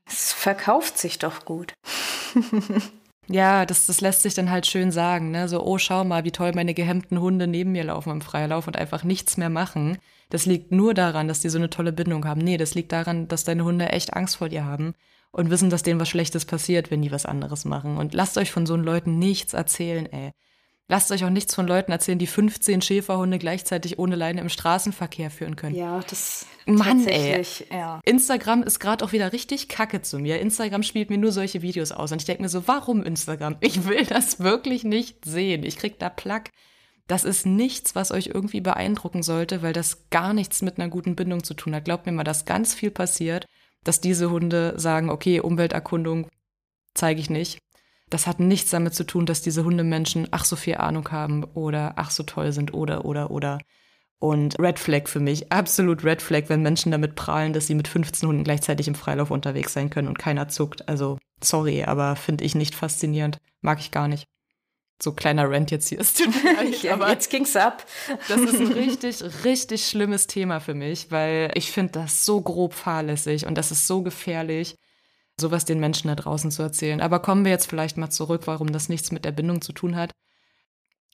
Es 0.06 0.34
verkauft 0.34 0.98
sich 0.98 1.20
doch 1.20 1.46
gut. 1.46 1.74
Ja, 3.30 3.66
das, 3.66 3.86
das 3.86 4.02
lässt 4.02 4.22
sich 4.22 4.34
dann 4.34 4.52
halt 4.52 4.68
schön 4.68 4.92
sagen, 4.92 5.32
ne? 5.32 5.48
So, 5.48 5.66
oh, 5.66 5.78
schau 5.78 6.04
mal, 6.04 6.26
wie 6.26 6.32
toll 6.32 6.52
meine 6.54 6.74
gehemmten 6.74 7.20
Hunde 7.22 7.48
neben 7.48 7.72
mir 7.72 7.86
laufen 7.86 8.12
im 8.12 8.22
Freilauf 8.22 8.68
und 8.68 8.76
einfach 8.76 9.04
nichts 9.04 9.38
mehr 9.38 9.50
machen. 9.50 9.98
Das 10.34 10.48
liegt 10.48 10.72
nur 10.72 10.96
daran, 10.96 11.28
dass 11.28 11.42
die 11.42 11.50
so 11.50 11.60
eine 11.60 11.70
tolle 11.70 11.94
Bindung 11.94 12.26
haben. 12.26 12.42
Nee, 12.42 12.58
das 12.58 12.74
liegt 12.74 12.92
daran, 12.92 13.28
dass 13.28 13.44
deine 13.44 13.66
Hunde 13.66 13.90
echt 13.90 14.16
Angst 14.16 14.38
vor 14.38 14.50
dir 14.50 14.66
haben 14.66 14.96
und 15.30 15.52
wissen, 15.52 15.70
dass 15.70 15.84
denen 15.84 16.00
was 16.00 16.10
Schlechtes 16.10 16.46
passiert, 16.46 16.90
wenn 16.90 17.04
die 17.04 17.12
was 17.12 17.28
anderes 17.28 17.66
machen. 17.66 17.98
Und 17.98 18.16
lasst 18.16 18.40
euch 18.40 18.52
von 18.52 18.66
so 18.66 18.76
Leuten 18.76 19.20
nichts 19.20 19.54
erzählen, 19.54 20.12
ey. 20.12 20.32
Lasst 20.88 21.12
euch 21.12 21.24
auch 21.24 21.30
nichts 21.30 21.54
von 21.54 21.68
Leuten 21.68 21.92
erzählen, 21.92 22.18
die 22.18 22.26
15 22.26 22.82
Schäferhunde 22.82 23.38
gleichzeitig 23.38 24.00
ohne 24.00 24.16
Leine 24.16 24.42
im 24.42 24.50
Straßenverkehr 24.50 25.30
führen 25.30 25.56
können. 25.56 25.76
Ja, 25.76 26.00
das 26.10 26.48
Mann, 26.66 27.06
ey. 27.06 27.46
Ja. 27.70 28.02
Instagram 28.04 28.64
ist 28.64 28.80
gerade 28.80 29.06
auch 29.06 29.12
wieder 29.12 29.34
richtig 29.34 29.70
kacke 29.70 30.02
zu 30.02 30.18
mir. 30.18 30.40
Instagram 30.40 30.82
spielt 30.82 31.12
mir 31.12 31.20
nur 31.20 31.32
solche 31.32 31.62
Videos 31.62 31.92
aus 31.92 32.12
und 32.12 32.24
ich 32.24 32.26
denke 32.26 32.42
mir 32.42 32.50
so, 32.50 32.68
warum 32.68 33.04
Instagram? 33.04 33.58
Ich 33.60 33.86
will 33.86 34.04
das 34.08 34.40
wirklich 34.40 34.84
nicht 34.84 35.26
sehen. 35.26 35.64
Ich 35.64 35.78
krieg 35.78 36.00
da 36.00 36.10
Plack. 36.10 36.50
Das 37.08 37.24
ist 37.24 37.46
nichts, 37.46 37.96
was 37.96 38.12
euch 38.12 38.28
irgendwie 38.28 38.62
beeindrucken 38.62 39.24
sollte, 39.24 39.62
weil 39.62 39.74
das 39.74 40.10
gar 40.10 40.34
nichts 40.34 40.62
mit 40.62 40.78
einer 40.78 40.90
guten 40.90 41.16
Bindung 41.16 41.44
zu 41.44 41.54
tun 41.54 41.76
hat. 41.76 41.86
Glaubt 41.86 42.06
mir 42.06 42.12
mal, 42.12 42.24
dass 42.24 42.46
ganz 42.46 42.74
viel 42.74 42.92
passiert, 42.92 43.46
dass 43.84 44.02
diese 44.02 44.30
Hunde 44.30 44.74
sagen, 44.78 45.10
okay, 45.10 45.42
Umwelterkundung 45.42 46.30
zeige 46.94 47.20
ich 47.20 47.30
nicht 47.30 47.60
das 48.14 48.28
hat 48.28 48.40
nichts 48.40 48.70
damit 48.70 48.94
zu 48.94 49.06
tun, 49.06 49.26
dass 49.26 49.42
diese 49.42 49.64
Hundemenschen 49.64 50.28
ach 50.32 50.46
so 50.46 50.56
viel 50.56 50.76
Ahnung 50.76 51.10
haben 51.12 51.44
oder 51.56 51.94
ach 51.96 52.12
so 52.12 52.22
toll 52.24 52.52
sind 52.52 52.74
oder 52.74 53.06
oder 53.06 53.32
oder. 53.32 53.60
Und 54.20 54.58
Red 54.60 54.80
Flag 54.80 55.08
für 55.08 55.20
mich, 55.20 55.52
absolut 55.52 56.04
Red 56.04 56.22
Flag, 56.22 56.44
wenn 56.48 56.62
Menschen 56.62 56.92
damit 56.92 57.16
prahlen, 57.16 57.52
dass 57.52 57.68
sie 57.68 57.76
mit 57.76 57.88
15 57.88 58.30
Hunden 58.30 58.44
gleichzeitig 58.44 58.88
im 58.88 58.96
Freilauf 58.96 59.32
unterwegs 59.32 59.74
sein 59.74 59.90
können 59.90 60.08
und 60.08 60.20
keiner 60.20 60.48
zuckt. 60.48 60.88
Also, 60.88 61.18
sorry, 61.44 61.84
aber 61.84 62.16
finde 62.16 62.46
ich 62.46 62.56
nicht 62.56 62.76
faszinierend. 62.76 63.40
Mag 63.62 63.80
ich 63.80 63.92
gar 63.92 64.08
nicht. 64.08 64.26
So 65.02 65.12
kleiner 65.12 65.50
Rant 65.50 65.72
jetzt 65.72 65.90
hier 65.90 66.00
ist. 66.00 66.24
ja, 66.82 66.94
aber 66.94 67.10
jetzt 67.10 67.30
ging's 67.30 67.56
ab. 67.56 67.86
das 68.28 68.42
ist 68.42 68.60
ein 68.60 68.72
richtig, 68.74 69.24
richtig 69.44 69.88
schlimmes 69.88 70.28
Thema 70.28 70.60
für 70.60 70.74
mich, 70.74 71.12
weil 71.12 71.52
ich 71.56 71.72
finde 71.72 71.94
das 71.94 72.26
so 72.26 72.42
grob 72.42 72.74
fahrlässig 72.74 73.46
und 73.46 73.58
das 73.58 73.72
ist 73.72 73.88
so 73.88 74.02
gefährlich 74.02 74.78
sowas 75.40 75.66
den 75.66 75.80
Menschen 75.80 76.08
da 76.08 76.16
draußen 76.16 76.52
zu 76.52 76.62
erzählen. 76.62 77.02
Aber 77.02 77.20
kommen 77.20 77.46
wir 77.46 77.52
jetzt 77.52 77.70
vielleicht 77.70 77.98
mal 77.98 78.10
zurück, 78.10 78.44
warum 78.46 78.72
das 78.72 78.90
nichts 78.90 79.12
mit 79.12 79.26
der 79.26 79.32
Bindung 79.32 79.62
zu 79.62 79.74
tun 79.74 79.96
hat. 79.96 80.12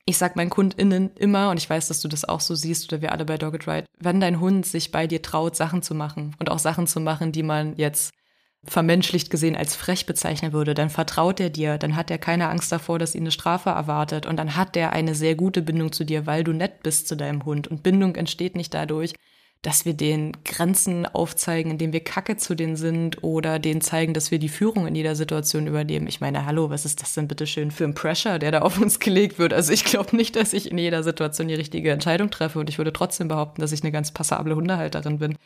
Ich 0.05 0.17
sag 0.17 0.35
meinen 0.35 0.49
KundInnen 0.49 1.11
immer, 1.15 1.51
und 1.51 1.57
ich 1.57 1.69
weiß, 1.69 1.87
dass 1.87 2.01
du 2.01 2.07
das 2.07 2.25
auch 2.25 2.41
so 2.41 2.55
siehst 2.55 2.91
oder 2.91 3.01
wir 3.01 3.11
alle 3.11 3.25
bei 3.25 3.37
Dogged 3.37 3.67
Ride, 3.67 3.85
wenn 3.99 4.19
dein 4.19 4.39
Hund 4.39 4.65
sich 4.65 4.91
bei 4.91 5.07
dir 5.07 5.21
traut, 5.21 5.55
Sachen 5.55 5.83
zu 5.83 5.93
machen 5.93 6.35
und 6.39 6.49
auch 6.49 6.59
Sachen 6.59 6.87
zu 6.87 6.99
machen, 6.99 7.31
die 7.31 7.43
man 7.43 7.75
jetzt 7.75 8.11
vermenschlicht 8.65 9.29
gesehen 9.29 9.55
als 9.55 9.75
frech 9.75 10.05
bezeichnen 10.05 10.51
würde, 10.51 10.73
dann 10.73 10.89
vertraut 10.89 11.39
er 11.39 11.49
dir, 11.49 11.77
dann 11.77 11.95
hat 11.95 12.11
er 12.11 12.17
keine 12.17 12.49
Angst 12.49 12.71
davor, 12.71 12.99
dass 12.99 13.15
ihn 13.15 13.23
eine 13.23 13.31
Strafe 13.31 13.69
erwartet 13.69 14.25
und 14.25 14.37
dann 14.37 14.55
hat 14.55 14.75
er 14.75 14.91
eine 14.93 15.15
sehr 15.15 15.35
gute 15.35 15.61
Bindung 15.61 15.91
zu 15.91 16.03
dir, 16.03 16.25
weil 16.25 16.43
du 16.43 16.51
nett 16.51 16.83
bist 16.83 17.07
zu 17.07 17.15
deinem 17.15 17.45
Hund. 17.45 17.67
Und 17.67 17.83
Bindung 17.83 18.15
entsteht 18.15 18.55
nicht 18.55 18.73
dadurch, 18.73 19.13
dass 19.61 19.83
wir 19.83 19.93
den 19.93 20.31
Grenzen 20.45 21.05
aufzeigen, 21.05 21.71
indem 21.71 21.91
wir 21.91 22.01
Kacke 22.01 22.37
zu 22.37 22.55
denen 22.55 22.77
sind 22.77 23.23
oder 23.23 23.59
denen 23.59 23.81
zeigen, 23.81 24.13
dass 24.13 24.31
wir 24.31 24.39
die 24.39 24.47
Führung 24.47 24.87
in 24.87 24.95
jeder 24.95 25.15
Situation 25.15 25.67
übernehmen. 25.67 26.07
Ich 26.07 26.21
meine, 26.21 26.45
hallo, 26.45 26.69
was 26.69 26.85
ist 26.85 27.01
das 27.01 27.13
denn 27.13 27.27
bitte 27.27 27.45
schön 27.45 27.69
für 27.69 27.83
ein 27.83 27.93
Pressure, 27.93 28.39
der 28.39 28.51
da 28.51 28.59
auf 28.61 28.79
uns 28.79 28.99
gelegt 28.99 29.37
wird? 29.37 29.53
Also 29.53 29.73
ich 29.73 29.83
glaube 29.83 30.15
nicht, 30.15 30.37
dass 30.37 30.53
ich 30.53 30.71
in 30.71 30.77
jeder 30.77 31.03
Situation 31.03 31.49
die 31.49 31.55
richtige 31.55 31.91
Entscheidung 31.91 32.29
treffe 32.29 32.59
und 32.59 32.69
ich 32.69 32.77
würde 32.77 32.93
trotzdem 32.93 33.27
behaupten, 33.27 33.59
dass 33.59 33.73
ich 33.73 33.83
eine 33.83 33.91
ganz 33.91 34.11
passable 34.11 34.55
Hundehalterin 34.55 35.19
bin. 35.19 35.37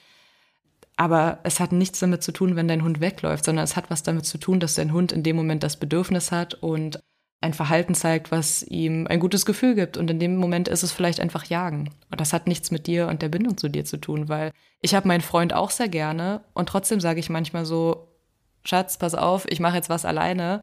Aber 0.95 1.39
es 1.43 1.60
hat 1.60 1.71
nichts 1.71 1.99
damit 1.99 2.23
zu 2.23 2.32
tun, 2.32 2.56
wenn 2.56 2.67
dein 2.67 2.84
Hund 2.84 2.99
wegläuft, 2.99 3.45
sondern 3.45 3.63
es 3.63 3.75
hat 3.75 3.89
was 3.89 4.03
damit 4.03 4.25
zu 4.25 4.38
tun, 4.38 4.60
dass 4.60 4.75
dein 4.75 4.93
Hund 4.93 5.12
in 5.12 5.23
dem 5.23 5.36
Moment 5.36 5.63
das 5.63 5.77
Bedürfnis 5.77 6.32
hat 6.32 6.53
und 6.56 6.99
ein 7.41 7.53
Verhalten 7.53 7.93
zeigt, 7.93 8.32
was 8.32 8.63
ihm 8.63 9.06
ein 9.08 9.19
gutes 9.19 9.45
Gefühl 9.45 9.75
gibt. 9.75 9.97
Und 9.97 10.10
in 10.10 10.19
dem 10.19 10.38
Moment 10.38 10.69
ist 10.69 10.82
es 10.82 10.93
vielleicht 10.93 11.19
einfach 11.19 11.45
Jagen. 11.45 11.89
Und 12.10 12.21
das 12.21 12.32
hat 12.32 12.47
nichts 12.47 12.71
mit 12.71 12.88
dir 12.88 13.08
und 13.08 13.21
der 13.21 13.29
Bindung 13.29 13.58
zu 13.58 13.69
dir 13.69 13.84
zu 13.84 13.97
tun, 13.97 14.29
weil 14.29 14.51
ich 14.82 14.95
habe 14.95 15.08
meinen 15.08 15.21
Freund 15.21 15.53
auch 15.53 15.69
sehr 15.69 15.89
gerne 15.89 16.41
und 16.53 16.69
trotzdem 16.69 17.01
sage 17.01 17.19
ich 17.19 17.29
manchmal 17.29 17.65
so, 17.65 18.08
Schatz, 18.63 18.97
pass 18.97 19.13
auf, 19.13 19.45
ich 19.49 19.60
mache 19.60 19.75
jetzt 19.75 19.89
was 19.89 20.06
alleine. 20.06 20.62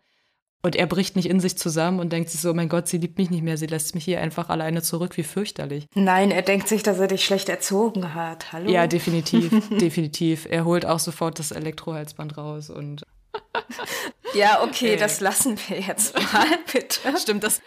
Und 0.63 0.77
er 0.77 0.87
bricht 0.87 1.17
nicht 1.17 1.29
in 1.29 1.41
sich 1.41 1.57
zusammen 1.57 2.01
und 2.01 2.13
denkt 2.13 2.29
sich 2.29 2.41
so, 2.41 2.53
mein 2.53 2.69
Gott, 2.69 2.87
sie 2.87 2.99
liebt 2.99 3.17
mich 3.17 3.31
nicht 3.31 3.43
mehr, 3.43 3.57
sie 3.57 3.67
lässt 3.67 3.95
mich 3.95 4.05
hier 4.05 4.21
einfach 4.21 4.51
alleine 4.51 4.83
zurück, 4.83 5.17
wie 5.17 5.23
fürchterlich. 5.23 5.87
Nein, 5.95 6.31
er 6.31 6.43
denkt 6.43 6.69
sich, 6.69 6.83
dass 6.83 6.99
er 6.99 7.07
dich 7.07 7.25
schlecht 7.25 7.49
erzogen 7.49 8.15
hat. 8.15 8.53
Hallo? 8.53 8.71
Ja, 8.71 8.87
definitiv, 8.87 9.51
definitiv. 9.81 10.47
Er 10.51 10.67
holt 10.67 10.85
auch 10.85 10.99
sofort 10.99 11.39
das 11.39 11.51
Elektrohalsband 11.51 12.37
raus 12.37 12.69
und 12.69 13.03
Ja, 14.35 14.63
okay, 14.63 14.91
Ey. 14.91 14.97
das 14.97 15.21
lassen 15.21 15.59
wir 15.69 15.81
jetzt 15.81 16.15
mal, 16.33 16.47
bitte. 16.73 17.01
Stimmt, 17.19 17.43
das, 17.43 17.61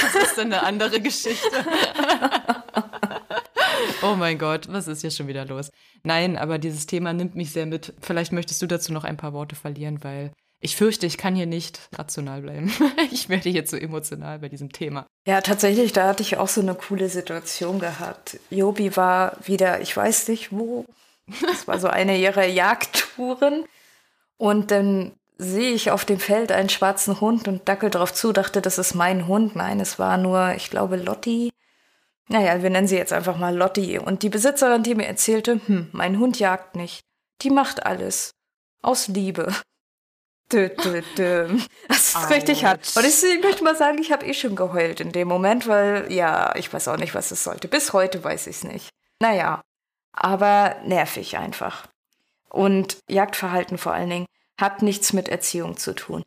das 0.00 0.14
ist 0.22 0.38
dann 0.38 0.52
eine 0.52 0.62
andere 0.62 1.00
Geschichte. 1.00 1.46
oh 4.02 4.14
mein 4.14 4.38
Gott, 4.38 4.68
was 4.70 4.88
ist 4.88 5.00
hier 5.02 5.10
schon 5.10 5.26
wieder 5.26 5.44
los? 5.44 5.70
Nein, 6.04 6.38
aber 6.38 6.58
dieses 6.58 6.86
Thema 6.86 7.12
nimmt 7.12 7.34
mich 7.34 7.50
sehr 7.52 7.66
mit. 7.66 7.92
Vielleicht 8.00 8.32
möchtest 8.32 8.62
du 8.62 8.66
dazu 8.66 8.92
noch 8.92 9.04
ein 9.04 9.16
paar 9.16 9.32
Worte 9.32 9.56
verlieren, 9.56 10.02
weil 10.04 10.32
ich 10.60 10.76
fürchte, 10.76 11.06
ich 11.06 11.18
kann 11.18 11.34
hier 11.34 11.46
nicht 11.46 11.80
rational 11.94 12.42
bleiben. 12.42 12.72
ich 13.12 13.28
werde 13.28 13.50
jetzt 13.50 13.70
so 13.70 13.76
emotional 13.76 14.38
bei 14.38 14.48
diesem 14.48 14.72
Thema. 14.72 15.06
Ja, 15.26 15.40
tatsächlich, 15.40 15.92
da 15.92 16.08
hatte 16.08 16.22
ich 16.22 16.38
auch 16.38 16.48
so 16.48 16.60
eine 16.60 16.74
coole 16.74 17.08
Situation 17.08 17.78
gehabt. 17.78 18.38
Jobi 18.50 18.96
war 18.96 19.36
wieder, 19.44 19.80
ich 19.80 19.96
weiß 19.96 20.28
nicht 20.28 20.52
wo, 20.52 20.86
das 21.42 21.68
war 21.68 21.78
so 21.78 21.88
eine 21.88 22.18
ihrer 22.18 22.46
Jagdtouren. 22.46 23.64
Und 24.38 24.70
dann 24.70 25.12
sehe 25.38 25.72
ich 25.72 25.90
auf 25.90 26.04
dem 26.04 26.18
Feld 26.18 26.52
einen 26.52 26.68
schwarzen 26.68 27.20
Hund 27.20 27.48
und 27.48 27.68
dackel 27.68 27.90
drauf 27.90 28.12
zu, 28.12 28.32
dachte, 28.32 28.62
das 28.62 28.78
ist 28.78 28.94
mein 28.94 29.26
Hund. 29.26 29.56
Nein, 29.56 29.80
es 29.80 29.98
war 29.98 30.16
nur, 30.16 30.54
ich 30.54 30.70
glaube, 30.70 30.96
Lotti. 30.96 31.50
Naja, 32.28 32.62
wir 32.62 32.70
nennen 32.70 32.88
sie 32.88 32.96
jetzt 32.96 33.12
einfach 33.12 33.36
mal 33.36 33.54
Lotti. 33.54 33.98
Und 33.98 34.22
die 34.22 34.30
Besitzerin, 34.30 34.82
die 34.82 34.94
mir 34.94 35.06
erzählte, 35.06 35.60
hm, 35.66 35.88
mein 35.92 36.18
Hund 36.18 36.38
jagt 36.38 36.76
nicht. 36.76 37.00
Die 37.42 37.50
macht 37.50 37.84
alles. 37.84 38.30
Aus 38.82 39.08
Liebe. 39.08 39.52
Dö, 40.52 40.68
dö, 40.68 41.02
dö. 41.16 41.58
Das 41.88 42.08
ist 42.08 42.16
Ouch. 42.16 42.30
richtig 42.30 42.64
hart. 42.64 42.80
Und 42.96 43.04
ich, 43.04 43.22
ich 43.22 43.42
möchte 43.42 43.64
mal 43.64 43.76
sagen, 43.76 43.98
ich 43.98 44.12
habe 44.12 44.24
eh 44.24 44.34
schon 44.34 44.54
geheult 44.54 45.00
in 45.00 45.10
dem 45.10 45.26
Moment, 45.26 45.66
weil, 45.66 46.12
ja, 46.12 46.54
ich 46.54 46.72
weiß 46.72 46.88
auch 46.88 46.98
nicht, 46.98 47.14
was 47.14 47.32
es 47.32 47.42
sollte. 47.42 47.66
Bis 47.66 47.92
heute 47.92 48.22
weiß 48.22 48.46
ich 48.46 48.56
es 48.56 48.64
nicht. 48.64 48.90
Naja, 49.20 49.62
aber 50.12 50.76
nervig 50.84 51.36
einfach. 51.36 51.88
Und 52.48 52.98
Jagdverhalten 53.08 53.76
vor 53.76 53.92
allen 53.92 54.10
Dingen 54.10 54.26
hat 54.58 54.82
nichts 54.82 55.12
mit 55.12 55.28
Erziehung 55.28 55.76
zu 55.76 55.94
tun. 55.94 56.22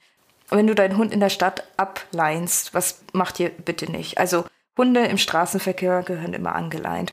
Wenn 0.50 0.68
du 0.68 0.76
deinen 0.76 0.98
Hund 0.98 1.14
in 1.14 1.20
der 1.20 1.30
Stadt 1.30 1.64
ableinst, 1.78 2.74
was 2.74 3.02
macht 3.14 3.40
ihr 3.40 3.50
bitte 3.50 3.92
nicht? 3.92 4.18
Also 4.18 4.46
Hunde 4.78 5.06
im 5.06 5.18
Straßenverkehr 5.18 6.04
gehören 6.04 6.34
immer 6.34 6.56
angeleint. 6.56 7.12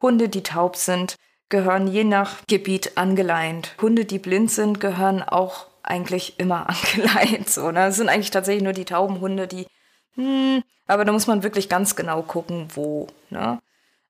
Hunde, 0.00 0.28
die 0.28 0.42
taub 0.42 0.76
sind, 0.76 1.16
gehören 1.48 1.86
je 1.86 2.04
nach 2.04 2.38
Gebiet 2.46 2.96
angeleint. 2.96 3.74
Hunde, 3.80 4.04
die 4.04 4.18
blind 4.18 4.50
sind, 4.50 4.80
gehören 4.80 5.22
auch 5.22 5.66
eigentlich 5.84 6.38
immer 6.38 6.68
angeleint. 6.94 7.48
So, 7.48 7.66
ne? 7.70 7.86
Das 7.86 7.96
sind 7.96 8.08
eigentlich 8.08 8.30
tatsächlich 8.30 8.64
nur 8.64 8.72
die 8.72 8.84
tauben 8.84 9.20
Hunde, 9.20 9.46
die, 9.46 9.66
hm, 10.14 10.62
aber 10.86 11.04
da 11.04 11.12
muss 11.12 11.26
man 11.26 11.42
wirklich 11.42 11.68
ganz 11.68 11.96
genau 11.96 12.22
gucken, 12.22 12.68
wo. 12.74 13.08
Ne? 13.30 13.60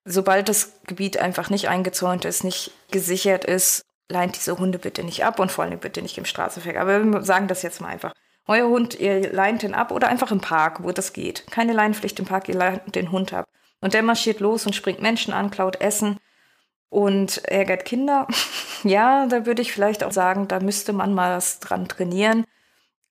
Sobald 0.04 0.48
das 0.48 0.80
Gebiet 0.86 1.18
einfach 1.18 1.50
nicht 1.50 1.68
eingezäunt 1.68 2.24
ist, 2.24 2.44
nicht 2.44 2.70
gesichert 2.90 3.44
ist, 3.44 3.82
leint 4.10 4.36
diese 4.36 4.58
Hunde 4.58 4.78
bitte 4.78 5.02
nicht 5.02 5.24
ab 5.24 5.40
und 5.40 5.50
vor 5.50 5.64
allem 5.64 5.78
bitte 5.78 6.02
nicht 6.02 6.18
im 6.18 6.26
Straßenverkehr. 6.26 6.80
Aber 6.80 7.02
wir 7.02 7.22
sagen 7.22 7.48
das 7.48 7.62
jetzt 7.62 7.80
mal 7.80 7.88
einfach. 7.88 8.12
Euer 8.46 8.68
Hund, 8.68 9.00
ihr 9.00 9.32
leint 9.32 9.62
den 9.62 9.74
ab 9.74 9.90
oder 9.90 10.08
einfach 10.08 10.30
im 10.30 10.42
Park, 10.42 10.82
wo 10.82 10.92
das 10.92 11.14
geht. 11.14 11.46
Keine 11.50 11.72
Leinpflicht 11.72 12.18
im 12.18 12.26
Park, 12.26 12.48
ihr 12.48 12.54
leint 12.56 12.94
den 12.94 13.10
Hund 13.10 13.32
ab. 13.32 13.46
Und 13.80 13.94
der 13.94 14.02
marschiert 14.02 14.40
los 14.40 14.66
und 14.66 14.74
springt 14.74 15.00
Menschen 15.00 15.32
an, 15.32 15.50
klaut 15.50 15.80
Essen 15.80 16.18
und 16.94 17.44
ärgert 17.46 17.84
Kinder. 17.84 18.28
ja, 18.84 19.26
da 19.26 19.46
würde 19.46 19.62
ich 19.62 19.72
vielleicht 19.72 20.04
auch 20.04 20.12
sagen, 20.12 20.46
da 20.46 20.60
müsste 20.60 20.92
man 20.92 21.12
mal 21.12 21.36
was 21.36 21.58
dran 21.58 21.88
trainieren. 21.88 22.44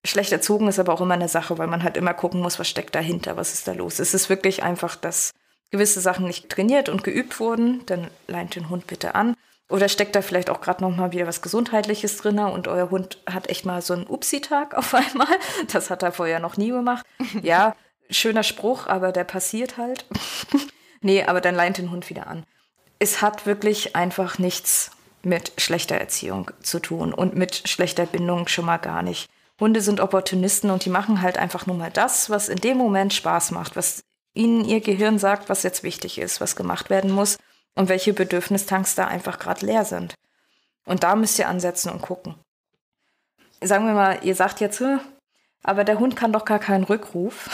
Schlecht 0.05 0.31
erzogen 0.31 0.67
ist 0.69 0.79
aber 0.79 0.93
auch 0.93 1.01
immer 1.01 1.13
eine 1.13 1.27
Sache, 1.27 1.57
weil 1.57 1.67
man 1.67 1.83
halt 1.83 1.97
immer 1.97 2.13
gucken 2.13 2.41
muss, 2.41 2.59
was 2.59 2.69
steckt 2.69 2.95
dahinter, 2.95 3.35
was 3.35 3.53
ist 3.53 3.67
da 3.67 3.73
los. 3.73 3.99
Es 3.99 4.13
ist 4.13 4.29
wirklich 4.29 4.63
einfach, 4.63 4.95
dass 4.95 5.31
gewisse 5.69 5.99
Sachen 5.99 6.25
nicht 6.27 6.49
trainiert 6.49 6.87
und 6.87 7.03
geübt 7.03 7.39
wurden, 7.39 7.85
dann 7.85 8.07
leint 8.27 8.55
den 8.55 8.69
Hund 8.69 8.87
bitte 8.87 9.15
an. 9.15 9.35
Oder 9.69 9.89
steckt 9.89 10.15
da 10.15 10.21
vielleicht 10.21 10.49
auch 10.49 10.61
gerade 10.61 10.83
noch 10.83 10.95
mal 10.95 11.11
wieder 11.11 11.27
was 11.27 11.41
Gesundheitliches 11.41 12.17
drin 12.17 12.39
und 12.39 12.67
euer 12.67 12.89
Hund 12.89 13.17
hat 13.29 13.49
echt 13.49 13.65
mal 13.65 13.81
so 13.81 13.93
einen 13.93 14.07
Upsi-Tag 14.07 14.75
auf 14.75 14.93
einmal. 14.93 15.27
Das 15.71 15.89
hat 15.89 16.03
er 16.03 16.11
vorher 16.13 16.39
noch 16.39 16.55
nie 16.55 16.69
gemacht. 16.69 17.05
Ja, 17.41 17.75
schöner 18.09 18.43
Spruch, 18.43 18.87
aber 18.87 19.11
der 19.11 19.23
passiert 19.23 19.77
halt. 19.77 20.05
nee, 21.01 21.23
aber 21.23 21.41
dann 21.41 21.55
leint 21.55 21.77
den 21.77 21.91
Hund 21.91 22.09
wieder 22.09 22.27
an. 22.27 22.45
Es 23.03 23.21
hat 23.21 23.45
wirklich 23.45 23.97
einfach 23.97 24.39
nichts 24.39 24.91
mit 25.23 25.51
schlechter 25.57 25.97
Erziehung 25.97 26.51
zu 26.61 26.79
tun 26.79 27.13
und 27.13 27.35
mit 27.35 27.67
schlechter 27.67 28.05
Bindung 28.05 28.47
schon 28.47 28.63
mal 28.63 28.77
gar 28.77 29.03
nicht. 29.03 29.29
Hunde 29.59 29.81
sind 29.81 29.99
Opportunisten 29.99 30.69
und 30.69 30.85
die 30.85 30.89
machen 30.89 31.21
halt 31.21 31.37
einfach 31.37 31.65
nur 31.65 31.75
mal 31.75 31.91
das, 31.91 32.29
was 32.29 32.47
in 32.47 32.61
dem 32.61 32.77
Moment 32.77 33.13
Spaß 33.13 33.51
macht, 33.51 33.75
was 33.75 34.05
ihnen 34.33 34.63
ihr 34.63 34.79
Gehirn 34.79 35.19
sagt, 35.19 35.49
was 35.49 35.63
jetzt 35.63 35.83
wichtig 35.83 36.17
ist, 36.17 36.39
was 36.39 36.55
gemacht 36.55 36.89
werden 36.89 37.11
muss 37.11 37.37
und 37.75 37.89
welche 37.89 38.13
Bedürfnistanks 38.13 38.95
da 38.95 39.05
einfach 39.05 39.37
gerade 39.37 39.65
leer 39.65 39.83
sind. 39.83 40.15
Und 40.85 41.03
da 41.03 41.17
müsst 41.17 41.37
ihr 41.39 41.49
ansetzen 41.49 41.91
und 41.91 42.01
gucken. 42.01 42.35
Sagen 43.59 43.85
wir 43.85 43.95
mal, 43.95 44.19
ihr 44.23 44.35
sagt 44.35 44.61
jetzt, 44.61 44.81
aber 45.61 45.83
der 45.83 45.99
Hund 45.99 46.15
kann 46.15 46.31
doch 46.31 46.45
gar 46.45 46.59
keinen 46.59 46.85
Rückruf. 46.85 47.49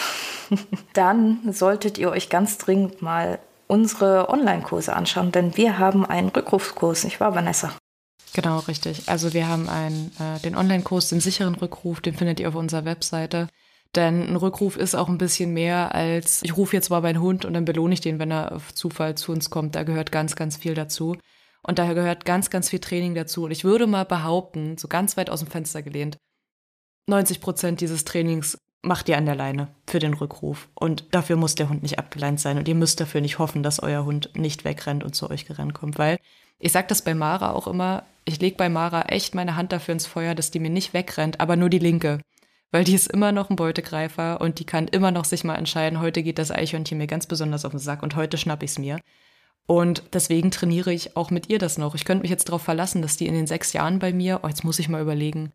Dann 0.93 1.39
solltet 1.51 1.97
ihr 1.97 2.11
euch 2.11 2.29
ganz 2.29 2.59
dringend 2.59 3.01
mal 3.01 3.39
unsere 3.69 4.29
Online-Kurse 4.29 4.95
anschauen, 4.95 5.31
denn 5.31 5.55
wir 5.55 5.77
haben 5.77 6.05
einen 6.05 6.29
Rückrufskurs, 6.29 7.03
nicht 7.03 7.19
wahr, 7.19 7.35
Vanessa? 7.35 7.71
Genau, 8.33 8.59
richtig. 8.59 9.07
Also 9.07 9.33
wir 9.33 9.47
haben 9.47 9.69
einen, 9.69 10.11
äh, 10.19 10.39
den 10.39 10.55
Online-Kurs, 10.55 11.09
den 11.09 11.19
sicheren 11.19 11.55
Rückruf, 11.55 12.01
den 12.01 12.15
findet 12.15 12.39
ihr 12.39 12.49
auf 12.49 12.55
unserer 12.55 12.85
Webseite. 12.85 13.47
Denn 13.95 14.27
ein 14.27 14.35
Rückruf 14.35 14.75
ist 14.75 14.95
auch 14.95 15.09
ein 15.09 15.17
bisschen 15.17 15.53
mehr 15.53 15.95
als, 15.95 16.43
ich 16.43 16.55
rufe 16.55 16.75
jetzt 16.75 16.89
mal 16.89 17.01
meinen 17.01 17.21
Hund 17.21 17.45
und 17.45 17.53
dann 17.53 17.65
belohne 17.65 17.93
ich 17.93 18.01
den, 18.01 18.19
wenn 18.19 18.31
er 18.31 18.51
auf 18.51 18.73
Zufall 18.73 19.15
zu 19.15 19.31
uns 19.31 19.49
kommt. 19.49 19.75
Da 19.75 19.83
gehört 19.83 20.11
ganz, 20.11 20.35
ganz 20.35 20.57
viel 20.57 20.75
dazu. 20.75 21.15
Und 21.63 21.79
daher 21.79 21.95
gehört 21.95 22.25
ganz, 22.25 22.49
ganz 22.49 22.69
viel 22.69 22.79
Training 22.79 23.15
dazu. 23.15 23.45
Und 23.45 23.51
ich 23.51 23.63
würde 23.63 23.87
mal 23.87 24.05
behaupten, 24.05 24.77
so 24.77 24.87
ganz 24.87 25.17
weit 25.17 25.29
aus 25.29 25.39
dem 25.39 25.49
Fenster 25.49 25.81
gelehnt, 25.81 26.17
90 27.07 27.41
Prozent 27.41 27.81
dieses 27.81 28.05
Trainings 28.05 28.57
macht 28.81 29.09
ihr 29.09 29.17
an 29.17 29.25
der 29.25 29.35
Leine 29.35 29.67
für 29.87 29.99
den 29.99 30.13
Rückruf. 30.13 30.69
Und 30.73 31.05
dafür 31.11 31.35
muss 31.35 31.55
der 31.55 31.69
Hund 31.69 31.83
nicht 31.83 31.99
abgeleint 31.99 32.39
sein. 32.39 32.57
Und 32.57 32.67
ihr 32.67 32.75
müsst 32.75 32.99
dafür 32.99 33.21
nicht 33.21 33.39
hoffen, 33.39 33.63
dass 33.63 33.81
euer 33.81 34.05
Hund 34.05 34.31
nicht 34.35 34.65
wegrennt 34.65 35.03
und 35.03 35.15
zu 35.15 35.29
euch 35.29 35.45
gerannt 35.45 35.73
kommt. 35.73 35.97
Weil 35.97 36.17
ich 36.59 36.71
sage 36.71 36.87
das 36.87 37.01
bei 37.01 37.13
Mara 37.13 37.51
auch 37.51 37.67
immer, 37.67 38.03
ich 38.25 38.39
lege 38.39 38.57
bei 38.57 38.69
Mara 38.69 39.03
echt 39.03 39.35
meine 39.35 39.55
Hand 39.55 39.71
dafür 39.71 39.93
ins 39.93 40.05
Feuer, 40.05 40.35
dass 40.35 40.51
die 40.51 40.59
mir 40.59 40.69
nicht 40.69 40.93
wegrennt, 40.93 41.39
aber 41.39 41.55
nur 41.55 41.69
die 41.69 41.79
linke 41.79 42.19
weil 42.71 42.83
die 42.83 42.93
ist 42.93 43.07
immer 43.07 43.31
noch 43.31 43.49
ein 43.49 43.55
Beutegreifer 43.55 44.41
und 44.41 44.59
die 44.59 44.65
kann 44.65 44.87
immer 44.87 45.11
noch 45.11 45.25
sich 45.25 45.43
mal 45.43 45.55
entscheiden, 45.55 45.99
heute 45.99 46.23
geht 46.23 46.37
das 46.37 46.51
Eichhörnchen 46.51 46.97
mir 46.97 47.07
ganz 47.07 47.25
besonders 47.25 47.65
auf 47.65 47.71
den 47.71 47.79
Sack 47.79 48.03
und 48.03 48.15
heute 48.15 48.37
schnapp 48.37 48.63
ich 48.63 48.71
es 48.71 48.79
mir. 48.79 48.99
Und 49.65 50.03
deswegen 50.13 50.51
trainiere 50.51 50.91
ich 50.91 51.15
auch 51.15 51.29
mit 51.29 51.49
ihr 51.49 51.59
das 51.59 51.77
noch. 51.77 51.93
Ich 51.93 52.05
könnte 52.05 52.23
mich 52.23 52.31
jetzt 52.31 52.49
darauf 52.49 52.63
verlassen, 52.63 53.01
dass 53.01 53.17
die 53.17 53.27
in 53.27 53.35
den 53.35 53.47
sechs 53.47 53.73
Jahren 53.73 53.99
bei 53.99 54.13
mir, 54.13 54.39
oh, 54.43 54.47
jetzt 54.47 54.63
muss 54.63 54.79
ich 54.79 54.89
mal 54.89 55.01
überlegen, 55.01 55.51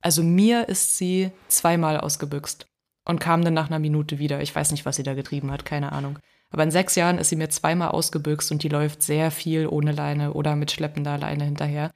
also 0.00 0.22
mir 0.22 0.68
ist 0.68 0.96
sie 0.96 1.30
zweimal 1.48 1.98
ausgebüxt 1.98 2.66
und 3.04 3.20
kam 3.20 3.44
dann 3.44 3.54
nach 3.54 3.68
einer 3.68 3.78
Minute 3.78 4.18
wieder. 4.18 4.40
Ich 4.40 4.54
weiß 4.54 4.70
nicht, 4.70 4.86
was 4.86 4.96
sie 4.96 5.02
da 5.02 5.14
getrieben 5.14 5.50
hat, 5.50 5.64
keine 5.64 5.92
Ahnung. 5.92 6.18
Aber 6.50 6.62
in 6.62 6.70
sechs 6.70 6.96
Jahren 6.96 7.18
ist 7.18 7.28
sie 7.28 7.36
mir 7.36 7.48
zweimal 7.48 7.88
ausgebüxt 7.88 8.50
und 8.50 8.62
die 8.62 8.68
läuft 8.68 9.02
sehr 9.02 9.30
viel 9.30 9.66
ohne 9.68 9.92
Leine 9.92 10.32
oder 10.32 10.56
mit 10.56 10.70
schleppender 10.70 11.16
Leine 11.16 11.44
hinterher. 11.44 11.92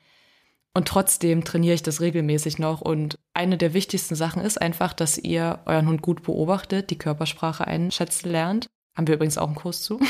Und 0.74 0.88
trotzdem 0.88 1.44
trainiere 1.44 1.74
ich 1.74 1.82
das 1.82 2.00
regelmäßig 2.00 2.58
noch. 2.58 2.80
Und 2.80 3.18
eine 3.32 3.56
der 3.56 3.74
wichtigsten 3.74 4.16
Sachen 4.16 4.42
ist 4.42 4.60
einfach, 4.60 4.92
dass 4.92 5.18
ihr 5.18 5.60
euren 5.66 5.88
Hund 5.88 6.02
gut 6.02 6.22
beobachtet, 6.22 6.90
die 6.90 6.98
Körpersprache 6.98 7.66
einschätzen 7.66 8.30
lernt. 8.30 8.66
Haben 8.96 9.06
wir 9.06 9.14
übrigens 9.14 9.38
auch 9.38 9.46
einen 9.46 9.56
Kurs 9.56 9.82
zu. 9.82 10.00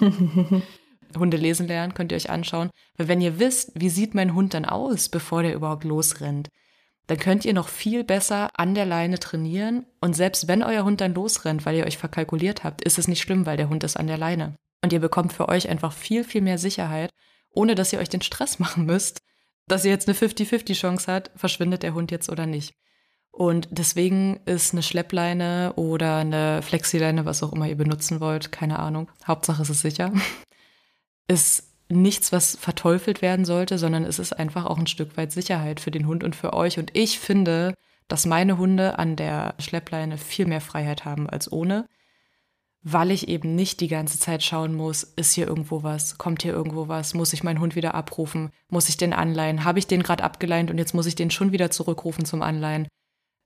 Hunde 1.18 1.36
lesen 1.36 1.66
lernen, 1.66 1.94
könnt 1.94 2.12
ihr 2.12 2.16
euch 2.16 2.30
anschauen. 2.30 2.70
Weil 2.96 3.08
wenn 3.08 3.20
ihr 3.20 3.38
wisst, 3.38 3.72
wie 3.74 3.88
sieht 3.88 4.14
mein 4.14 4.34
Hund 4.34 4.54
dann 4.54 4.64
aus, 4.64 5.08
bevor 5.08 5.42
der 5.42 5.54
überhaupt 5.54 5.84
losrennt, 5.84 6.48
dann 7.10 7.18
könnt 7.18 7.44
ihr 7.44 7.54
noch 7.54 7.66
viel 7.66 8.04
besser 8.04 8.50
an 8.54 8.76
der 8.76 8.86
Leine 8.86 9.18
trainieren. 9.18 9.84
Und 10.00 10.14
selbst 10.14 10.46
wenn 10.46 10.62
euer 10.62 10.84
Hund 10.84 11.00
dann 11.00 11.12
losrennt, 11.12 11.66
weil 11.66 11.74
ihr 11.74 11.84
euch 11.84 11.98
verkalkuliert 11.98 12.62
habt, 12.62 12.82
ist 12.84 13.00
es 13.00 13.08
nicht 13.08 13.20
schlimm, 13.20 13.46
weil 13.46 13.56
der 13.56 13.68
Hund 13.68 13.82
ist 13.82 13.96
an 13.96 14.06
der 14.06 14.16
Leine. 14.16 14.54
Und 14.80 14.92
ihr 14.92 15.00
bekommt 15.00 15.32
für 15.32 15.48
euch 15.48 15.68
einfach 15.68 15.92
viel, 15.92 16.22
viel 16.22 16.40
mehr 16.40 16.56
Sicherheit, 16.56 17.10
ohne 17.50 17.74
dass 17.74 17.92
ihr 17.92 17.98
euch 17.98 18.10
den 18.10 18.22
Stress 18.22 18.58
machen 18.60 18.86
müsst, 18.86 19.22
dass 19.66 19.84
ihr 19.84 19.90
jetzt 19.90 20.06
eine 20.06 20.16
50-50 20.16 20.74
Chance 20.74 21.12
hat, 21.12 21.32
verschwindet 21.34 21.82
der 21.82 21.94
Hund 21.94 22.12
jetzt 22.12 22.28
oder 22.30 22.46
nicht. 22.46 22.76
Und 23.32 23.66
deswegen 23.72 24.38
ist 24.46 24.72
eine 24.72 24.84
Schleppleine 24.84 25.72
oder 25.74 26.18
eine 26.18 26.62
Flexileine, 26.62 27.24
was 27.24 27.42
auch 27.42 27.52
immer 27.52 27.66
ihr 27.66 27.76
benutzen 27.76 28.20
wollt, 28.20 28.52
keine 28.52 28.78
Ahnung, 28.78 29.10
Hauptsache 29.26 29.62
es 29.62 29.70
ist 29.70 29.80
sicher, 29.80 30.12
ist 31.26 31.69
nichts, 31.90 32.32
was 32.32 32.56
verteufelt 32.56 33.22
werden 33.22 33.44
sollte, 33.44 33.78
sondern 33.78 34.04
es 34.04 34.18
ist 34.18 34.32
einfach 34.32 34.66
auch 34.66 34.78
ein 34.78 34.86
Stück 34.86 35.16
weit 35.16 35.32
Sicherheit 35.32 35.80
für 35.80 35.90
den 35.90 36.06
Hund 36.06 36.24
und 36.24 36.36
für 36.36 36.52
euch. 36.52 36.78
Und 36.78 36.90
ich 36.96 37.18
finde, 37.18 37.74
dass 38.08 38.26
meine 38.26 38.58
Hunde 38.58 38.98
an 38.98 39.16
der 39.16 39.54
Schleppleine 39.58 40.18
viel 40.18 40.46
mehr 40.46 40.60
Freiheit 40.60 41.04
haben 41.04 41.28
als 41.28 41.50
ohne 41.50 41.86
weil 42.82 43.10
ich 43.10 43.28
eben 43.28 43.54
nicht 43.54 43.80
die 43.80 43.88
ganze 43.88 44.18
Zeit 44.18 44.42
schauen 44.42 44.74
muss, 44.74 45.02
ist 45.02 45.34
hier 45.34 45.46
irgendwo 45.46 45.82
was, 45.82 46.16
kommt 46.16 46.42
hier 46.42 46.52
irgendwo 46.52 46.88
was, 46.88 47.12
muss 47.14 47.32
ich 47.32 47.42
meinen 47.42 47.60
Hund 47.60 47.76
wieder 47.76 47.94
abrufen, 47.94 48.50
muss 48.68 48.88
ich 48.88 48.96
den 48.96 49.12
anleihen, 49.12 49.64
habe 49.64 49.78
ich 49.78 49.86
den 49.86 50.02
gerade 50.02 50.24
abgeleint 50.24 50.70
und 50.70 50.78
jetzt 50.78 50.94
muss 50.94 51.06
ich 51.06 51.14
den 51.14 51.30
schon 51.30 51.52
wieder 51.52 51.70
zurückrufen 51.70 52.24
zum 52.24 52.42
Anleihen. 52.42 52.88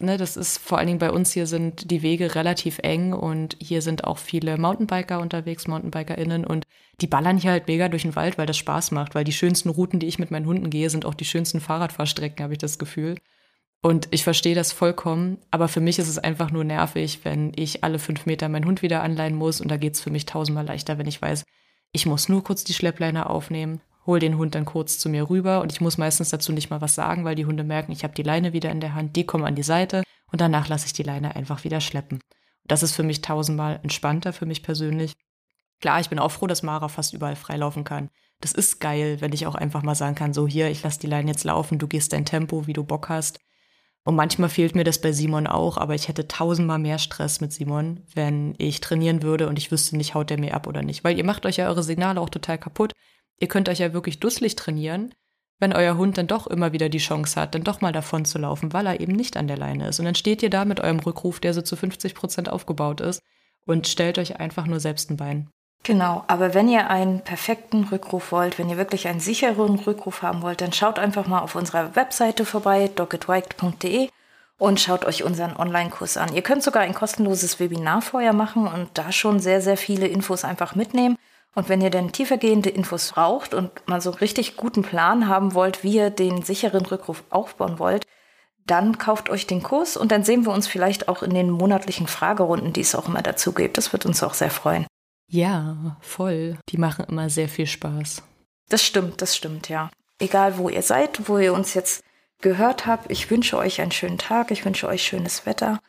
Ne, 0.00 0.16
das 0.16 0.36
ist 0.36 0.58
vor 0.58 0.78
allen 0.78 0.88
Dingen 0.88 0.98
bei 0.98 1.12
uns 1.12 1.32
hier 1.32 1.46
sind 1.46 1.90
die 1.90 2.02
Wege 2.02 2.34
relativ 2.34 2.78
eng 2.80 3.12
und 3.12 3.56
hier 3.60 3.80
sind 3.80 4.04
auch 4.04 4.18
viele 4.18 4.58
Mountainbiker 4.58 5.20
unterwegs, 5.20 5.68
MountainbikerInnen 5.68 6.44
und 6.44 6.64
die 7.00 7.06
ballern 7.06 7.38
hier 7.38 7.52
halt 7.52 7.68
mega 7.68 7.88
durch 7.88 8.02
den 8.02 8.16
Wald, 8.16 8.36
weil 8.36 8.46
das 8.46 8.58
Spaß 8.58 8.90
macht, 8.90 9.14
weil 9.14 9.24
die 9.24 9.32
schönsten 9.32 9.68
Routen, 9.68 10.00
die 10.00 10.06
ich 10.06 10.18
mit 10.18 10.30
meinen 10.32 10.46
Hunden 10.46 10.68
gehe, 10.68 10.90
sind 10.90 11.06
auch 11.06 11.14
die 11.14 11.24
schönsten 11.24 11.60
Fahrradfahrstrecken, 11.60 12.42
habe 12.42 12.54
ich 12.54 12.58
das 12.58 12.78
Gefühl. 12.78 13.16
Und 13.82 14.08
ich 14.10 14.24
verstehe 14.24 14.54
das 14.54 14.72
vollkommen, 14.72 15.38
aber 15.50 15.68
für 15.68 15.80
mich 15.80 15.98
ist 15.98 16.08
es 16.08 16.18
einfach 16.18 16.50
nur 16.50 16.64
nervig, 16.64 17.20
wenn 17.24 17.52
ich 17.54 17.84
alle 17.84 17.98
fünf 17.98 18.26
Meter 18.26 18.48
meinen 18.48 18.64
Hund 18.64 18.82
wieder 18.82 19.02
anleihen 19.02 19.34
muss. 19.34 19.60
Und 19.60 19.70
da 19.70 19.76
geht 19.76 19.94
es 19.94 20.00
für 20.00 20.10
mich 20.10 20.26
tausendmal 20.26 20.66
leichter, 20.66 20.98
wenn 20.98 21.06
ich 21.06 21.20
weiß, 21.20 21.44
ich 21.92 22.06
muss 22.06 22.28
nur 22.28 22.42
kurz 22.42 22.64
die 22.64 22.72
Schleppleine 22.72 23.28
aufnehmen, 23.28 23.80
hol 24.06 24.18
den 24.18 24.36
Hund 24.36 24.54
dann 24.54 24.64
kurz 24.64 24.98
zu 24.98 25.08
mir 25.08 25.30
rüber 25.30 25.60
und 25.60 25.72
ich 25.72 25.80
muss 25.80 25.98
meistens 25.98 26.30
dazu 26.30 26.52
nicht 26.52 26.70
mal 26.70 26.80
was 26.80 26.94
sagen, 26.94 27.24
weil 27.24 27.34
die 27.34 27.46
Hunde 27.46 27.64
merken, 27.64 27.92
ich 27.92 28.04
habe 28.04 28.14
die 28.14 28.22
Leine 28.22 28.52
wieder 28.52 28.70
in 28.70 28.80
der 28.80 28.94
Hand, 28.94 29.16
die 29.16 29.24
kommen 29.24 29.44
an 29.44 29.54
die 29.54 29.62
Seite 29.62 30.02
und 30.30 30.40
danach 30.40 30.68
lasse 30.68 30.86
ich 30.86 30.92
die 30.92 31.02
Leine 31.02 31.36
einfach 31.36 31.64
wieder 31.64 31.80
schleppen. 31.80 32.20
Das 32.64 32.82
ist 32.82 32.92
für 32.92 33.02
mich 33.02 33.20
tausendmal 33.20 33.80
entspannter 33.82 34.32
für 34.32 34.46
mich 34.46 34.62
persönlich. 34.62 35.12
Klar, 35.80 36.00
ich 36.00 36.08
bin 36.08 36.18
auch 36.18 36.30
froh, 36.30 36.46
dass 36.46 36.62
Mara 36.62 36.88
fast 36.88 37.12
überall 37.12 37.36
freilaufen 37.36 37.84
kann. 37.84 38.10
Das 38.40 38.52
ist 38.52 38.80
geil, 38.80 39.20
wenn 39.20 39.32
ich 39.32 39.46
auch 39.46 39.54
einfach 39.54 39.82
mal 39.82 39.94
sagen 39.94 40.14
kann, 40.14 40.34
so 40.34 40.46
hier, 40.46 40.70
ich 40.70 40.82
lasse 40.82 41.00
die 41.00 41.06
Leine 41.06 41.30
jetzt 41.30 41.44
laufen, 41.44 41.78
du 41.78 41.86
gehst 41.86 42.12
dein 42.12 42.24
Tempo, 42.24 42.66
wie 42.66 42.72
du 42.72 42.84
Bock 42.84 43.08
hast. 43.08 43.38
Und 44.06 44.16
manchmal 44.16 44.50
fehlt 44.50 44.74
mir 44.74 44.84
das 44.84 45.00
bei 45.00 45.12
Simon 45.12 45.46
auch, 45.46 45.78
aber 45.78 45.94
ich 45.94 46.08
hätte 46.08 46.28
tausendmal 46.28 46.78
mehr 46.78 46.98
Stress 46.98 47.40
mit 47.40 47.52
Simon, 47.52 48.02
wenn 48.14 48.54
ich 48.58 48.80
trainieren 48.80 49.22
würde 49.22 49.48
und 49.48 49.58
ich 49.58 49.70
wüsste 49.70 49.96
nicht, 49.96 50.14
haut 50.14 50.28
der 50.28 50.38
mir 50.38 50.54
ab 50.54 50.66
oder 50.66 50.82
nicht. 50.82 51.04
Weil 51.04 51.16
ihr 51.16 51.24
macht 51.24 51.46
euch 51.46 51.56
ja 51.56 51.68
eure 51.68 51.82
Signale 51.82 52.20
auch 52.20 52.28
total 52.28 52.58
kaputt. 52.58 52.92
Ihr 53.38 53.48
könnt 53.48 53.68
euch 53.68 53.78
ja 53.78 53.92
wirklich 53.92 54.20
dusselig 54.20 54.56
trainieren, 54.56 55.14
wenn 55.60 55.72
euer 55.72 55.96
Hund 55.96 56.18
dann 56.18 56.26
doch 56.26 56.46
immer 56.46 56.72
wieder 56.72 56.88
die 56.88 56.98
Chance 56.98 57.40
hat, 57.40 57.54
dann 57.54 57.64
doch 57.64 57.80
mal 57.80 57.92
davon 57.92 58.24
zu 58.24 58.38
laufen, 58.38 58.72
weil 58.72 58.86
er 58.86 59.00
eben 59.00 59.12
nicht 59.12 59.36
an 59.36 59.46
der 59.46 59.56
Leine 59.56 59.88
ist. 59.88 59.98
Und 59.98 60.04
dann 60.04 60.14
steht 60.14 60.42
ihr 60.42 60.50
da 60.50 60.64
mit 60.64 60.80
eurem 60.80 60.98
Rückruf, 61.00 61.40
der 61.40 61.54
so 61.54 61.62
zu 61.62 61.76
50 61.76 62.14
Prozent 62.14 62.48
aufgebaut 62.48 63.00
ist, 63.00 63.22
und 63.66 63.86
stellt 63.86 64.18
euch 64.18 64.40
einfach 64.40 64.66
nur 64.66 64.80
selbst 64.80 65.10
ein 65.10 65.16
Bein. 65.16 65.48
Genau, 65.84 66.24
aber 66.28 66.54
wenn 66.54 66.68
ihr 66.68 66.88
einen 66.88 67.20
perfekten 67.20 67.84
Rückruf 67.84 68.32
wollt, 68.32 68.58
wenn 68.58 68.70
ihr 68.70 68.78
wirklich 68.78 69.06
einen 69.06 69.20
sicheren 69.20 69.78
Rückruf 69.78 70.22
haben 70.22 70.42
wollt, 70.42 70.60
dann 70.60 70.72
schaut 70.72 70.98
einfach 70.98 71.26
mal 71.26 71.40
auf 71.40 71.54
unserer 71.56 71.94
Webseite 71.94 72.46
vorbei, 72.46 72.90
doggedwiked.de 72.94 74.08
und 74.58 74.80
schaut 74.80 75.04
euch 75.04 75.24
unseren 75.24 75.56
Online-Kurs 75.56 76.16
an. 76.16 76.34
Ihr 76.34 76.42
könnt 76.42 76.62
sogar 76.62 76.82
ein 76.82 76.94
kostenloses 76.94 77.60
Webinar 77.60 78.00
vorher 78.00 78.32
machen 78.32 78.66
und 78.66 78.88
da 78.94 79.12
schon 79.12 79.40
sehr, 79.40 79.60
sehr 79.60 79.76
viele 79.76 80.06
Infos 80.06 80.44
einfach 80.44 80.74
mitnehmen. 80.74 81.18
Und 81.54 81.68
wenn 81.68 81.80
ihr 81.80 81.90
dann 81.90 82.12
tiefergehende 82.12 82.70
Infos 82.70 83.12
braucht 83.12 83.54
und 83.54 83.70
mal 83.86 84.00
so 84.00 84.10
einen 84.10 84.18
richtig 84.18 84.56
guten 84.56 84.82
Plan 84.82 85.28
haben 85.28 85.54
wollt, 85.54 85.84
wie 85.84 85.96
ihr 85.96 86.10
den 86.10 86.42
sicheren 86.42 86.84
Rückruf 86.84 87.22
aufbauen 87.30 87.78
wollt, 87.78 88.04
dann 88.66 88.98
kauft 88.98 89.30
euch 89.30 89.46
den 89.46 89.62
Kurs 89.62 89.96
und 89.96 90.10
dann 90.10 90.24
sehen 90.24 90.46
wir 90.46 90.52
uns 90.52 90.66
vielleicht 90.66 91.08
auch 91.08 91.22
in 91.22 91.34
den 91.34 91.50
monatlichen 91.50 92.06
Fragerunden, 92.06 92.72
die 92.72 92.80
es 92.80 92.94
auch 92.94 93.08
immer 93.08 93.22
dazu 93.22 93.52
gibt. 93.52 93.76
Das 93.76 93.92
wird 93.92 94.06
uns 94.06 94.22
auch 94.22 94.34
sehr 94.34 94.50
freuen. 94.50 94.86
Ja, 95.28 95.96
voll. 96.00 96.58
Die 96.70 96.78
machen 96.78 97.04
immer 97.08 97.28
sehr 97.30 97.48
viel 97.48 97.66
Spaß. 97.66 98.22
Das 98.68 98.82
stimmt, 98.82 99.20
das 99.20 99.36
stimmt, 99.36 99.68
ja. 99.68 99.90
Egal 100.18 100.58
wo 100.58 100.68
ihr 100.68 100.82
seid, 100.82 101.28
wo 101.28 101.38
ihr 101.38 101.52
uns 101.52 101.74
jetzt 101.74 102.02
gehört 102.40 102.86
habt, 102.86 103.10
ich 103.10 103.30
wünsche 103.30 103.58
euch 103.58 103.80
einen 103.80 103.90
schönen 103.90 104.18
Tag, 104.18 104.50
ich 104.50 104.64
wünsche 104.64 104.86
euch 104.86 105.02
schönes 105.02 105.44
Wetter 105.44 105.80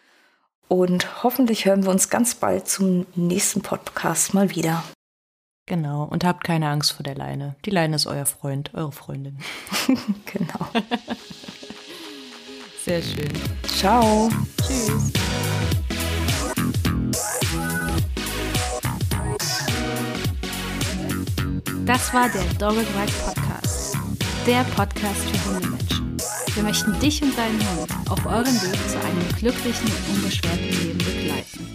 und 0.68 1.24
hoffentlich 1.24 1.66
hören 1.66 1.84
wir 1.84 1.92
uns 1.92 2.10
ganz 2.10 2.36
bald 2.36 2.68
zum 2.68 3.06
nächsten 3.16 3.62
Podcast 3.62 4.34
mal 4.34 4.50
wieder. 4.50 4.84
Genau, 5.68 6.04
und 6.04 6.24
habt 6.24 6.44
keine 6.44 6.70
Angst 6.70 6.94
vor 6.94 7.04
der 7.04 7.16
Leine. 7.16 7.56
Die 7.66 7.72
Leine 7.72 7.96
ist 7.96 8.06
euer 8.06 8.28
Freund, 8.28 8.72
eure 8.76 8.92
Freundin. 8.92 9.40
genau. 10.32 10.68
Sehr 12.84 13.02
schön. 13.02 13.32
Ciao. 13.64 14.30
Tschüss. 14.62 15.12
Das 21.86 22.14
war 22.14 22.30
der 22.30 22.44
Dogged 22.60 22.88
Ride 22.96 23.12
Podcast. 23.24 23.98
Der 24.46 24.64
Podcast 24.76 25.22
für 25.22 25.50
Hundemenschen. 25.56 26.18
Wir 26.54 26.64
möchten 26.64 27.00
dich 27.00 27.24
und 27.24 27.36
deinen 27.36 27.60
Hund 27.60 27.92
auf 28.10 28.24
eurem 28.28 28.46
Weg 28.46 28.90
zu 28.90 29.00
einem 29.00 29.30
glücklichen 29.40 29.88
und 29.88 30.16
unbeschwerten 30.16 30.70
Leben 30.70 30.98
begleiten. 31.00 31.75